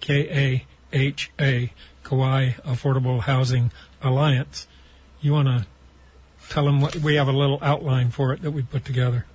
[0.00, 1.72] K-A-H-A,
[2.04, 3.70] Kauai Affordable Housing
[4.02, 4.66] Alliance.
[5.20, 5.66] You want to
[6.50, 9.26] tell them what we have a little outline for it that we put together.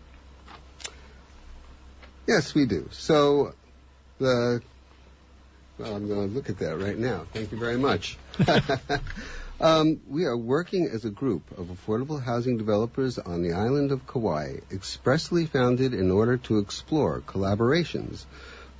[2.28, 2.88] Yes, we do.
[2.92, 3.54] So
[4.20, 4.62] the
[5.78, 7.26] well, I'm going to look at that right now.
[7.34, 8.18] Thank you very much.
[9.60, 14.06] um, we are working as a group of affordable housing developers on the island of
[14.06, 18.26] Kauai, expressly founded in order to explore collaborations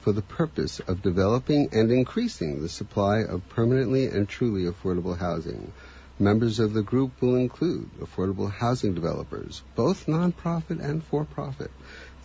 [0.02, 5.74] for the purpose of developing and increasing the supply of permanently and truly affordable housing.
[6.20, 11.72] Members of the group will include affordable housing developers, both nonprofit and for profit,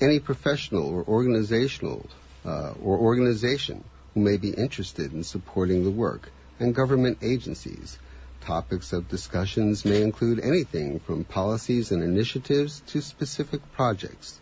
[0.01, 2.07] any professional or organizational
[2.45, 3.83] uh, or organization
[4.15, 7.99] who may be interested in supporting the work, and government agencies.
[8.41, 14.41] Topics of discussions may include anything from policies and initiatives to specific projects.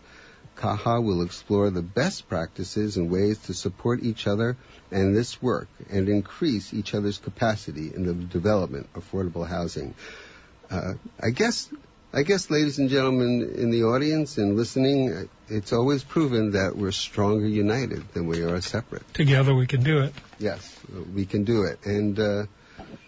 [0.55, 4.57] KAHA will explore the best practices and ways to support each other
[4.91, 9.93] and this work and increase each other's capacity in the development of affordable housing.
[10.71, 11.69] Uh, I guess
[12.13, 16.93] I guess, ladies and gentlemen in the audience and listening, it's always proven that we're
[16.93, 19.13] stronger united than we are separate.
[19.13, 20.13] Together we can do it.
[20.39, 20.79] Yes,
[21.13, 21.79] we can do it.
[21.85, 22.45] And uh,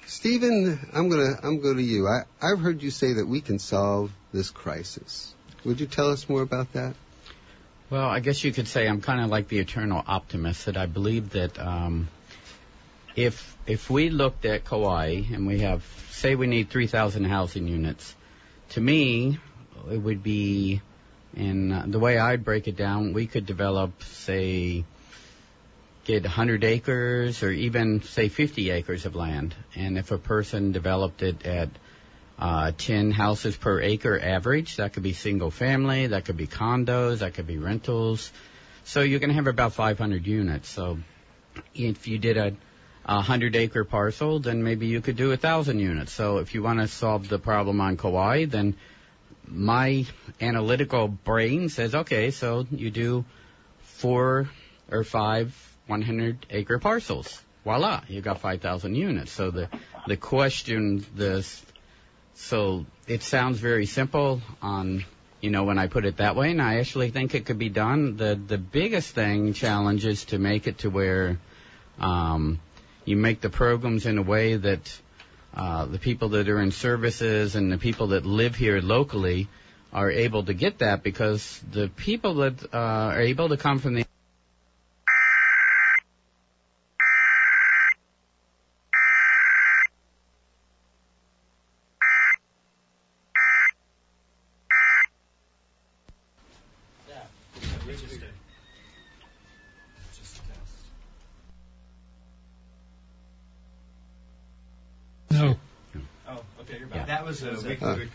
[0.06, 2.08] Stephen, I'm gonna I'm going to you.
[2.08, 5.34] I, I've heard you say that we can solve this crisis.
[5.64, 6.94] Would you tell us more about that?
[7.90, 10.86] Well, I guess you could say I'm kind of like the eternal optimist that I
[10.86, 12.10] believe that um,
[13.16, 18.16] if if we looked at Kauai and we have say we need 3,000 housing units
[18.70, 19.40] to me,
[19.92, 20.82] it would be,
[21.36, 24.86] in uh, the way I'd break it down, we could develop, say,
[26.06, 29.56] get 100 acres or even, say, 50 acres of land.
[29.76, 31.70] And if a person developed it at
[32.38, 37.20] uh, 10 houses per acre average, that could be single family, that could be condos,
[37.20, 38.32] that could be rentals.
[38.86, 40.70] So you're going to have about 500 units.
[40.70, 41.00] So
[41.76, 42.56] if you did a
[43.10, 46.14] a hundred acre parcel, then maybe you could do a thousand units.
[46.14, 48.76] So if you want to solve the problem on Kauai, then
[49.48, 50.06] my
[50.40, 53.26] analytical brain says, okay, so you do
[53.82, 54.48] four
[54.92, 55.56] or five
[55.88, 57.42] 100 acre parcels.
[57.64, 59.32] Voila, you got 5,000 units.
[59.32, 59.70] So the,
[60.06, 61.44] the question, the,
[62.36, 65.04] so it sounds very simple on,
[65.42, 67.70] you know, when I put it that way, and I actually think it could be
[67.70, 68.18] done.
[68.18, 71.40] The, the biggest thing, challenge is to make it to where,
[72.00, 72.60] um,
[73.10, 75.02] you make the programs in a way that
[75.56, 79.48] uh, the people that are in services and the people that live here locally
[79.92, 83.96] are able to get that because the people that uh, are able to come from
[83.96, 84.06] the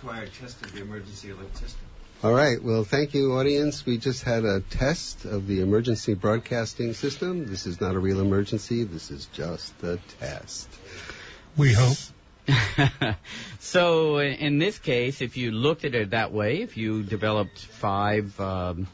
[0.05, 1.81] a required test of the emergency alert system.
[2.23, 2.63] All right.
[2.63, 3.85] Well, thank you, audience.
[3.85, 7.47] We just had a test of the emergency broadcasting system.
[7.47, 8.85] This is not a real emergency.
[8.85, 10.69] This is just a test.
[11.57, 11.97] We hope.
[13.59, 18.39] so, in this case, if you looked at it that way, if you developed five
[18.41, 18.87] um,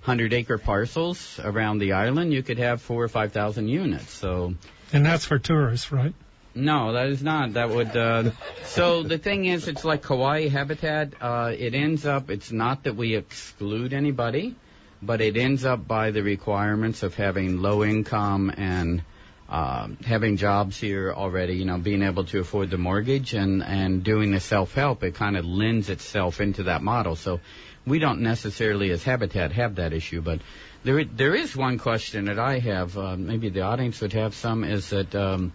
[0.00, 4.10] hundred acre parcels around the island, you could have four or five thousand units.
[4.10, 4.54] So,
[4.92, 6.14] and that's for tourists, right?
[6.54, 7.54] No, that is not.
[7.54, 7.96] That would.
[7.96, 8.30] Uh,
[8.64, 11.14] so the thing is, it's like Kauai habitat.
[11.20, 12.30] Uh, it ends up.
[12.30, 14.54] It's not that we exclude anybody,
[15.00, 19.02] but it ends up by the requirements of having low income and
[19.48, 21.54] uh, having jobs here already.
[21.54, 25.02] You know, being able to afford the mortgage and and doing the self help.
[25.02, 27.16] It kind of lends itself into that model.
[27.16, 27.40] So
[27.86, 30.40] we don't necessarily, as Habitat, have that issue, but.
[30.84, 32.98] There, there is one question that I have.
[32.98, 34.64] Uh, maybe the audience would have some.
[34.64, 35.52] Is that um,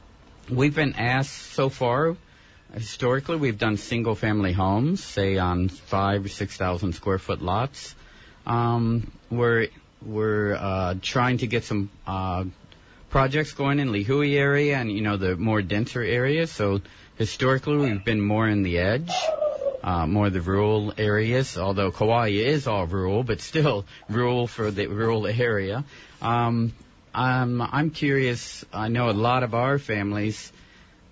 [0.49, 2.15] We've been asked so far,
[2.73, 7.93] historically, we've done single family homes, say on five or 6,000 square foot lots.
[8.45, 9.67] Um, we're,
[10.01, 12.45] we're, uh, trying to get some, uh,
[13.09, 16.49] projects going in Lihue area and, you know, the more denser areas.
[16.49, 16.79] So
[17.17, 19.11] historically, we've been more in the edge.
[19.83, 24.87] Uh, more the rural areas, although Kauai is all rural, but still rural for the
[24.87, 25.83] rural area.
[26.21, 26.73] Um,
[27.17, 28.63] um, I'm curious.
[28.71, 30.51] I know a lot of our families,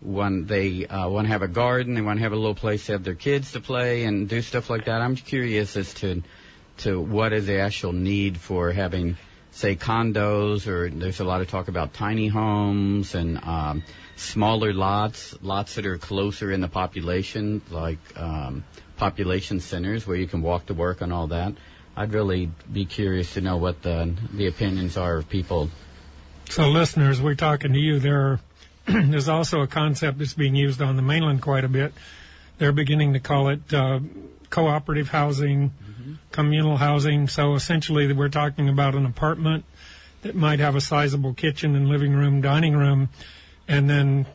[0.01, 2.85] when they uh, want to have a garden, they want to have a little place
[2.85, 5.01] to have their kids to play and do stuff like that.
[5.01, 6.21] I'm curious as to
[6.77, 9.17] to what is the actual need for having,
[9.49, 13.83] say, condos, or there's a lot of talk about tiny homes and um,
[14.15, 18.63] smaller lots, lots that are closer in the population, like um,
[18.97, 21.53] population centers where you can walk to work and all that.
[21.97, 25.69] I'd really be curious to know what the the opinions are of people.
[26.49, 27.99] So, listeners, we're talking to you.
[27.99, 28.39] There are,
[28.85, 31.93] there's also a concept that's being used on the mainland quite a bit.
[32.57, 33.99] They're beginning to call it uh,
[34.49, 35.71] cooperative housing,
[36.31, 37.27] communal housing.
[37.27, 39.65] So, essentially, we're talking about an apartment
[40.21, 43.09] that might have a sizable kitchen and living room, dining room,
[43.67, 44.25] and then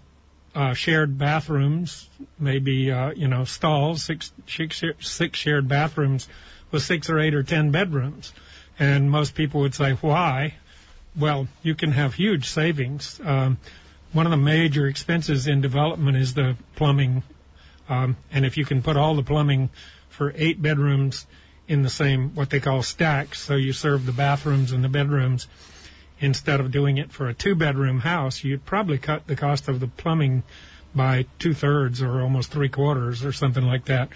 [0.54, 2.08] uh, shared bathrooms,
[2.38, 6.28] maybe uh, you know stalls, six, six six shared bathrooms
[6.70, 8.32] with six or eight or ten bedrooms.
[8.78, 10.54] And most people would say, why?
[11.16, 13.20] Well, you can have huge savings.
[13.22, 13.58] Um,
[14.12, 17.22] one of the major expenses in development is the plumbing,
[17.88, 19.70] um, and if you can put all the plumbing
[20.08, 21.26] for eight bedrooms
[21.66, 25.48] in the same what they call stacks, so you serve the bathrooms and the bedrooms
[26.20, 29.80] instead of doing it for a two bedroom house, you'd probably cut the cost of
[29.80, 30.42] the plumbing
[30.94, 34.10] by two thirds or almost three quarters or something like that.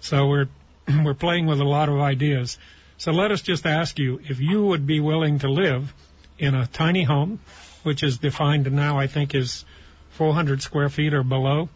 [0.00, 0.48] So we're
[1.04, 2.58] we're playing with a lot of ideas.
[2.96, 5.92] So let us just ask you if you would be willing to live
[6.38, 7.40] in a tiny home,
[7.82, 9.64] which is defined now I think is
[10.10, 11.68] 400 square feet or below,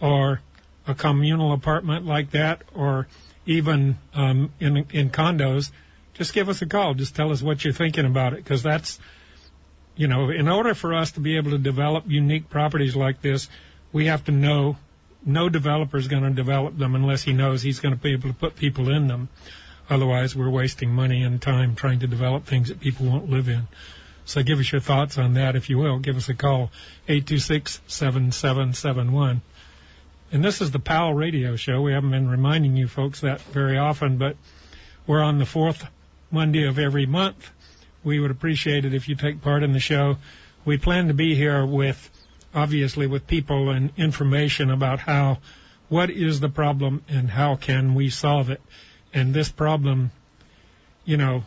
[0.00, 0.40] or
[0.86, 3.06] a communal apartment like that, or
[3.46, 5.70] even um, in in condos
[6.14, 6.94] just give us a call.
[6.94, 8.98] Just tell us what you're thinking about it, because that's,
[9.96, 13.48] you know, in order for us to be able to develop unique properties like this,
[13.92, 14.76] we have to know
[15.24, 18.28] no developer is going to develop them unless he knows he's going to be able
[18.28, 19.28] to put people in them.
[19.92, 23.68] Otherwise, we're wasting money and time trying to develop things that people won't live in.
[24.24, 25.98] So give us your thoughts on that, if you will.
[25.98, 26.70] Give us a call,
[27.08, 29.42] 826-7771.
[30.32, 31.82] And this is the PAL radio show.
[31.82, 34.38] We haven't been reminding you folks that very often, but
[35.06, 35.86] we're on the fourth
[36.30, 37.50] Monday of every month.
[38.02, 40.16] We would appreciate it if you take part in the show.
[40.64, 42.10] We plan to be here with,
[42.54, 45.40] obviously, with people and information about how,
[45.90, 48.62] what is the problem and how can we solve it.
[49.14, 50.10] And this problem,
[51.04, 51.44] you know,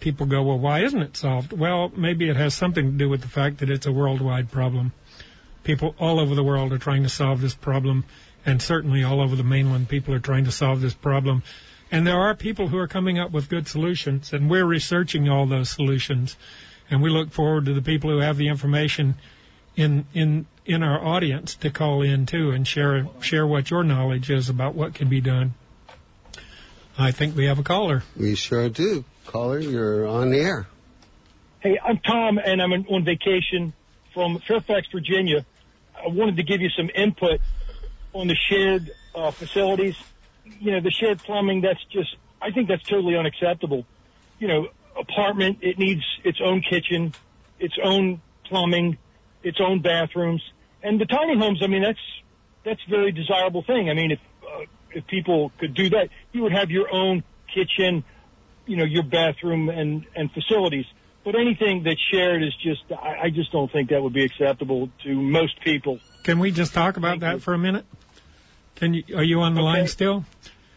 [0.00, 1.52] people go, well, why isn't it solved?
[1.52, 4.92] Well, maybe it has something to do with the fact that it's a worldwide problem.
[5.62, 8.04] People all over the world are trying to solve this problem,
[8.46, 11.42] and certainly all over the mainland, people are trying to solve this problem.
[11.92, 15.46] And there are people who are coming up with good solutions, and we're researching all
[15.46, 16.36] those solutions.
[16.90, 19.16] And we look forward to the people who have the information
[19.76, 24.30] in in in our audience to call in too and share share what your knowledge
[24.30, 25.54] is about what can be done.
[27.00, 28.02] I think we have a caller.
[28.16, 29.04] We sure do.
[29.26, 30.66] Caller, you're on the air.
[31.60, 33.72] Hey, I'm Tom, and I'm on vacation
[34.14, 35.44] from Fairfax, Virginia.
[35.96, 37.40] I wanted to give you some input
[38.12, 39.96] on the shared uh, facilities
[40.58, 43.86] you know, the shared plumbing, that's just, I think that's totally unacceptable.
[44.38, 47.14] You know, apartment, it needs its own kitchen,
[47.58, 48.98] its own plumbing,
[49.42, 50.42] its own bathrooms.
[50.82, 52.00] And the tiny homes, I mean, that's,
[52.64, 53.90] that's a very desirable thing.
[53.90, 54.20] I mean, if,
[54.94, 57.22] if people could do that, you would have your own
[57.54, 58.04] kitchen,
[58.66, 60.86] you know, your bathroom and, and facilities.
[61.24, 64.88] But anything that's shared is just, I, I just don't think that would be acceptable
[65.04, 65.98] to most people.
[66.22, 67.40] Can we just talk about Thank that you.
[67.40, 67.84] for a minute?
[68.76, 69.66] Can you, are you on the okay.
[69.66, 70.24] line still?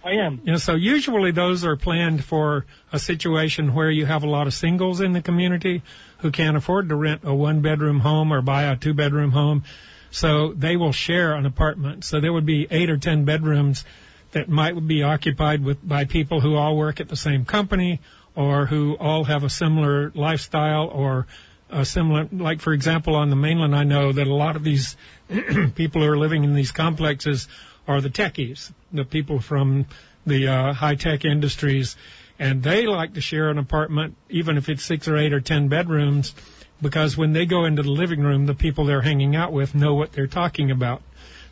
[0.04, 0.42] I am.
[0.44, 4.48] You know, so usually those are planned for a situation where you have a lot
[4.48, 5.82] of singles in the community
[6.18, 9.64] who can't afford to rent a one bedroom home or buy a two bedroom home.
[10.12, 12.04] So they will share an apartment.
[12.04, 13.86] So there would be eight or ten bedrooms
[14.34, 18.02] that might be occupied with by people who all work at the same company
[18.36, 21.28] or who all have a similar lifestyle or
[21.70, 24.96] a similar like for example on the mainland I know that a lot of these
[25.76, 27.48] people who are living in these complexes
[27.88, 29.86] are the techies, the people from
[30.26, 31.96] the uh, high tech industries,
[32.40, 35.68] and they like to share an apartment, even if it's six or eight or ten
[35.68, 36.34] bedrooms,
[36.82, 39.96] because when they go into the living room, the people they're hanging out with know
[39.96, 41.02] what they're talking about.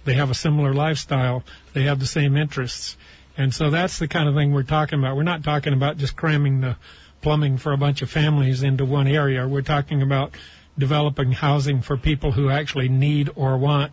[0.03, 1.43] They have a similar lifestyle.
[1.73, 2.97] They have the same interests.
[3.37, 5.15] And so that's the kind of thing we're talking about.
[5.15, 6.75] We're not talking about just cramming the
[7.21, 9.47] plumbing for a bunch of families into one area.
[9.47, 10.33] We're talking about
[10.77, 13.91] developing housing for people who actually need or want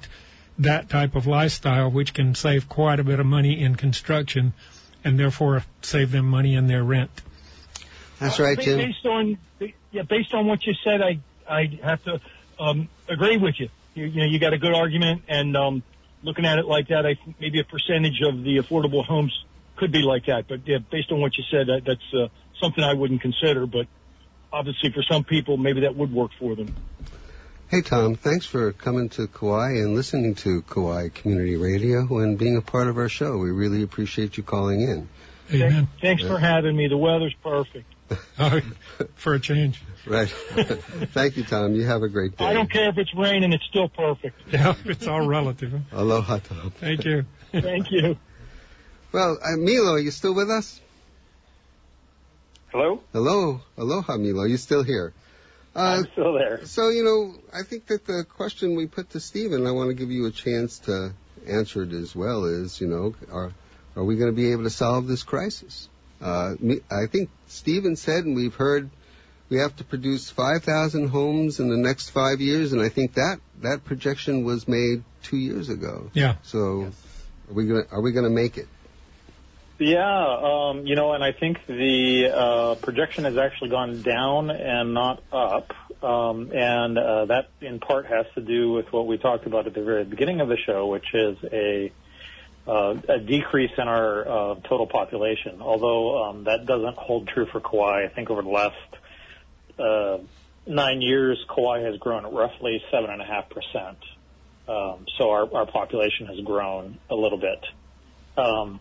[0.58, 4.52] that type of lifestyle, which can save quite a bit of money in construction
[5.04, 7.10] and therefore save them money in their rent.
[8.18, 8.78] That's right, Jim.
[8.78, 9.38] Based on
[9.92, 12.20] yeah, based on what you said, I I have to
[12.58, 13.68] um, agree with you.
[13.94, 14.06] you.
[14.06, 15.82] You know, you got a good argument, and um,
[16.22, 19.32] looking at it like that, I think maybe a percentage of the affordable homes
[19.76, 20.48] could be like that.
[20.48, 22.28] But yeah, based on what you said, that, that's uh,
[22.60, 23.66] something I wouldn't consider.
[23.66, 23.86] But
[24.52, 26.74] obviously, for some people, maybe that would work for them.
[27.68, 32.56] Hey, Tom, thanks for coming to Kauai and listening to Kauai Community Radio and being
[32.56, 33.36] a part of our show.
[33.36, 35.08] We really appreciate you calling in.
[35.52, 35.88] Amen.
[36.00, 36.30] Thanks yeah.
[36.30, 36.88] for having me.
[36.88, 37.92] The weather's perfect.
[38.38, 38.60] oh,
[39.14, 39.82] for a change.
[40.06, 40.28] Right.
[41.12, 41.74] Thank you, Tom.
[41.74, 42.44] You have a great day.
[42.44, 44.40] I don't care if it's raining, it's still perfect.
[44.52, 45.74] Yeah, it's all relative.
[45.92, 46.70] Aloha, Tom.
[46.70, 47.24] Thank you.
[47.52, 48.16] Thank you.
[49.12, 50.80] Well, uh, Milo, are you still with us?
[52.70, 53.00] Hello?
[53.12, 53.60] Hello.
[53.76, 54.44] Aloha, Milo.
[54.44, 55.12] You still here?
[55.74, 56.64] Uh, I'm still there.
[56.66, 59.94] So, you know, I think that the question we put to Stephen, I want to
[59.94, 61.12] give you a chance to
[61.46, 63.52] answer it as well, is, you know, are,
[63.96, 65.88] are we going to be able to solve this crisis?
[66.20, 66.54] Uh,
[66.90, 68.90] I think Stephen said, and we've heard,
[69.48, 73.40] we have to produce 5,000 homes in the next five years, and I think that,
[73.62, 76.10] that projection was made two years ago.
[76.12, 76.36] Yeah.
[76.42, 76.90] So,
[77.48, 78.68] are we going to, are we going to make it?
[79.78, 84.92] Yeah, um, you know, and I think the uh, projection has actually gone down and
[84.92, 85.72] not up.
[86.02, 89.74] Um, and uh, that in part has to do with what we talked about at
[89.74, 91.92] the very beginning of the show, which is a
[92.68, 95.62] uh, a decrease in our uh, total population.
[95.62, 98.04] Although um, that doesn't hold true for Kauai.
[98.04, 98.76] I think over the last
[99.78, 100.18] uh,
[100.66, 103.98] nine years, Kauai has grown at roughly seven and a half percent.
[104.68, 107.64] Um, so our, our population has grown a little bit.
[108.36, 108.80] Um,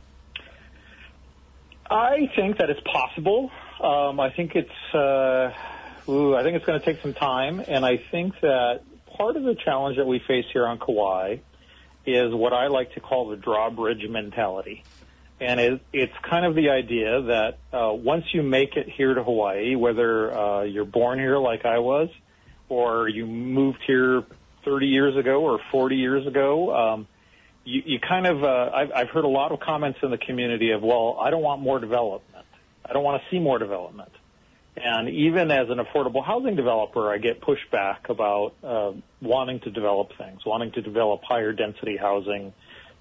[1.89, 3.49] I think that it's possible.
[3.81, 5.53] Um, I think it's, uh,
[6.09, 8.81] ooh, I think it's going to take some time, and I think that
[9.17, 11.37] part of the challenge that we face here on Kauai
[12.07, 14.83] is what I like to call the drawbridge mentality.
[15.39, 19.23] And it, it's kind of the idea that uh, once you make it here to
[19.23, 22.09] Hawaii, whether uh, you're born here like I was,
[22.69, 24.23] or you moved here
[24.65, 27.07] 30 years ago or 40 years ago, um,
[27.65, 30.71] you, you kind of, uh, I've, I've heard a lot of comments in the community
[30.71, 32.45] of, well, I don't want more development.
[32.83, 34.11] I don't want to see more development.
[34.79, 38.91] And even as an affordable housing developer, I get pushback about uh,
[39.21, 42.53] wanting to develop things, wanting to develop higher density housing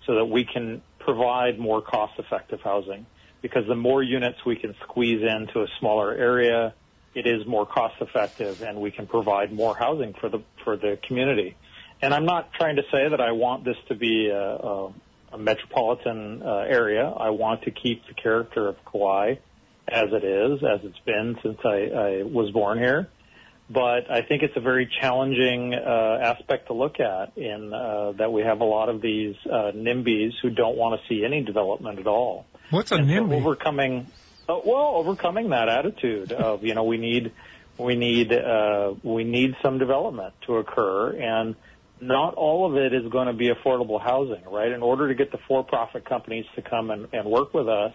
[0.07, 3.05] so that we can provide more cost effective housing.
[3.43, 6.73] Because the more units we can squeeze into a smaller area,
[7.15, 10.99] it is more cost effective and we can provide more housing for the, for the
[11.07, 11.57] community.
[12.01, 14.93] And I'm not trying to say that I want this to be a, a,
[15.33, 17.07] a metropolitan uh, area.
[17.07, 19.37] I want to keep the character of Kauai
[19.89, 23.09] as it is, as it's been since I, I was born here.
[23.69, 28.33] But I think it's a very challenging uh, aspect to look at in uh, that
[28.33, 31.99] we have a lot of these uh, NIMBYs who don't want to see any development
[31.99, 32.47] at all.
[32.71, 34.07] What's a And so overcoming,
[34.49, 37.33] uh, well, overcoming that attitude of you know we need
[37.77, 41.57] we need uh, we need some development to occur, and
[42.01, 44.71] not all of it is going to be affordable housing, right?
[44.71, 47.95] In order to get the for-profit companies to come and, and work with us,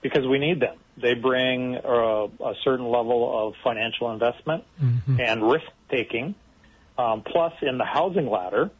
[0.00, 0.76] because we need them.
[0.96, 4.64] They bring uh, a certain level of financial investment
[5.20, 6.34] and risk taking.
[6.98, 8.70] Um, plus, in the housing ladder,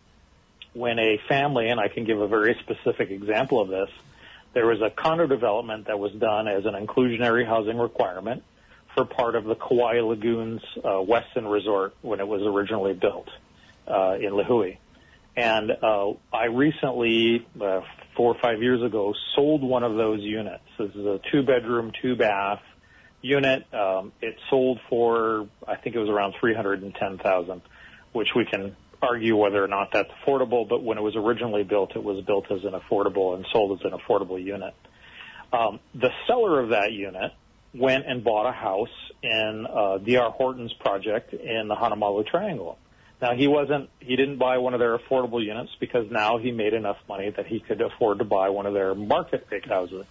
[0.75, 3.89] when a family, and I can give a very specific example of this,
[4.53, 8.43] there was a condo development that was done as an inclusionary housing requirement
[8.95, 13.29] for part of the Kauai Lagoons uh, Westin Resort when it was originally built
[13.87, 14.77] uh, in Lihue.
[15.37, 17.81] And uh, I recently, uh,
[18.17, 20.65] four or five years ago, sold one of those units.
[20.79, 22.61] This is a two bedroom, two bath
[23.23, 23.65] unit.
[23.73, 27.63] Um, it sold for, I think it was around three hundred and ten thousand,
[28.13, 30.69] which we can argue whether or not that's affordable.
[30.69, 33.91] But when it was originally built, it was built as an affordable and sold as
[33.91, 34.75] an affordable unit.
[35.53, 37.33] Um, the seller of that unit
[37.75, 38.89] went and bought a house
[39.23, 40.31] in uh, D.R.
[40.31, 42.79] Horton's project in the Hanamaulu Triangle.
[43.23, 46.75] Now he wasn't, he didn't buy one of their affordable units because now he made
[46.75, 50.05] enough money that he could afford to buy one of their market rate houses.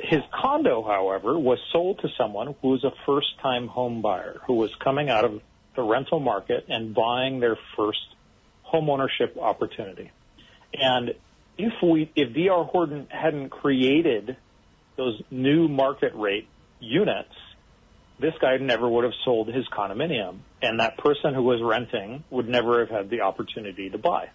[0.00, 4.54] His condo, however, was sold to someone who was a first time home buyer who
[4.54, 5.42] was coming out of
[5.74, 8.06] the rental market and buying their first
[8.62, 10.12] home ownership opportunity.
[10.74, 11.14] And
[11.56, 14.36] if we, if DR Horton hadn't created
[14.96, 16.46] those new market rate
[16.78, 17.34] units,
[18.20, 22.48] this guy never would have sold his condominium, and that person who was renting would
[22.48, 24.28] never have had the opportunity to buy.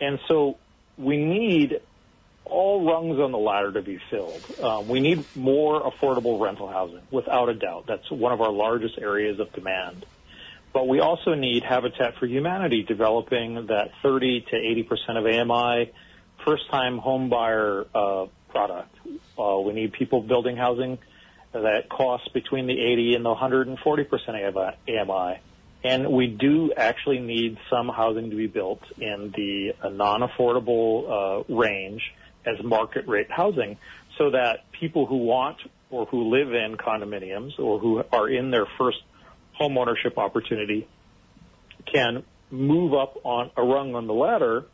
[0.00, 0.58] And so
[0.98, 1.80] we need
[2.44, 4.42] all rungs on the ladder to be filled.
[4.60, 7.84] Um, we need more affordable rental housing, without a doubt.
[7.86, 10.04] That's one of our largest areas of demand.
[10.72, 15.92] But we also need Habitat for Humanity developing that 30 to 80 percent of AMI
[16.44, 18.94] first-time home buyer uh, product.
[19.38, 20.98] Uh, we need people building housing
[21.52, 25.40] that costs between the 80 and the 140 percent AMI.
[25.84, 31.54] And we do actually need some housing to be built in the uh, non-affordable uh,
[31.54, 32.02] range
[32.46, 33.78] as market rate housing
[34.16, 35.58] so that people who want
[35.90, 38.98] or who live in condominiums or who are in their first
[39.54, 40.86] home ownership opportunity
[41.92, 44.64] can move up on a rung on the ladder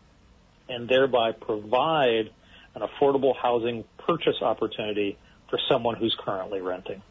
[0.69, 2.31] and thereby provide
[2.75, 5.17] an affordable housing purchase opportunity
[5.51, 7.03] for someone who's currently renting.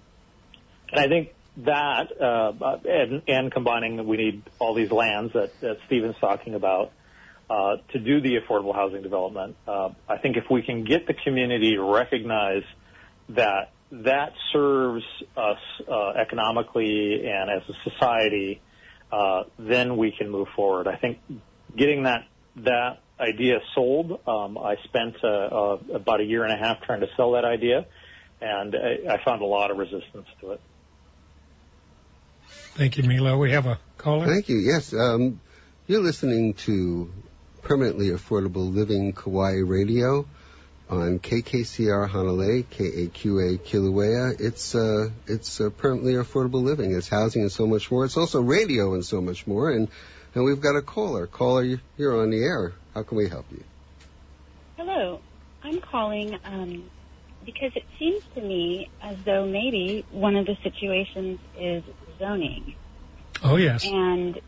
[0.92, 1.34] And I think
[1.66, 6.54] that, uh, and, and combining, that we need all these lands that, that Stephen's talking
[6.54, 6.92] about.
[7.50, 9.56] uh, to do the affordable housing development.
[9.68, 12.64] Uh, I think if we can get the community to recognize
[13.30, 15.04] that that serves
[15.36, 15.58] us
[15.90, 18.62] uh, economically and as a society,
[19.12, 20.88] uh, then we can move forward.
[20.88, 21.20] I think
[21.76, 22.28] getting that
[22.58, 24.20] that idea sold.
[24.28, 27.46] Um, I spent uh, uh, about a year and a half trying to sell that
[27.46, 27.86] idea,
[28.42, 30.62] and I, I found a lot of resistance to it.
[32.76, 33.38] Thank you, Milo.
[33.38, 34.28] We have a caller.
[34.28, 34.58] Thank you.
[34.58, 35.42] Yes, um,
[35.88, 37.12] you're listening to
[37.64, 40.28] Permanently Affordable Living Kauai Radio
[40.90, 44.40] on KKCR Hanalei, KAQA Kilauea.
[44.40, 46.96] It's uh, it's uh, permanently affordable living.
[46.96, 48.06] It's housing and so much more.
[48.06, 49.72] It's also radio and so much more.
[49.72, 49.90] And
[50.34, 51.28] and we've got a caller.
[51.28, 52.74] Caller, you're on the air.
[52.94, 53.64] How can we help you?
[54.78, 55.20] Hello.
[55.64, 56.90] I'm calling um,
[57.48, 61.82] because it seems to me as though maybe one of the situations is
[62.20, 62.76] zoning.
[63.44, 63.86] Oh, yes.
[63.86, 64.40] And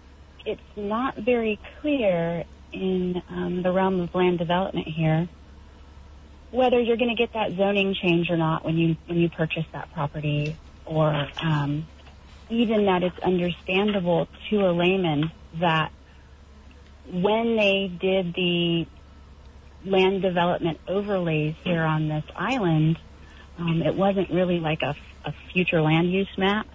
[0.46, 5.28] it's not very clear in um, the realm of land development here
[6.52, 9.66] whether you're going to get that zoning change or not when you when you purchase
[9.72, 10.56] that property,
[10.86, 11.86] or um,
[12.50, 15.92] even that it's understandable to a layman that
[17.12, 18.88] when they did the
[19.86, 22.98] land development overlays here on this island,
[23.58, 24.96] um, it wasn't really like a,
[25.26, 26.68] a future land use map.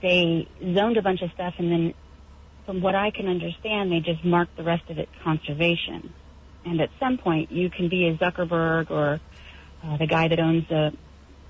[0.00, 1.94] They zoned a bunch of stuff, and then,
[2.66, 6.12] from what I can understand, they just marked the rest of it conservation.
[6.64, 9.20] And at some point, you can be a Zuckerberg or
[9.84, 10.92] uh, the guy that owns the,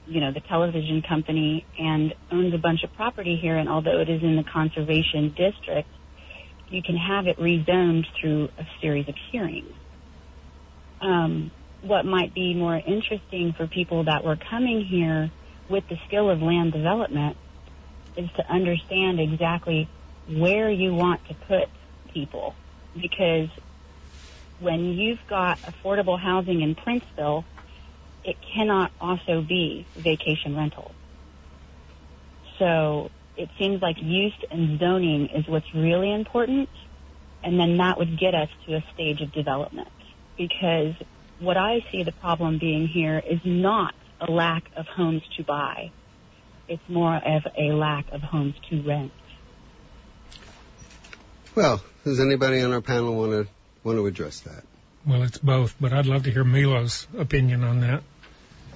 [0.06, 3.56] you know, the television company and owns a bunch of property here.
[3.56, 5.88] And although it is in the conservation district,
[6.70, 9.74] you can have it rezoned through a series of hearings.
[11.02, 11.50] Um,
[11.82, 15.30] what might be more interesting for people that were coming here
[15.68, 17.36] with the skill of land development
[18.16, 19.88] is to understand exactly
[20.28, 21.68] where you want to put
[22.14, 22.54] people
[22.94, 23.48] because
[24.60, 27.44] when you've got affordable housing in Princeville,
[28.24, 30.94] it cannot also be vacation rental.
[32.58, 36.68] So it seems like use and zoning is what's really important,
[37.42, 39.88] and then that would get us to a stage of development.
[40.36, 40.94] Because
[41.38, 45.90] what I see the problem being here is not a lack of homes to buy.
[46.68, 49.12] It's more of a lack of homes to rent.
[51.54, 53.46] Well, does anybody on our panel want to
[53.84, 54.64] want to address that?
[55.06, 58.02] Well, it's both, but I'd love to hear Milo's opinion on that.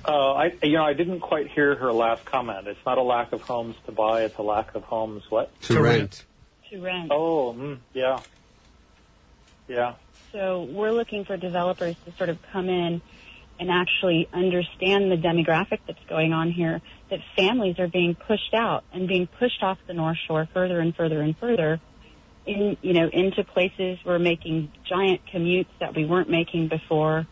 [0.05, 2.66] Uh, I, you know, I didn't quite hear her last comment.
[2.66, 5.74] It's not a lack of homes to buy; it's a lack of homes what to,
[5.74, 5.99] to rent.
[5.99, 6.24] rent.
[6.70, 7.09] To rent.
[7.11, 8.20] Oh, mm, yeah,
[9.69, 9.95] yeah.
[10.36, 13.00] So we're looking for developers to sort of come in
[13.58, 16.82] and actually understand the demographic that's going on here.
[17.08, 20.94] That families are being pushed out and being pushed off the North Shore further and
[20.94, 21.80] further and further
[22.44, 23.98] in, you know, into places.
[24.04, 27.26] We're making giant commutes that we weren't making before.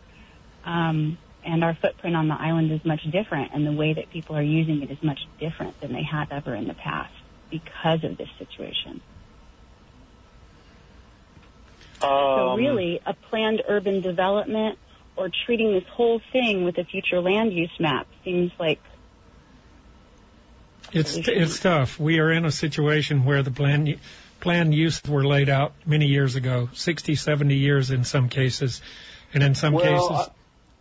[0.63, 4.35] Um, and our footprint on the island is much different, and the way that people
[4.35, 7.13] are using it is much different than they have ever in the past
[7.51, 8.99] because of this situation.
[12.05, 14.77] Um, so really, a planned urban development
[15.15, 18.79] or treating this whole thing with a future land use map seems like
[20.91, 21.99] it's it's tough.
[21.99, 23.99] We are in a situation where the plan
[24.39, 28.81] planned use were laid out many years ago, 60, 70 years in some cases,
[29.33, 30.27] and in some well, cases.
[30.27, 30.31] Uh,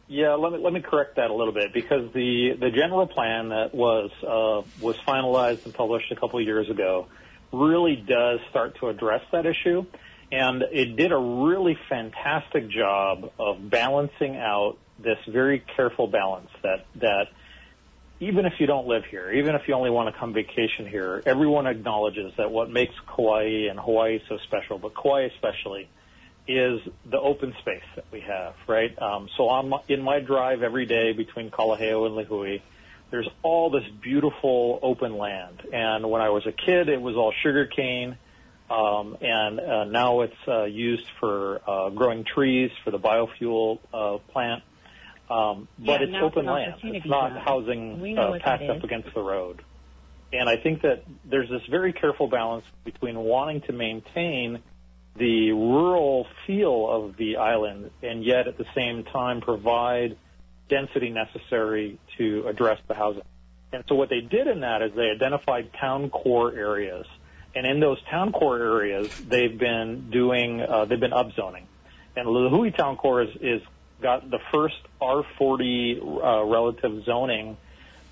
[0.06, 3.48] yeah, let me let me correct that a little bit because the the general plan
[3.48, 7.06] that was uh, was finalized and published a couple of years ago
[7.52, 9.86] really does start to address that issue,
[10.32, 16.86] and it did a really fantastic job of balancing out this very careful balance that
[16.96, 17.28] that
[18.20, 21.22] even if you don't live here, even if you only want to come vacation here,
[21.26, 25.88] everyone acknowledges that what makes Kauai and Hawaii so special, but Kauai especially,
[26.46, 26.80] is
[27.10, 28.96] the open space that we have, right?
[29.00, 32.60] Um, so in my drive every day between Kalaheo and Lihue,
[33.10, 35.62] there's all this beautiful open land.
[35.72, 38.18] And when I was a kid, it was all sugar cane.
[38.70, 44.18] Um, and uh, now it's uh, used for uh, growing trees for the biofuel uh,
[44.32, 44.62] plant.
[45.28, 46.74] Um, but yeah, it's open land.
[46.82, 49.62] It's not housing uh, packed up against the road.
[50.32, 54.62] And I think that there's this very careful balance between wanting to maintain
[55.16, 60.16] the rural feel of the island and yet at the same time provide
[60.68, 63.22] density necessary to address the housing.
[63.72, 67.06] And so what they did in that is they identified town core areas.
[67.54, 71.64] And in those town core areas, they've been doing, uh, they've been upzoning.
[72.16, 73.62] And Lihue Town Core is, is
[74.00, 77.56] got the first R40 uh, relative zoning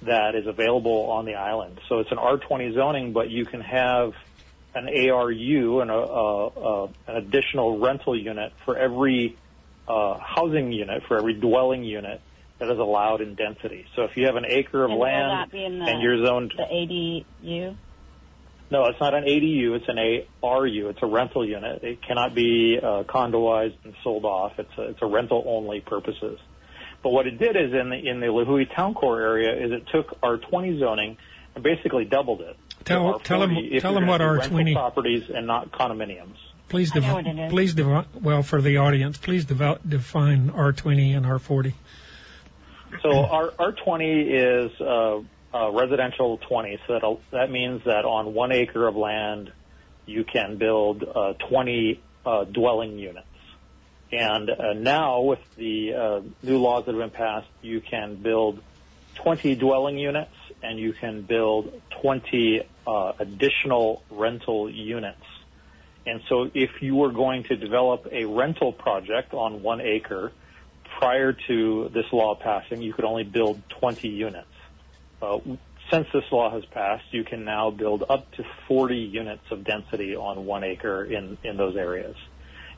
[0.02, 1.81] that is available on the island.
[1.89, 4.14] So it's an R20 zoning, but you can have
[4.74, 9.36] an ARU and a, a, a, an additional rental unit for every
[9.86, 12.20] uh, housing unit, for every dwelling unit
[12.59, 13.86] that is allowed in density.
[13.97, 16.24] So if you have an acre of and land that be in the, and you're
[16.24, 17.77] zoned, the ADU?
[18.73, 19.99] No, it's not an ADU, it's an
[20.43, 20.89] ARU.
[20.89, 21.85] It's a rental unit.
[21.85, 24.59] It cannot be uh, condoized and sold off.
[24.59, 26.39] It's a, it's a rental only purposes.
[27.03, 29.89] But what it did is in the in the Lihue Town Core area is it
[29.93, 31.19] took R20 zoning
[31.55, 32.57] and basically doubled it.
[32.78, 35.28] to Tell- R40 tell 'em- if tell you're 'em what gonna do rental R20 properties
[35.28, 36.36] and not condominiums.
[36.70, 37.53] Please, I know devi- what it is.
[37.53, 41.74] please, devi- well, for the audience, please devo- define R20 and R40.
[43.03, 45.20] So R R20 is uh,
[45.55, 46.79] uh, residential 20.
[46.87, 49.53] So that that means that on one acre of land,
[50.07, 53.27] you can build uh, 20 uh, dwelling units.
[54.11, 58.62] And uh, now with the uh, new laws that have been passed, you can build
[59.16, 65.23] 20 dwelling units and you can build 20 uh, additional rental units.
[66.07, 70.33] And so if you were going to develop a rental project on one acre
[70.99, 74.47] prior to this law passing, you could only build 20 units.
[75.23, 75.39] Uh,
[75.90, 80.16] since this law has passed, you can now build up to 40 units of density
[80.16, 82.16] on one acre in, in those areas.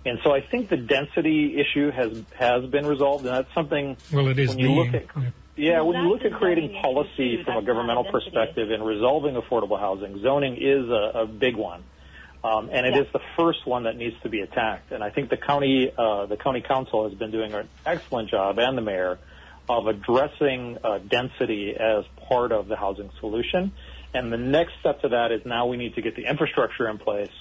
[0.05, 4.29] And so I think the density issue has has been resolved, and that's something Well,
[4.29, 4.93] it is when you being.
[4.93, 9.37] look at yeah, when you look at creating policy from a governmental perspective and resolving
[9.37, 11.85] affordable housing, zoning is a, a big one,
[12.43, 14.91] um, and it is the first one that needs to be attacked.
[14.91, 18.59] And I think the county, uh, the county council has been doing an excellent job,
[18.59, 19.19] and the mayor,
[19.69, 23.73] of addressing uh, density as part of the housing solution.
[24.13, 26.99] And the next step to that is now we need to get the infrastructure in
[26.99, 27.33] place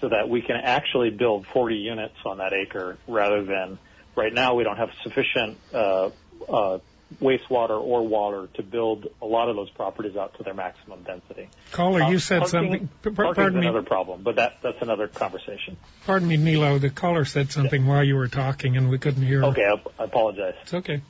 [0.00, 3.78] so that we can actually build 40 units on that acre rather than
[4.16, 6.10] right now we don't have sufficient uh,
[6.48, 6.78] uh,
[7.20, 11.48] wastewater or water to build a lot of those properties out to their maximum density.
[11.70, 12.88] Caller, Uh, you said parking- something.
[13.02, 13.66] p- Pardon me.
[13.66, 15.76] another problem, but that that's another conversation.
[16.06, 16.78] Pardon me, Milo.
[16.78, 19.44] The caller said something while you were talking, and we couldn't hear.
[19.44, 20.54] Okay, I, I apologize.
[20.62, 21.02] It's okay.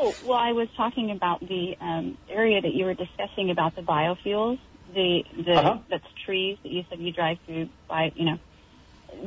[0.00, 3.82] Oh, well, I was talking about the um, area that you were discussing about the
[3.82, 4.58] biofuels,
[4.94, 5.78] the the Uh-huh.
[5.90, 8.38] that's trees that you said you drive through by, you know,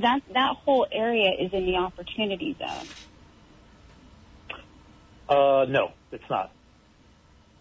[0.01, 2.87] that that whole area is in the opportunity zone.
[5.27, 6.51] Uh, no, it's not.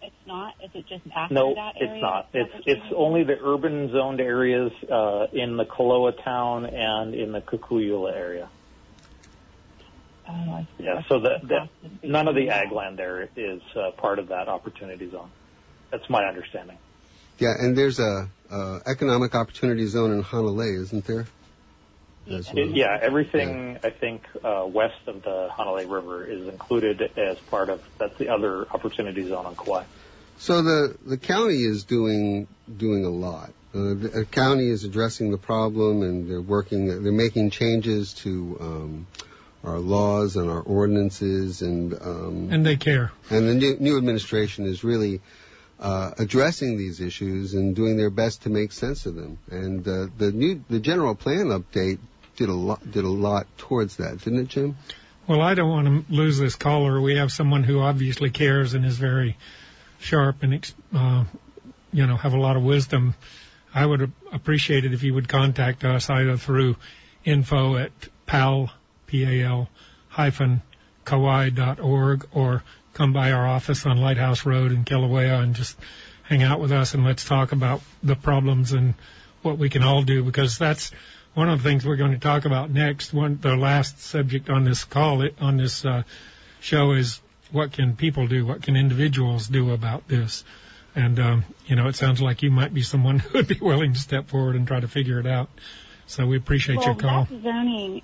[0.01, 0.53] It's not.
[0.63, 1.91] Is it just after No, that area?
[1.91, 2.29] it's not.
[2.33, 7.41] It's it's only the urban zoned areas uh, in the Koloa town and in the
[7.41, 8.49] Kukuiula area.
[10.79, 14.47] Yeah, so the, the none of the ag land there is uh, part of that
[14.47, 15.29] opportunity zone.
[15.91, 16.77] That's my understanding.
[17.39, 21.25] Yeah, and there's a, uh economic opportunity zone in Honolulu, isn't there?
[22.27, 22.41] Well.
[22.53, 27.69] It- yeah, everything I think uh, west of the Hanalei River is included as part
[27.69, 29.83] of that's the other opportunity zone on Kauai.
[30.37, 32.47] So the the county is doing
[32.77, 33.51] doing a lot.
[33.73, 36.87] Uh, the county is addressing the problem, and they're working.
[36.87, 39.07] They're making changes to um,
[39.63, 43.11] our laws and our ordinances, and um, And they care.
[43.29, 45.21] and the new, new administration is really
[45.79, 49.37] uh, addressing these issues and doing their best to make sense of them.
[49.49, 51.99] And uh, the new the general plan update
[52.37, 54.77] did a lot did a lot towards that, didn't it, Jim?
[55.27, 56.99] Well, I don't want to lose this caller.
[56.99, 59.37] We have someone who obviously cares and is very
[59.99, 61.25] sharp and, ex- uh,
[61.93, 63.13] you know, have a lot of wisdom.
[63.73, 66.75] I would ap- appreciate it if you would contact us either through
[67.23, 67.91] info at
[68.25, 68.71] pal,
[69.11, 69.67] P-A-L,
[70.07, 70.61] hyphen,
[71.03, 72.63] Kauai.org or
[72.93, 75.77] come by our office on Lighthouse Road in Kilauea and just
[76.23, 78.93] hang out with us and let's talk about the problems and
[79.41, 80.91] what we can all do because that's
[81.33, 83.13] one of the things we're going to talk about next.
[83.13, 86.03] One, the last subject on this call, on this uh,
[86.61, 87.19] show is
[87.51, 88.45] what can people do?
[88.45, 90.45] What can individuals do about this?
[90.95, 93.91] And, um, you know, it sounds like you might be someone who would be willing
[93.91, 95.49] to step forward and try to figure it out.
[96.07, 97.23] So we appreciate well, your call.
[97.25, 98.01] that zoning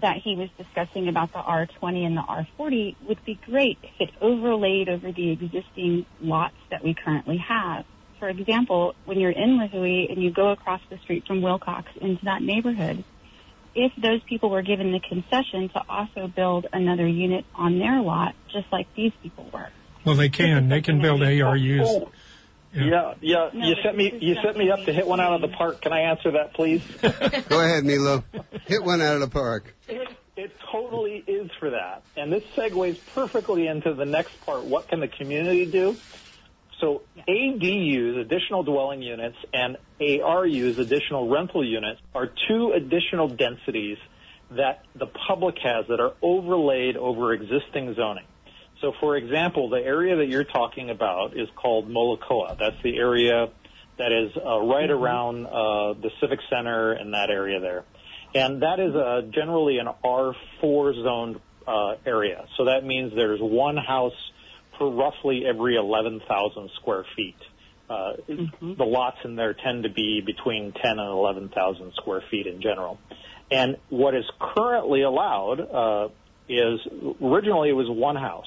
[0.00, 4.10] that he was discussing about the R20 and the R40 would be great if it
[4.20, 7.84] overlaid over the existing lots that we currently have.
[8.18, 12.24] For example, when you're in Lihue and you go across the street from Wilcox into
[12.24, 13.04] that neighborhood,
[13.74, 18.34] if those people were given the concession to also build another unit on their lot,
[18.52, 19.68] just like these people were.
[20.04, 20.68] Well, they can.
[20.68, 22.08] They can build ARUs.
[22.74, 23.50] Yeah, yeah.
[23.52, 25.80] you set me you set me up to hit one out of the park.
[25.80, 26.82] Can I answer that, please?
[27.48, 28.24] Go ahead, Milo.
[28.66, 29.74] Hit one out of the park.
[29.88, 32.02] It, it totally is for that.
[32.16, 34.64] And this segues perfectly into the next part.
[34.64, 35.96] What can the community do?
[36.80, 43.98] So ADUs, additional dwelling units, and ARUs, additional rental units, are two additional densities
[44.52, 48.24] that the public has that are overlaid over existing zoning.
[48.80, 52.56] So, for example, the area that you're talking about is called Molokoa.
[52.58, 53.48] That's the area
[53.98, 57.84] that is uh, right around uh, the Civic Center and that area there.
[58.34, 62.46] And that is uh, generally an R4 zoned uh, area.
[62.56, 64.12] So that means there's one house
[64.78, 67.36] per roughly every 11,000 square feet.
[67.90, 72.60] Uh, The lots in there tend to be between 10 and 11,000 square feet in
[72.60, 72.98] general.
[73.50, 76.08] And what is currently allowed uh,
[76.48, 76.80] is
[77.20, 78.46] originally it was one house.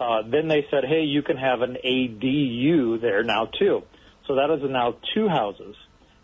[0.00, 3.82] Uh, then they said, hey, you can have an ADU there now too.
[4.26, 5.76] So that is now two houses.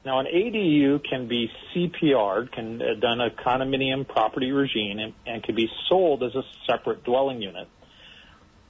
[0.05, 5.43] Now an ADU can be CPR'd, can uh, done a condominium property regime, and, and
[5.43, 7.69] can be sold as a separate dwelling unit.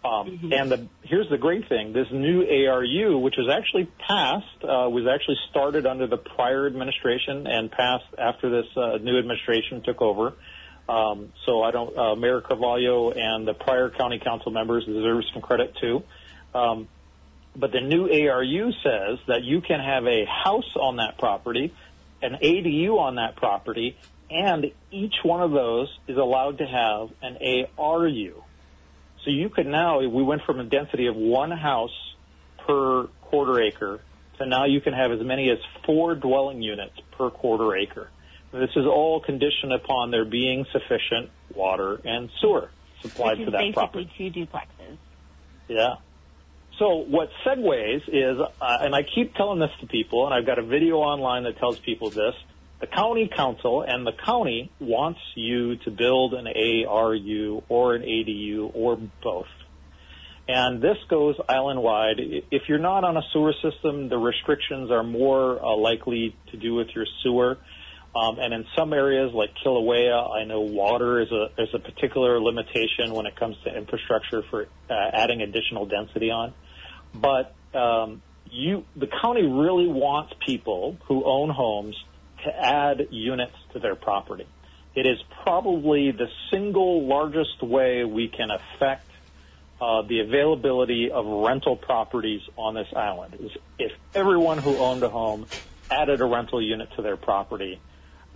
[0.02, 4.88] Um, And the, here's the great thing: this new ARU, which was actually passed, uh,
[4.88, 10.00] was actually started under the prior administration and passed after this uh, new administration took
[10.00, 10.32] over.
[10.90, 15.40] Um, so I don't, uh, Mayor Carvalho and the prior county council members deserve some
[15.40, 16.02] credit too.
[16.52, 16.88] Um,
[17.54, 21.72] but the new ARU says that you can have a house on that property,
[22.22, 23.96] an ADU on that property,
[24.30, 27.38] and each one of those is allowed to have an
[27.78, 28.42] ARU.
[29.24, 31.94] So you could now, we went from a density of one house
[32.66, 34.00] per quarter acre
[34.38, 38.10] to now you can have as many as four dwelling units per quarter acre.
[38.52, 42.70] This is all conditioned upon there being sufficient water and sewer
[43.00, 44.04] supplied Which to that property.
[44.04, 44.96] basically two duplexes.
[45.68, 45.94] Yeah.
[46.78, 50.58] So what segues is, uh, and I keep telling this to people, and I've got
[50.58, 52.34] a video online that tells people this.
[52.80, 58.70] The county council and the county wants you to build an ARU or an ADU
[58.74, 59.48] or both.
[60.48, 62.18] And this goes island wide.
[62.50, 66.74] If you're not on a sewer system, the restrictions are more uh, likely to do
[66.74, 67.58] with your sewer.
[68.14, 72.40] Um, and in some areas like Kilauea, I know water is a is a particular
[72.40, 76.52] limitation when it comes to infrastructure for uh, adding additional density on.
[77.14, 81.96] But um, you, the county really wants people who own homes
[82.44, 84.46] to add units to their property.
[84.96, 89.08] It is probably the single largest way we can affect
[89.80, 93.36] uh, the availability of rental properties on this island.
[93.38, 95.46] Is if everyone who owned a home
[95.88, 97.80] added a rental unit to their property,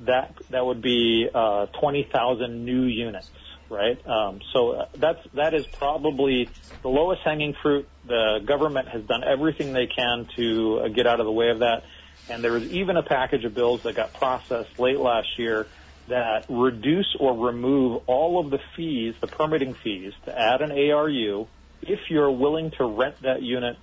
[0.01, 3.29] that that would be uh, 20,000 new units,
[3.69, 3.99] right?
[4.07, 6.51] Um, so uh, that's that is probably
[6.83, 7.89] the lowest hanging fruit.
[8.07, 11.61] The government has done everything they can to uh, get out of the way of
[11.61, 11.85] that,
[12.29, 15.69] and there was even a package of bills that got processed late last year
[16.09, 21.47] that reduce or remove all of the fees, the permitting fees, to add an ARU
[21.83, 23.77] if you're willing to rent that unit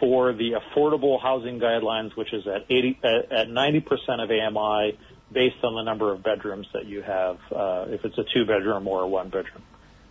[0.00, 3.82] for the affordable housing guidelines, which is at 80 at at 90%
[4.22, 4.98] of AMI
[5.30, 8.88] based on the number of bedrooms that you have, uh, if it's a two bedroom
[8.88, 9.62] or a one bedroom.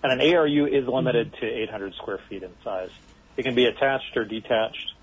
[0.03, 2.91] And an ARU is limited to 800 square feet in size.
[3.35, 4.94] It can be attached or detached,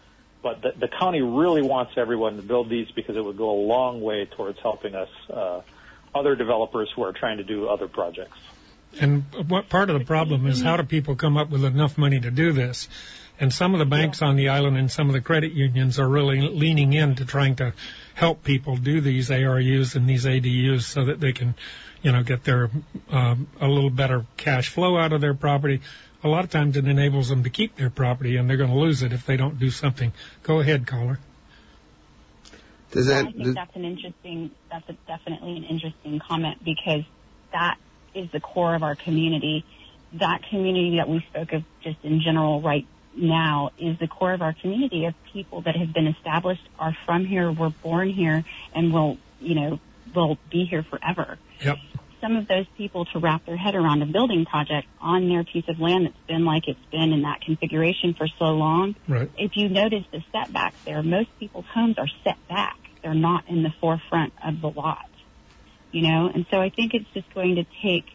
[0.42, 3.60] but the, the county really wants everyone to build these because it would go a
[3.60, 5.62] long way towards helping us, uh,
[6.14, 8.38] other developers who are trying to do other projects.
[9.00, 12.20] And what part of the problem is how do people come up with enough money
[12.20, 12.88] to do this?
[13.38, 16.08] And some of the banks on the island and some of the credit unions are
[16.08, 17.72] really leaning into trying to
[18.14, 21.54] help people do these ARUs and these ADUs so that they can,
[22.02, 22.70] you know, get their
[23.10, 25.80] um, a little better cash flow out of their property.
[26.22, 28.78] A lot of times it enables them to keep their property, and they're going to
[28.78, 30.12] lose it if they don't do something.
[30.44, 31.18] Go ahead, caller.
[32.92, 37.02] Does Yeah, that I think that's an interesting, that's a, definitely an interesting comment because
[37.52, 37.78] that
[38.14, 39.64] is the core of our community.
[40.14, 44.42] That community that we spoke of just in general right now is the core of
[44.42, 48.92] our community of people that have been established, are from here, were born here, and
[48.92, 49.80] will, you know,
[50.14, 51.38] will be here forever.
[51.64, 51.78] Yep.
[52.20, 55.68] Some of those people to wrap their head around a building project on their piece
[55.68, 59.30] of land that's been like it's been in that configuration for so long, Right.
[59.36, 62.78] if you notice the setbacks there, most people's homes are set back.
[63.02, 65.10] They're not in the forefront of the lot,
[65.92, 66.30] you know.
[66.32, 68.06] And so I think it's just going to take,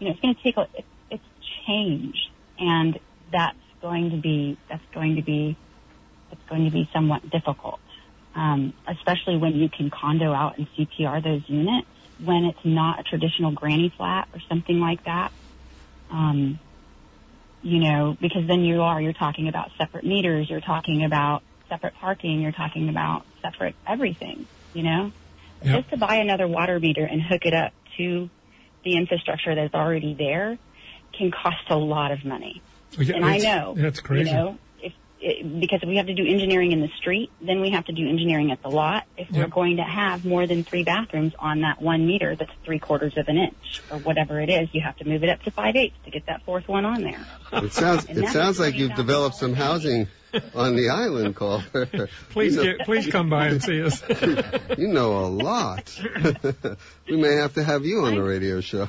[0.00, 1.24] you know, it's going to take a, it, it's
[1.68, 2.16] change,
[2.58, 2.98] and
[3.30, 5.56] that's going to be that's going to be
[6.32, 7.78] it's going to be somewhat difficult,
[8.34, 11.86] um, especially when you can condo out and CPR those units
[12.18, 15.32] when it's not a traditional granny flat or something like that.
[16.10, 16.58] Um,
[17.62, 21.94] you know, because then you are, you're talking about separate meters, you're talking about separate
[22.00, 25.12] parking, you're talking about separate everything, you know?
[25.62, 25.76] Yep.
[25.76, 28.28] Just to buy another water meter and hook it up to
[28.84, 30.58] the infrastructure that's already there
[31.18, 32.62] can cost a lot of money.
[32.98, 34.30] Yeah, and I know, That's crazy.
[34.30, 37.60] you know, if, it, because if we have to do engineering in the street, then
[37.60, 39.04] we have to do engineering at the lot.
[39.16, 42.78] If we're going to have more than three bathrooms on that one meter that's three
[42.78, 45.50] quarters of an inch or whatever it is, you have to move it up to
[45.50, 47.24] five eighths to get that fourth one on there.
[47.52, 50.08] It sounds it sounds like you've developed some housing
[50.54, 51.62] on the island, caller.
[52.30, 54.02] Please You know- get, please come by and see us.
[54.78, 55.96] you know a lot.
[57.08, 58.88] we may have to have you on the radio show.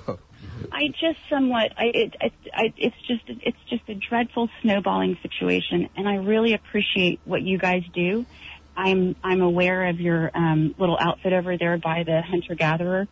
[0.72, 5.90] I just somewhat, I, it, it, I, it's just, it's just a dreadful snowballing situation,
[5.96, 8.26] and I really appreciate what you guys do.
[8.78, 13.08] I'm, I'm aware of your um, little outfit over there by the hunter gatherer,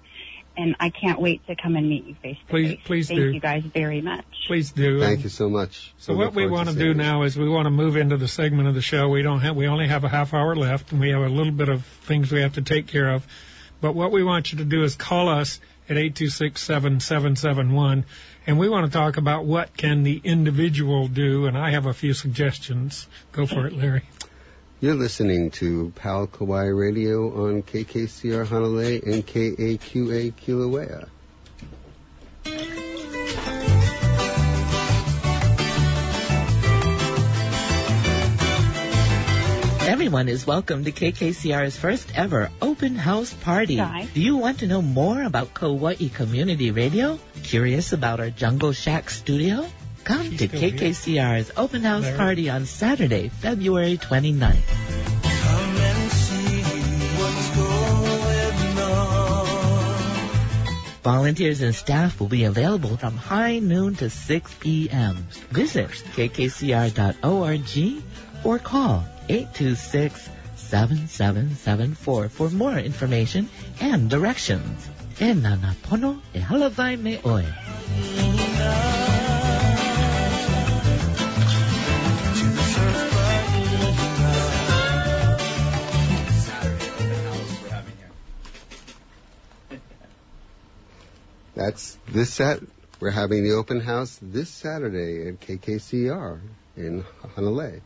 [0.55, 2.79] and I can't wait to come and meet you face to Please, face.
[2.85, 3.23] please Thank do.
[3.25, 4.25] Thank you guys very much.
[4.47, 4.99] Please do.
[4.99, 5.93] Thank you so much.
[5.97, 6.93] So We what we want to do you.
[6.93, 9.09] now is we want to move into the segment of the show.
[9.09, 11.53] We don't have we only have a half hour left, and we have a little
[11.53, 13.25] bit of things we have to take care of.
[13.81, 15.59] But what we want you to do is call us
[15.89, 18.05] at eight two six seven seven seven one,
[18.47, 21.45] and we want to talk about what can the individual do.
[21.45, 23.07] And I have a few suggestions.
[23.31, 24.03] Go for it, Larry.
[24.79, 31.07] You're listening to Pal Kauai Radio on KKCR Hanalei and KAQA Kilauea.
[39.93, 43.75] Everyone is welcome to KKCR's first ever open house party.
[43.77, 44.07] Hi.
[44.11, 47.19] Do you want to know more about Kauai Community Radio?
[47.43, 49.67] Curious about our Jungle Shack studio?
[50.03, 50.71] Come to still here.
[50.71, 52.17] KKCR's open house Larry?
[52.17, 54.65] party on Saturday, February 29th.
[61.03, 65.27] Volunteers and staff will be available from high noon to 6 p.m.
[65.51, 67.73] Visit kkcr.org
[68.43, 73.47] or call 826-7774 for more information
[73.79, 74.89] and directions.
[75.19, 76.39] E nana pono e
[76.95, 77.45] me oe.
[91.55, 92.61] That's this set.
[92.99, 96.39] We're having the open house this Saturday at KKCR
[96.75, 97.03] in
[97.35, 97.81] Hanalei.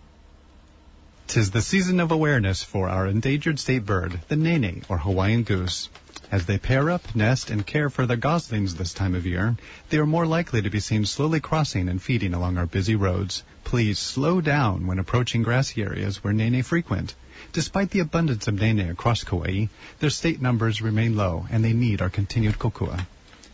[1.27, 5.89] Tis the season of awareness for our endangered state bird, the nene, or Hawaiian goose.
[6.31, 9.57] As they pair up, nest, and care for their goslings this time of year,
[9.89, 13.43] they are more likely to be seen slowly crossing and feeding along our busy roads.
[13.65, 17.13] Please slow down when approaching grassy areas where nene frequent.
[17.51, 19.65] Despite the abundance of nene across Kauai,
[19.99, 23.05] their state numbers remain low and they need our continued kokua.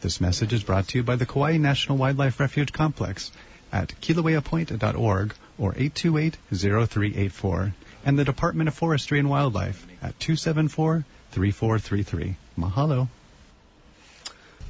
[0.02, 3.32] This message is brought to you by the Kauai National Wildlife Refuge Complex
[3.72, 7.73] at kilaueapoint.org or 828-0384
[8.05, 12.35] and the Department of Forestry and Wildlife at 274-3433.
[12.57, 13.07] Mahalo.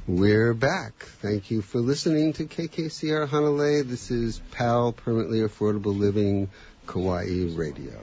[0.06, 0.92] We're back.
[1.22, 3.88] Thank you for listening to KKCR Hanalei.
[3.88, 6.50] This is PAL Permanently Affordable Living
[6.86, 7.98] Kauai Radio.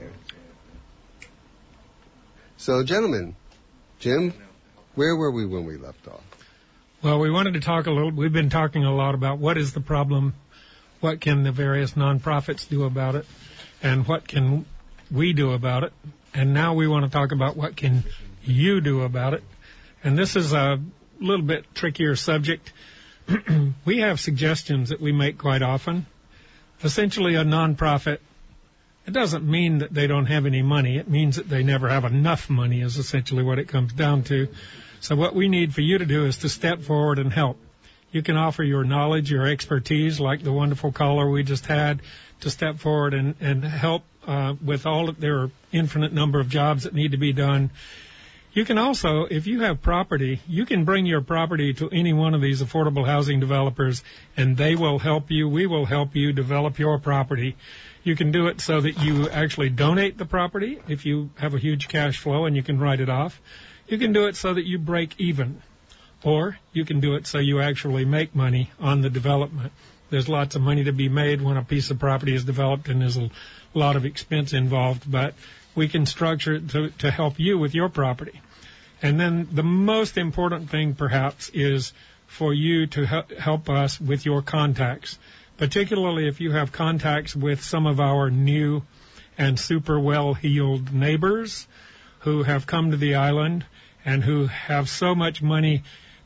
[2.56, 3.36] So, gentlemen,
[4.00, 4.34] Jim,
[4.96, 6.24] where were we when we left off?
[7.02, 8.10] Well, we wanted to talk a little.
[8.10, 10.34] We've been talking a lot about what is the problem,
[11.02, 13.26] what can the various nonprofits do about it,
[13.82, 14.64] and what can
[15.10, 15.92] we do about it.
[16.32, 18.04] And now we want to talk about what can
[18.42, 19.42] you do about it.
[20.02, 20.80] And this is a
[21.20, 22.72] little bit trickier subject.
[23.84, 26.06] we have suggestions that we make quite often.
[26.82, 28.18] Essentially, a nonprofit.
[29.06, 30.96] It doesn't mean that they don't have any money.
[30.96, 32.80] It means that they never have enough money.
[32.80, 34.48] Is essentially what it comes down to.
[35.00, 37.58] So what we need for you to do is to step forward and help.
[38.12, 42.02] You can offer your knowledge, your expertise, like the wonderful caller we just had,
[42.40, 46.84] to step forward and, and help uh, with all of their infinite number of jobs
[46.84, 47.70] that need to be done.
[48.52, 52.34] You can also, if you have property, you can bring your property to any one
[52.34, 54.04] of these affordable housing developers
[54.36, 55.48] and they will help you.
[55.48, 57.56] We will help you develop your property.
[58.04, 61.58] You can do it so that you actually donate the property if you have a
[61.58, 63.40] huge cash flow and you can write it off.
[63.88, 65.62] You can do it so that you break even.
[66.24, 69.72] Or you can do it so you actually make money on the development.
[70.10, 73.00] There's lots of money to be made when a piece of property is developed and
[73.00, 73.30] there's a
[73.74, 75.34] lot of expense involved, but
[75.74, 78.40] we can structure it to, to help you with your property.
[79.00, 81.92] And then the most important thing perhaps is
[82.26, 85.18] for you to he- help us with your contacts,
[85.56, 88.82] particularly if you have contacts with some of our new
[89.36, 91.66] and super well heeled neighbors
[92.20, 93.64] who have come to the island
[94.04, 95.82] and who have so much money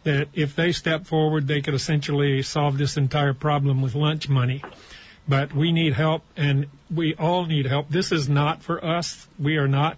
[0.07, 4.63] that if they step forward, they could essentially solve this entire problem with lunch money.
[5.29, 7.89] But we need help and we all need help.
[7.89, 9.27] This is not for us.
[9.37, 9.97] We are not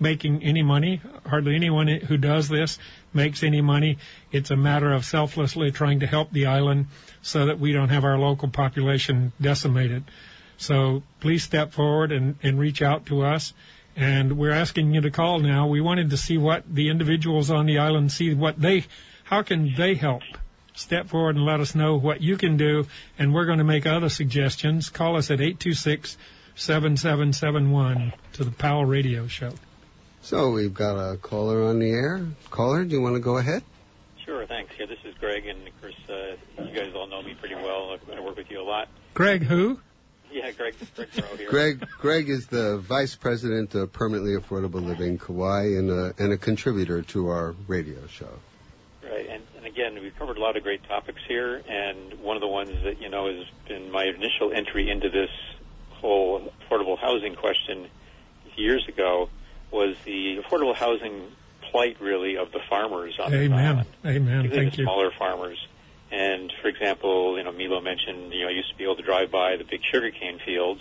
[0.00, 1.00] making any money.
[1.24, 2.80] Hardly anyone who does this
[3.14, 3.98] makes any money.
[4.32, 6.86] It's a matter of selflessly trying to help the island
[7.22, 10.02] so that we don't have our local population decimated.
[10.56, 13.54] So please step forward and, and reach out to us.
[13.94, 15.68] And we're asking you to call now.
[15.68, 18.84] We wanted to see what the individuals on the island see what they,
[19.28, 20.22] how can they help?
[20.74, 22.86] Step forward and let us know what you can do,
[23.18, 24.88] and we're going to make other suggestions.
[24.88, 26.16] Call us at 826
[26.54, 29.52] 7771 to the PAL Radio Show.
[30.22, 32.26] So we've got a caller on the air.
[32.48, 33.62] Caller, do you want to go ahead?
[34.24, 34.72] Sure, thanks.
[34.78, 37.98] Yeah, this is Greg, and of course, uh, you guys all know me pretty well.
[38.10, 38.88] I work with you a lot.
[39.12, 39.78] Greg, who?
[40.32, 41.50] Yeah, Greg, Greg here.
[41.50, 46.38] Greg, Greg is the vice president of Permanently Affordable Living Kauai and a, and a
[46.38, 48.30] contributor to our radio show.
[49.10, 52.40] Right, and, and again, we've covered a lot of great topics here, and one of
[52.40, 55.30] the ones that you know has been my initial entry into this
[55.90, 57.88] whole affordable housing question
[58.56, 59.28] years ago
[59.70, 61.22] was the affordable housing
[61.70, 63.58] plight, really, of the farmers on the Amen.
[63.58, 64.50] island, Amen.
[64.50, 64.84] Thank the you.
[64.84, 65.58] smaller farmers.
[66.10, 69.02] And for example, you know, Milo mentioned, you know, I used to be able to
[69.02, 70.80] drive by the big sugarcane fields,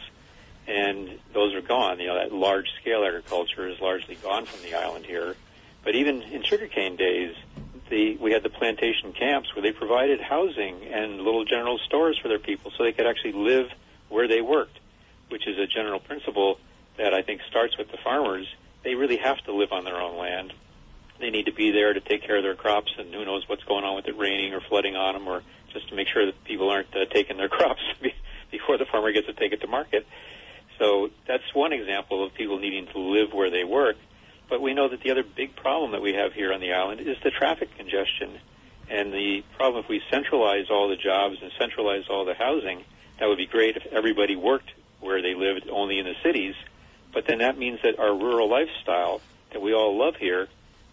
[0.68, 2.00] and those are gone.
[2.00, 5.36] You know, that large scale agriculture is largely gone from the island here.
[5.84, 7.36] But even in sugarcane days,
[7.90, 12.28] the we had the plantation camps where they provided housing and little general stores for
[12.28, 13.70] their people so they could actually live
[14.10, 14.80] where they worked,
[15.30, 16.60] which is a general principle
[16.98, 18.48] that I think starts with the farmers.
[18.84, 20.54] They really have to live on their own land.
[21.20, 23.64] They need to be there to take care of their crops, and who knows what's
[23.64, 25.42] going on with it raining or flooding on them, or
[25.74, 27.82] just to make sure that people aren't uh, taking their crops
[28.52, 30.06] before the farmer gets to take it to market.
[30.78, 33.98] So that's one example of people needing to live where they work.
[34.50, 37.02] But we know that the other big problem that we have here on the island
[37.02, 38.40] is the traffic congestion.
[38.90, 42.84] And the problem if we centralize all the jobs and centralize all the housing,
[43.20, 44.72] that would be great if everybody worked
[45.02, 46.56] where they lived only in the cities.
[47.14, 49.22] But then that means that our rural lifestyle
[49.52, 50.48] that we all love here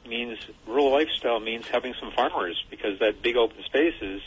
[0.07, 4.21] means rural lifestyle means having some farmers because that big open spaces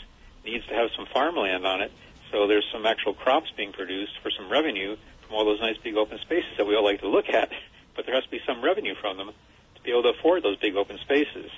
[0.44, 1.92] needs to have some farmland on it.
[2.32, 4.96] So there's some actual crops being produced for some revenue
[5.26, 7.50] from all those nice big open spaces that we all like to look at.
[7.98, 9.32] But there has to be some revenue from them
[9.74, 11.50] to be able to afford those big open spaces.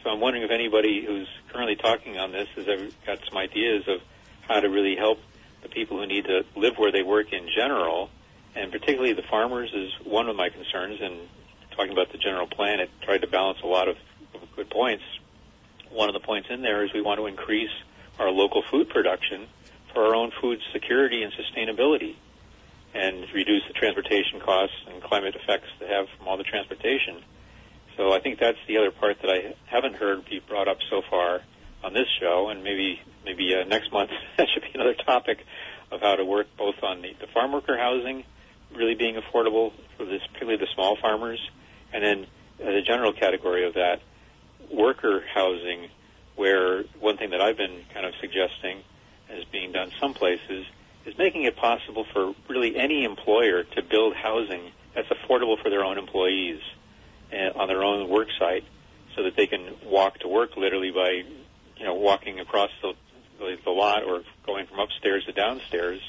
[0.00, 3.82] So I'm wondering if anybody who's currently talking on this has ever got some ideas
[3.88, 4.00] of
[4.42, 5.18] how to really help
[5.64, 8.10] the people who need to live where they work in general,
[8.54, 11.00] and particularly the farmers is one of my concerns.
[11.02, 11.28] And
[11.72, 13.96] talking about the general plan, it tried to balance a lot of,
[14.54, 15.02] good points.
[15.90, 17.74] One of the points in there is we want to increase
[18.20, 19.48] our local food production
[19.92, 22.14] for our own food security and sustainability
[22.96, 27.22] and reduce the transportation costs and climate effects that have from all the transportation.
[27.96, 31.02] So I think that's the other part that I haven't heard be brought up so
[31.08, 31.42] far
[31.84, 35.44] on this show, and maybe maybe uh, next month that should be another topic
[35.90, 38.24] of how to work both on the, the farm worker housing
[38.74, 41.40] really being affordable for this, particularly the small farmers,
[41.92, 42.26] and then
[42.60, 44.00] as a general category of that,
[44.72, 45.88] worker housing,
[46.34, 48.82] where one thing that I've been kind of suggesting
[49.30, 50.66] is being done some places
[51.06, 55.84] is making it possible for really any employer to build housing that's affordable for their
[55.84, 56.60] own employees
[57.32, 58.64] uh, on their own work site
[59.14, 61.22] so that they can walk to work literally by,
[61.76, 62.92] you know, walking across the,
[63.64, 66.00] the, lot or going from upstairs to downstairs,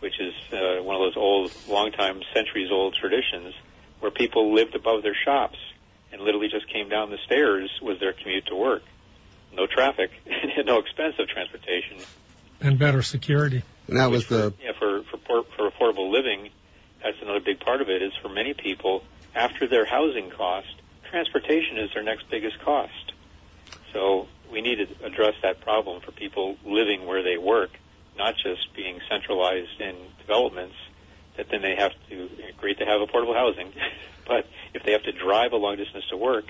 [0.00, 3.54] which is uh, one of those old, long time, centuries old traditions
[4.00, 5.58] where people lived above their shops
[6.12, 8.82] and literally just came down the stairs was their commute to work.
[9.52, 10.10] No traffic
[10.64, 11.98] no expense of transportation.
[12.60, 13.62] And better security.
[13.88, 16.50] And that was the Yeah, for for for affordable living,
[17.02, 18.02] that's another big part of it.
[18.02, 19.02] Is for many people,
[19.34, 20.74] after their housing cost,
[21.10, 23.12] transportation is their next biggest cost.
[23.92, 27.70] So we need to address that problem for people living where they work,
[28.16, 30.76] not just being centralized in developments.
[31.36, 32.28] That then they have to
[32.58, 33.72] great to have affordable housing,
[34.26, 36.46] but if they have to drive a long distance to work,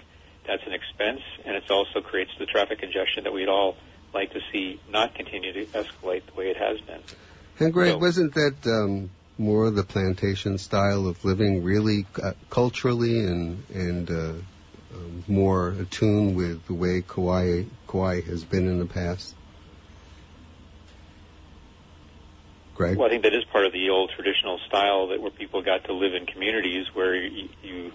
[0.47, 3.77] that's an expense, and it also creates the traffic congestion that we'd all
[4.15, 7.01] like to see not continue to escalate the way it has been.
[7.59, 13.63] And Greg, wasn't that um, more the plantation style of living, really uh, culturally and
[13.73, 14.33] and uh,
[14.95, 19.35] um, more attuned with the way Kauai Kauai has been in the past?
[22.75, 25.63] Greg, Well, I think that is part of the old traditional style that where people
[25.63, 27.93] got to live in communities where you you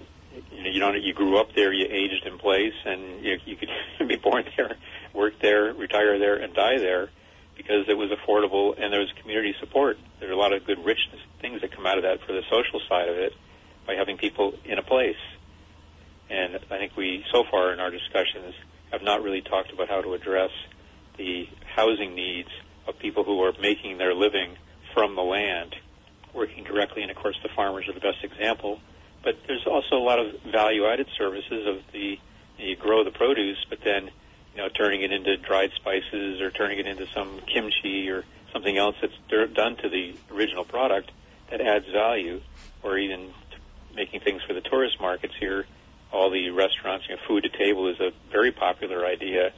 [0.51, 3.55] you, know, you don't you grew up there, you aged in place, and you, you
[3.55, 3.69] could
[4.07, 4.75] be born there,
[5.13, 7.09] work there, retire there, and die there
[7.55, 9.97] because it was affordable and there was community support.
[10.19, 10.99] There are a lot of good rich
[11.41, 13.33] things that come out of that for the social side of it
[13.85, 15.17] by having people in a place.
[16.29, 18.53] And I think we, so far in our discussions,
[18.91, 20.51] have not really talked about how to address
[21.17, 22.49] the housing needs
[22.87, 24.55] of people who are making their living
[24.93, 25.75] from the land,
[26.33, 27.01] working directly.
[27.01, 28.79] And of course, the farmers are the best example.
[29.23, 32.19] But there's also a lot of value-added services of the
[32.57, 34.11] you grow the produce, but then
[34.59, 38.77] you know turning it into dried spices or turning it into some kimchi or something
[38.77, 41.11] else that's done to the original product
[41.49, 42.41] that adds value,
[42.83, 43.31] or even
[43.95, 45.65] making things for the tourist markets here.
[46.11, 49.53] All the restaurants, you know, food to table is a very popular idea.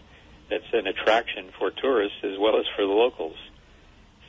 [0.51, 3.37] That's an attraction for tourists as well as for the locals.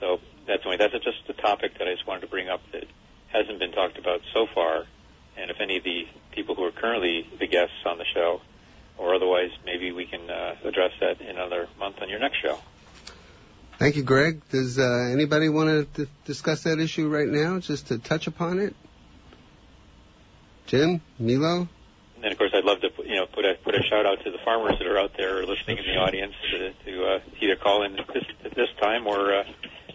[0.01, 2.85] So that's only that's just a topic that I just wanted to bring up that
[3.28, 4.86] hasn't been talked about so far.
[5.36, 8.40] And if any of the people who are currently the guests on the show,
[8.98, 12.59] or otherwise, maybe we can uh, address that in another month on your next show.
[13.78, 14.40] Thank you, Greg.
[14.51, 18.60] Does uh, anybody want to d- discuss that issue right now, just to touch upon
[18.60, 18.77] it?
[20.66, 21.69] Jim, Milo.
[22.23, 24.23] And of course, I'd love to put- you know put a put a shout out
[24.24, 27.56] to the farmers that are out there listening in the audience to, to uh, either
[27.56, 29.44] call in this at this time or uh,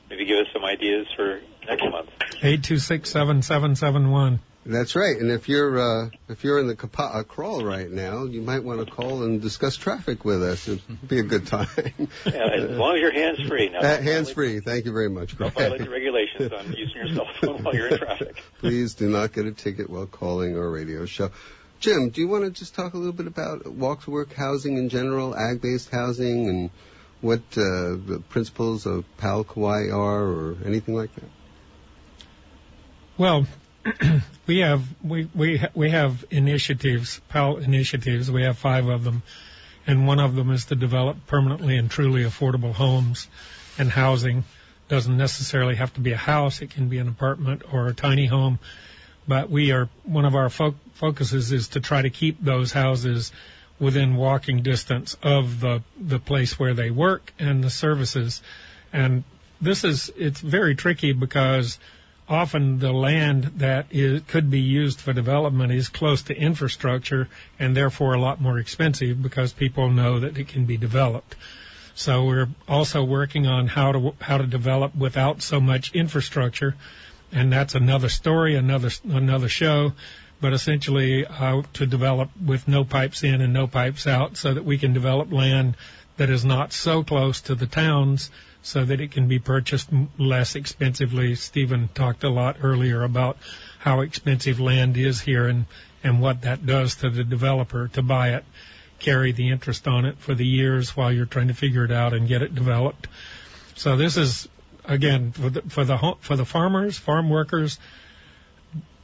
[0.10, 2.10] maybe give us some ideas for next month.
[2.44, 4.42] Eight two six seven seven seven one.
[4.70, 5.16] That's right.
[5.16, 8.86] And if you're uh, if you're in the Kapa'a crawl right now, you might want
[8.86, 10.68] to call and discuss traffic with us.
[10.68, 11.68] It'd be a good time.
[12.26, 13.70] Yeah, as long as you're hands free.
[13.70, 14.60] Now, Uh, hands free.
[14.60, 17.88] Thank you very much, don't violate the regulations on using your cell phone while you're
[17.88, 18.44] in traffic.
[18.60, 21.32] Please do not get a ticket while calling our radio show.
[21.80, 24.78] Jim, do you want to just talk a little bit about walk to work housing
[24.78, 26.70] in general, ag based housing, and
[27.22, 31.30] what uh, the principles of PAL Kauai are, or anything like that?
[33.18, 33.48] Well,
[34.48, 38.30] we have we we we have initiatives, PAL initiatives.
[38.32, 39.24] We have five of them,
[39.86, 43.28] and one of them is to develop permanently and truly affordable homes
[43.78, 44.44] and housing.
[44.90, 48.26] Doesn't necessarily have to be a house; it can be an apartment or a tiny
[48.26, 48.60] home.
[49.28, 53.32] But we are one of our fo- focuses is to try to keep those houses
[53.80, 58.42] within walking distance of the the place where they work and the services.
[58.94, 59.24] And
[59.62, 61.78] this is it's very tricky because
[62.30, 67.30] often the land that is, could be used for development is close to infrastructure
[67.60, 71.36] and therefore a lot more expensive because people know that it can be developed.
[71.96, 76.76] So we're also working on how to how to develop without so much infrastructure,
[77.32, 79.94] and that's another story, another another show.
[80.40, 84.64] But essentially, how to develop with no pipes in and no pipes out, so that
[84.64, 85.76] we can develop land
[86.18, 88.30] that is not so close to the towns,
[88.62, 91.36] so that it can be purchased less expensively.
[91.36, 93.38] Stephen talked a lot earlier about
[93.80, 95.66] how expensive land is here and
[96.04, 98.46] and what that does to the developer to buy it
[99.00, 102.14] carry the interest on it for the years while you're trying to figure it out
[102.14, 103.08] and get it developed.
[103.76, 104.48] So this is
[104.86, 107.80] again for the for the for the farmers, farm workers.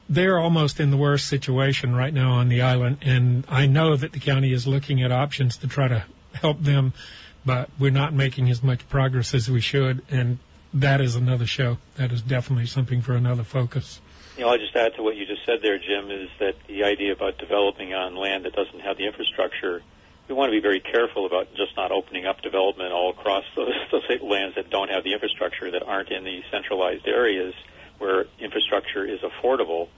[0.10, 4.12] They're almost in the worst situation right now on the island, and I know that
[4.12, 6.04] the county is looking at options to try to
[6.34, 6.94] help them,
[7.46, 10.40] but we're not making as much progress as we should, and
[10.74, 11.78] that is another show.
[11.96, 14.02] That is definitely something for another focus.
[14.38, 16.84] You know, I'll just add to what you just said there, Jim, is that the
[16.84, 19.84] idea about developing on land that doesn't have the infrastructure,
[20.28, 23.74] we want to be very careful about just not opening up development all across those,
[23.92, 27.54] those lands that don't have the infrastructure, that aren't in the centralized areas
[28.00, 29.90] where infrastructure is affordable.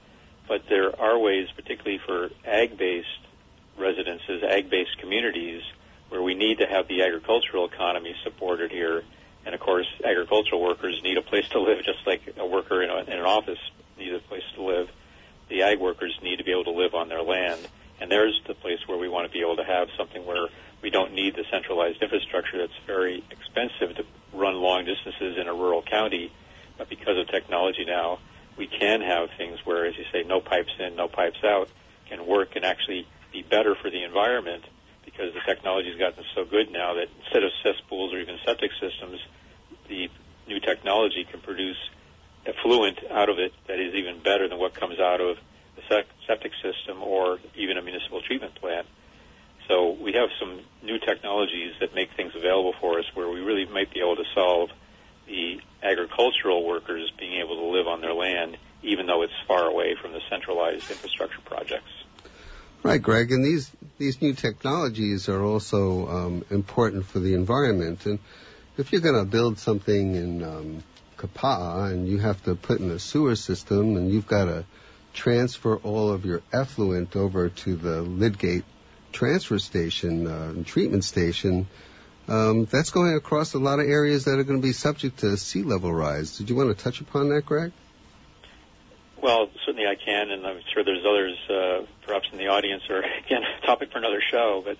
[0.48, 3.08] But there are ways, particularly for ag-based
[3.78, 5.62] residences, ag-based communities,
[6.16, 9.04] where we need to have the agricultural economy supported here.
[9.46, 12.90] And of course, agricultural workers need a place to live, just like a worker in,
[12.90, 13.60] a, in an office
[13.98, 14.88] needs a place to live.
[15.50, 17.68] The ag workers need to be able to live on their land.
[18.00, 20.48] And there's the place where we want to be able to have something where
[20.82, 25.54] we don't need the centralized infrastructure that's very expensive to run long distances in a
[25.54, 26.32] rural county.
[26.78, 28.20] But because of technology now,
[28.58, 31.68] we can have things where, as you say, no pipes in, no pipes out
[32.08, 34.64] can work and actually be better for the environment
[35.16, 39.20] because the technology's gotten so good now that instead of cesspools or even septic systems,
[39.88, 40.10] the
[40.48, 41.78] new technology can produce
[42.46, 45.38] effluent out of it that is even better than what comes out of
[45.76, 48.88] the septic system or even a municipal treatment plant.
[49.68, 53.66] So we have some new technologies that make things available for us where we really
[53.66, 54.70] might be able to solve
[55.28, 59.96] the agricultural workers being able to live on their land even though it's far away
[60.00, 61.90] from the centralized infrastructure projects.
[62.84, 63.32] Right, Greg.
[63.32, 68.06] And these these new technologies are also um, important for the environment.
[68.06, 68.20] And
[68.78, 70.84] if you're going to build something in um,
[71.18, 74.66] Kapa'a and you have to put in a sewer system and you've got to
[75.14, 78.66] transfer all of your effluent over to the Lydgate
[79.14, 81.68] transfer station uh, and treatment station,
[82.28, 85.38] um, that's going across a lot of areas that are going to be subject to
[85.38, 86.38] sea level rise.
[86.38, 87.72] Did you want to touch upon that, Greg?
[89.22, 93.00] Well, certainly I can, and I'm sure there's others, uh, perhaps in the audience, or
[93.26, 94.62] again, topic for another show.
[94.64, 94.78] But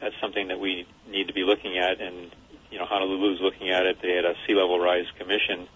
[0.00, 2.30] that's something that we need to be looking at, and
[2.70, 4.02] you know, Honolulu's looking at it.
[4.02, 5.68] They had a sea level rise commission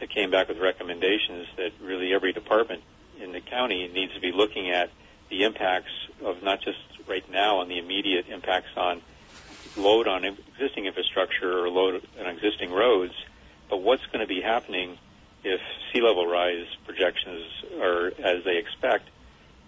[0.00, 2.82] that came back with recommendations that really every department
[3.20, 4.90] in the county needs to be looking at
[5.30, 5.92] the impacts
[6.22, 6.78] of not just
[7.08, 9.00] right now on the immediate impacts on
[9.76, 13.14] load on existing infrastructure or load on existing roads,
[13.68, 14.98] But what's going to be happening
[15.44, 15.60] if
[15.92, 17.44] sea level rise projections
[17.80, 19.08] are as they expect?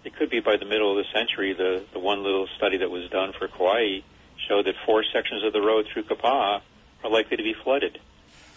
[0.03, 1.53] It could be by the middle of the century.
[1.53, 4.01] The the one little study that was done for Kauai
[4.47, 6.61] showed that four sections of the road through Kapa'a
[7.03, 7.99] are likely to be flooded.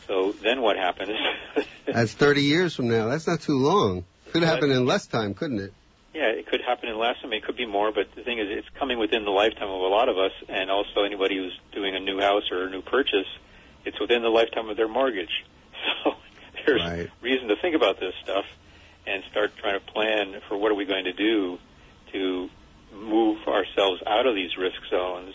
[0.07, 1.13] So then what happens?
[1.87, 3.09] That's 30 years from now.
[3.09, 4.05] That's not too long.
[4.33, 5.73] Could happen in less time, couldn't it?
[6.15, 7.33] Yeah, it could happen in less time.
[7.33, 9.87] It could be more, but the thing is, it's coming within the lifetime of a
[9.87, 13.27] lot of us, and also anybody who's doing a new house or a new purchase.
[13.85, 15.45] It's within the lifetime of their mortgage,
[16.05, 16.15] so
[16.67, 17.11] there's Right.
[17.21, 18.45] reason to think about this stuff
[19.07, 21.59] and start trying to plan for what are we going to do
[22.13, 22.51] to
[22.93, 25.35] move ourselves out of these risk zones,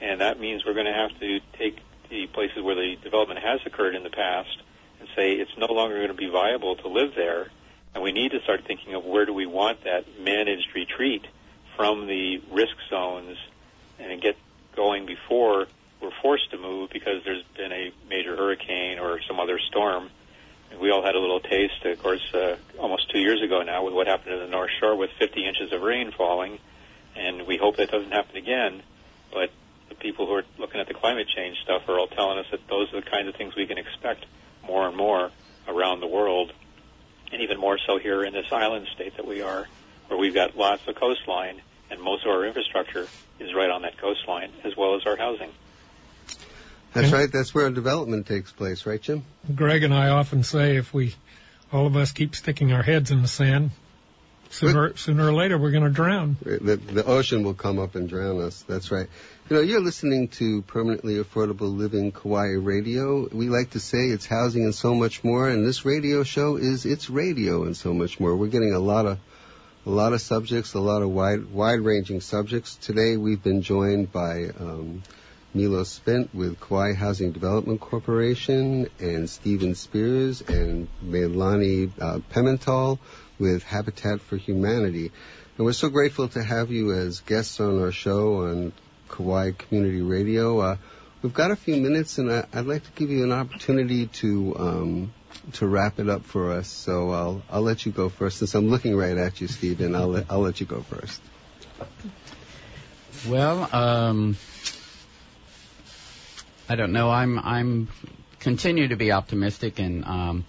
[0.00, 1.78] and that means we're going to have to take
[2.08, 4.62] the places where the development has occurred in the past
[5.00, 7.48] and say it's no longer going to be viable to live there,
[7.94, 11.26] and we need to start thinking of where do we want that managed retreat
[11.76, 13.36] from the risk zones
[13.98, 14.36] and get
[14.74, 15.66] going before
[16.00, 20.10] we're forced to move because there's been a major hurricane or some other storm.
[20.80, 23.94] We all had a little taste, of course, uh, almost two years ago now with
[23.94, 26.58] what happened in the North Shore with 50 inches of rain falling,
[27.14, 28.82] and we hope that doesn't happen again.
[29.32, 29.50] But
[29.88, 32.66] the people who are looking at the climate change stuff are all telling us that
[32.68, 34.26] those are the kinds of things we can expect
[34.66, 35.30] more and more
[35.68, 36.52] around the world,
[37.32, 39.66] and even more so here in this island state that we are,
[40.08, 41.60] where we've got lots of coastline,
[41.90, 45.52] and most of our infrastructure is right on that coastline, as well as our housing.
[46.96, 47.30] That's right.
[47.30, 49.24] That's where development takes place, right, Jim?
[49.54, 51.14] Greg and I often say if we,
[51.72, 53.70] all of us, keep sticking our heads in the sand,
[54.50, 56.36] sooner, sooner or later we're going to drown.
[56.42, 58.64] The, the ocean will come up and drown us.
[58.66, 59.08] That's right.
[59.48, 63.28] You know, you're listening to Permanently Affordable Living Kauai Radio.
[63.30, 66.84] We like to say it's housing and so much more, and this radio show is
[66.86, 68.34] it's radio and so much more.
[68.34, 69.18] We're getting a lot of
[69.84, 72.74] a lot of subjects, a lot of wide wide ranging subjects.
[72.74, 75.02] Today we've been joined by um,
[75.54, 82.98] Milo Spindt with Kauai Housing Development Corporation and Stephen Spears and Melani uh, Pimental
[83.38, 85.12] with Habitat for Humanity.
[85.56, 88.72] And we're so grateful to have you as guests on our show on
[89.08, 90.58] Kauai Community Radio.
[90.60, 90.76] Uh,
[91.22, 94.56] we've got a few minutes, and I, I'd like to give you an opportunity to
[94.58, 95.14] um,
[95.54, 96.68] to wrap it up for us.
[96.68, 98.38] So I'll I'll let you go first.
[98.38, 101.20] Since I'm looking right at you, Stephen, I'll let, I'll let you go first.
[103.28, 104.36] Well, um,
[106.68, 107.10] I don't know.
[107.10, 107.88] I'm I'm
[108.40, 110.44] continue to be optimistic, and um,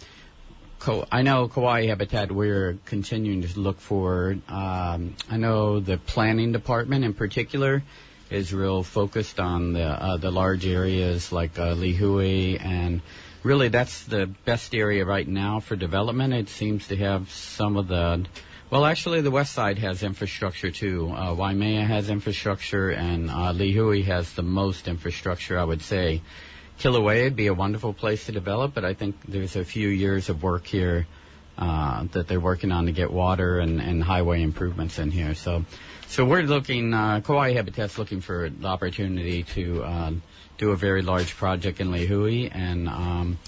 [1.12, 2.32] I know Kauai Habitat.
[2.32, 4.42] We're continuing to look forward.
[4.50, 7.84] Um, I know the planning department in particular
[8.32, 13.02] is real focused on the uh, the large areas like uh, Lihue, and
[13.44, 16.34] really that's the best area right now for development.
[16.34, 18.26] It seems to have some of the
[18.70, 21.10] well, actually, the west side has infrastructure too.
[21.10, 26.22] Uh, Waimea has infrastructure, and uh, Lihue has the most infrastructure, I would say.
[26.80, 30.30] Kilauea would be a wonderful place to develop, but I think there's a few years
[30.30, 31.08] of work here
[31.58, 35.34] uh, that they're working on to get water and, and highway improvements in here.
[35.34, 35.66] So,
[36.08, 36.94] so we're looking.
[36.94, 40.12] Uh, Kauai Habitat's looking for the opportunity to uh,
[40.58, 42.90] do a very large project in Lihue and.
[42.90, 43.40] Um,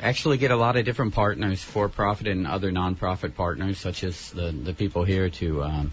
[0.00, 4.52] actually get a lot of different partners, for-profit and other non-profit partners, such as the
[4.52, 5.62] the people here to.
[5.62, 5.90] Um,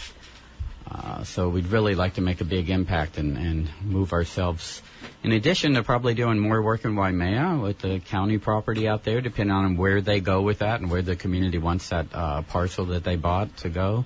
[0.89, 4.81] uh, so we'd really like to make a big impact and, and move ourselves.
[5.23, 9.21] In addition to probably doing more work in Waimea with the county property out there,
[9.21, 12.85] depending on where they go with that and where the community wants that uh, parcel
[12.88, 14.05] that they bought to go.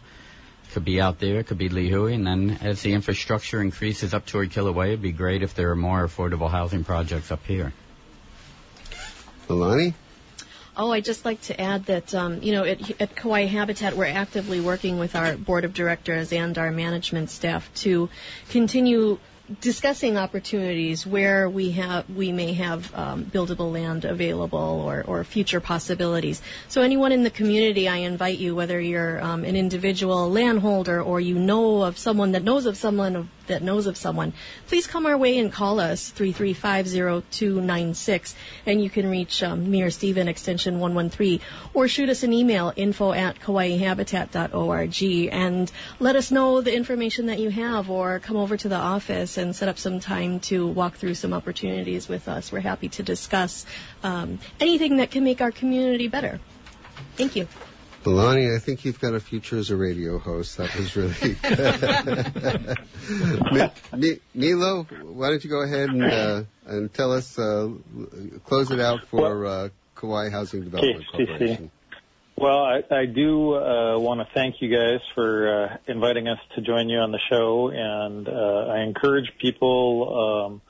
[0.74, 4.52] Could be out there, could be Lihue, and then as the infrastructure increases up toward
[4.52, 7.74] Kilauea, it'd be great if there are more affordable housing projects up here.
[9.50, 9.94] Alani?
[10.76, 14.06] Oh, I'd just like to add that, um, you know, at, at Kauai Habitat, we're
[14.06, 18.10] actively working with our board of directors and our management staff to
[18.50, 19.18] continue
[19.62, 25.62] discussing opportunities where we have we may have um, buildable land available or, or future
[25.62, 26.42] possibilities.
[26.68, 31.22] So anyone in the community, I invite you, whether you're um, an individual landholder or
[31.22, 34.34] you know of someone that knows of someone of, that knows of someone,
[34.68, 39.92] please come our way and call us 3350296, and you can reach um, me or
[39.92, 41.40] Stephen extension 113,
[41.74, 47.40] or shoot us an email info at kauaihabitat.org and let us know the information that
[47.40, 50.96] you have, or come over to the office and set up some time to walk
[50.96, 52.52] through some opportunities with us.
[52.52, 53.66] We're happy to discuss
[54.04, 56.40] um, anything that can make our community better.
[57.16, 57.48] Thank you.
[58.04, 60.58] Milani, I think you've got a future as a radio host.
[60.58, 61.14] That was really
[63.52, 63.52] good.
[63.52, 67.70] Mi- Mi- Milo, why don't you go ahead and, uh, and tell us, uh,
[68.46, 71.28] close it out for uh, Kauai Housing Development KCC.
[71.28, 71.72] Corporation.
[72.40, 76.62] Well, I, I do uh, want to thank you guys for uh, inviting us to
[76.62, 80.62] join you on the show, and uh, I encourage people um,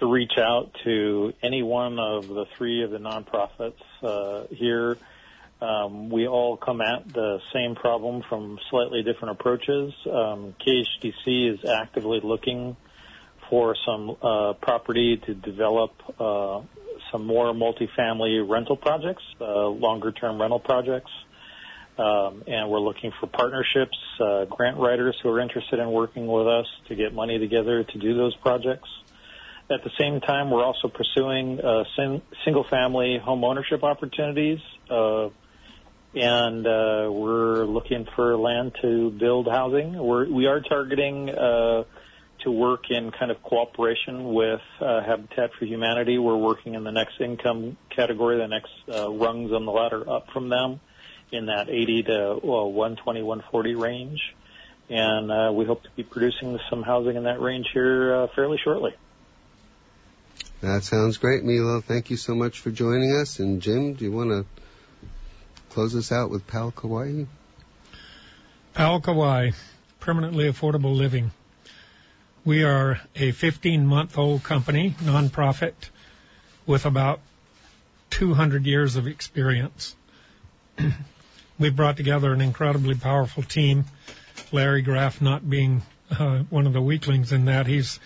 [0.00, 4.98] to reach out to any one of the three of the nonprofits uh, here.
[5.62, 9.94] Um, we all come at the same problem from slightly different approaches.
[10.04, 12.76] Um, KHDC is actively looking
[13.48, 16.60] for some uh, property to develop uh,
[17.14, 21.10] some more multifamily rental projects, uh, longer term rental projects.
[21.96, 26.48] Um, and we're looking for partnerships, uh, grant writers who are interested in working with
[26.48, 28.88] us to get money together to do those projects.
[29.70, 34.58] At the same time, we're also pursuing uh, sing- single family home ownership opportunities.
[34.90, 35.28] Uh,
[36.16, 39.96] and uh, we're looking for land to build housing.
[39.96, 41.84] We're, we are targeting uh,
[42.44, 46.18] to work in kind of cooperation with uh, Habitat for Humanity.
[46.18, 50.30] We're working in the next income category, the next uh, rungs on the ladder up
[50.30, 50.80] from them
[51.32, 54.34] in that 80 to well, 120, 140 range.
[54.88, 58.58] And uh, we hope to be producing some housing in that range here uh, fairly
[58.62, 58.94] shortly.
[60.60, 61.80] That sounds great, Milo.
[61.80, 63.38] Thank you so much for joining us.
[63.38, 64.46] And Jim, do you want to
[65.70, 67.24] close us out with Pal Kauai?
[68.74, 69.50] Pal Kauai,
[70.00, 71.32] permanently affordable living.
[72.44, 75.72] We are a 15 month old company, nonprofit,
[76.66, 77.20] with about
[78.10, 79.96] 200 years of experience.
[81.58, 83.86] We've brought together an incredibly powerful team.
[84.52, 85.80] Larry Graff not being
[86.10, 87.66] uh, one of the weaklings in that.
[87.66, 87.98] He's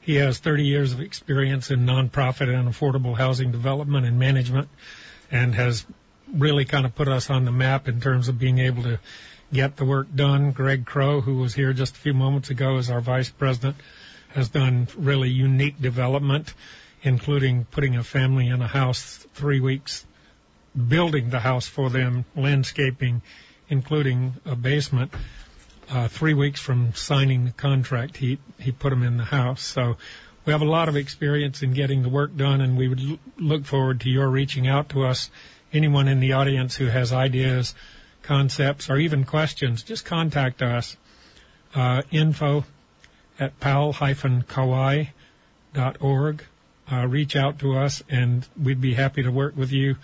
[0.00, 4.70] he has 30 years of experience in nonprofit and affordable housing development and management,
[5.30, 5.84] and has
[6.32, 8.98] really kind of put us on the map in terms of being able to
[9.52, 10.52] get the work done.
[10.52, 13.76] Greg Crow, who was here just a few moments ago as our vice president,
[14.30, 16.54] has done really unique development,
[17.02, 20.06] including putting a family in a house three weeks,
[20.76, 23.22] building the house for them, landscaping,
[23.68, 25.12] including a basement.
[25.90, 29.60] Uh, three weeks from signing the contract, he he put them in the house.
[29.60, 29.96] So
[30.46, 33.66] we have a lot of experience in getting the work done, and we would look
[33.66, 35.30] forward to your reaching out to us.
[35.72, 37.74] Anyone in the audience who has ideas,
[38.22, 40.96] concepts, or even questions, just contact us.
[41.74, 42.64] Uh, info
[43.40, 45.06] at pal-kauai.org.
[46.90, 49.96] Uh, reach out to us, and we'd be happy to work with you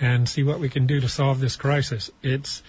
[0.00, 2.10] and see what we can do to solve this crisis.
[2.22, 2.62] It's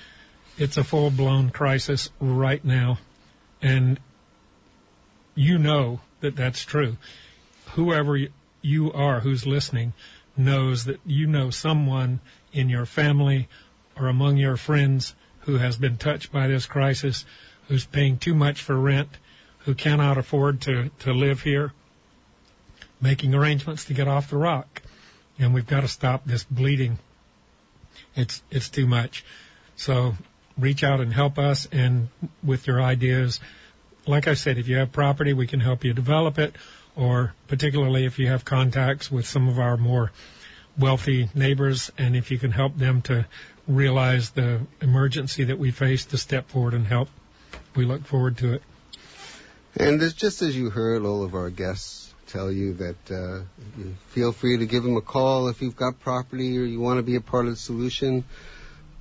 [0.57, 2.99] it's a full blown crisis right now,
[3.61, 3.99] and
[5.35, 6.97] you know that that's true.
[7.73, 8.17] Whoever
[8.61, 9.93] you are who's listening
[10.35, 12.19] knows that you know someone
[12.53, 13.49] in your family
[13.99, 17.25] or among your friends who has been touched by this crisis,
[17.67, 19.09] who's paying too much for rent,
[19.59, 21.73] who cannot afford to, to live here,
[23.01, 24.81] making arrangements to get off the rock.
[25.39, 26.97] And we've got to stop this bleeding.
[28.15, 29.23] It's, it's too much.
[29.75, 30.15] So
[30.57, 32.09] reach out and help us and
[32.43, 33.39] with your ideas.
[34.05, 36.55] Like I said, if you have property, we can help you develop it,
[36.95, 40.11] or particularly if you have contacts with some of our more
[40.77, 43.25] wealthy neighbors, and if you can help them to
[43.67, 47.09] realize the emergency that we face to step forward and help.
[47.75, 48.63] We look forward to it.
[49.75, 53.41] And just as you heard all of our guests tell you that uh,
[54.09, 57.03] feel free to give them a call if you've got property or you want to
[57.03, 58.23] be a part of the solution.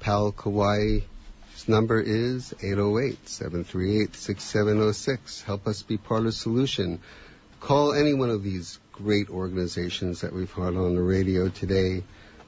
[0.00, 1.02] Pal Kauai's
[1.66, 5.44] number is 808-738-6706.
[5.44, 7.00] Help us be part of the solution.
[7.60, 12.02] Call any one of these great organizations that we've heard on the radio today.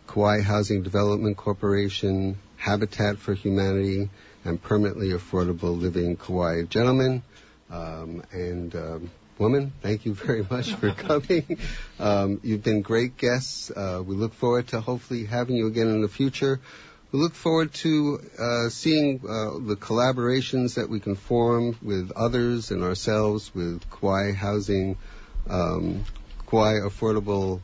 [0.09, 4.09] Kauai Housing Development Corporation, Habitat for Humanity,
[4.43, 6.62] and Permanently Affordable Living Kauai.
[6.62, 7.22] Gentlemen
[7.70, 11.59] um, and um, women, thank you very much for coming.
[12.01, 13.70] Um, you've been great guests.
[13.70, 16.59] Uh, we look forward to hopefully having you again in the future.
[17.12, 22.70] We look forward to uh, seeing uh, the collaborations that we can form with others
[22.70, 24.97] and ourselves with Kauai Housing,
[25.51, 26.06] um,
[26.47, 27.60] Kauai Affordable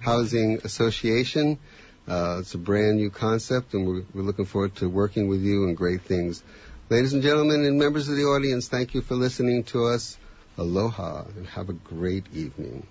[0.00, 1.58] Housing Association.
[2.06, 5.64] Uh, it's a brand new concept, and we're, we're looking forward to working with you
[5.64, 6.42] and great things.
[6.90, 10.18] Ladies and gentlemen, and members of the audience, thank you for listening to us.
[10.58, 12.86] Aloha, and have a great evening.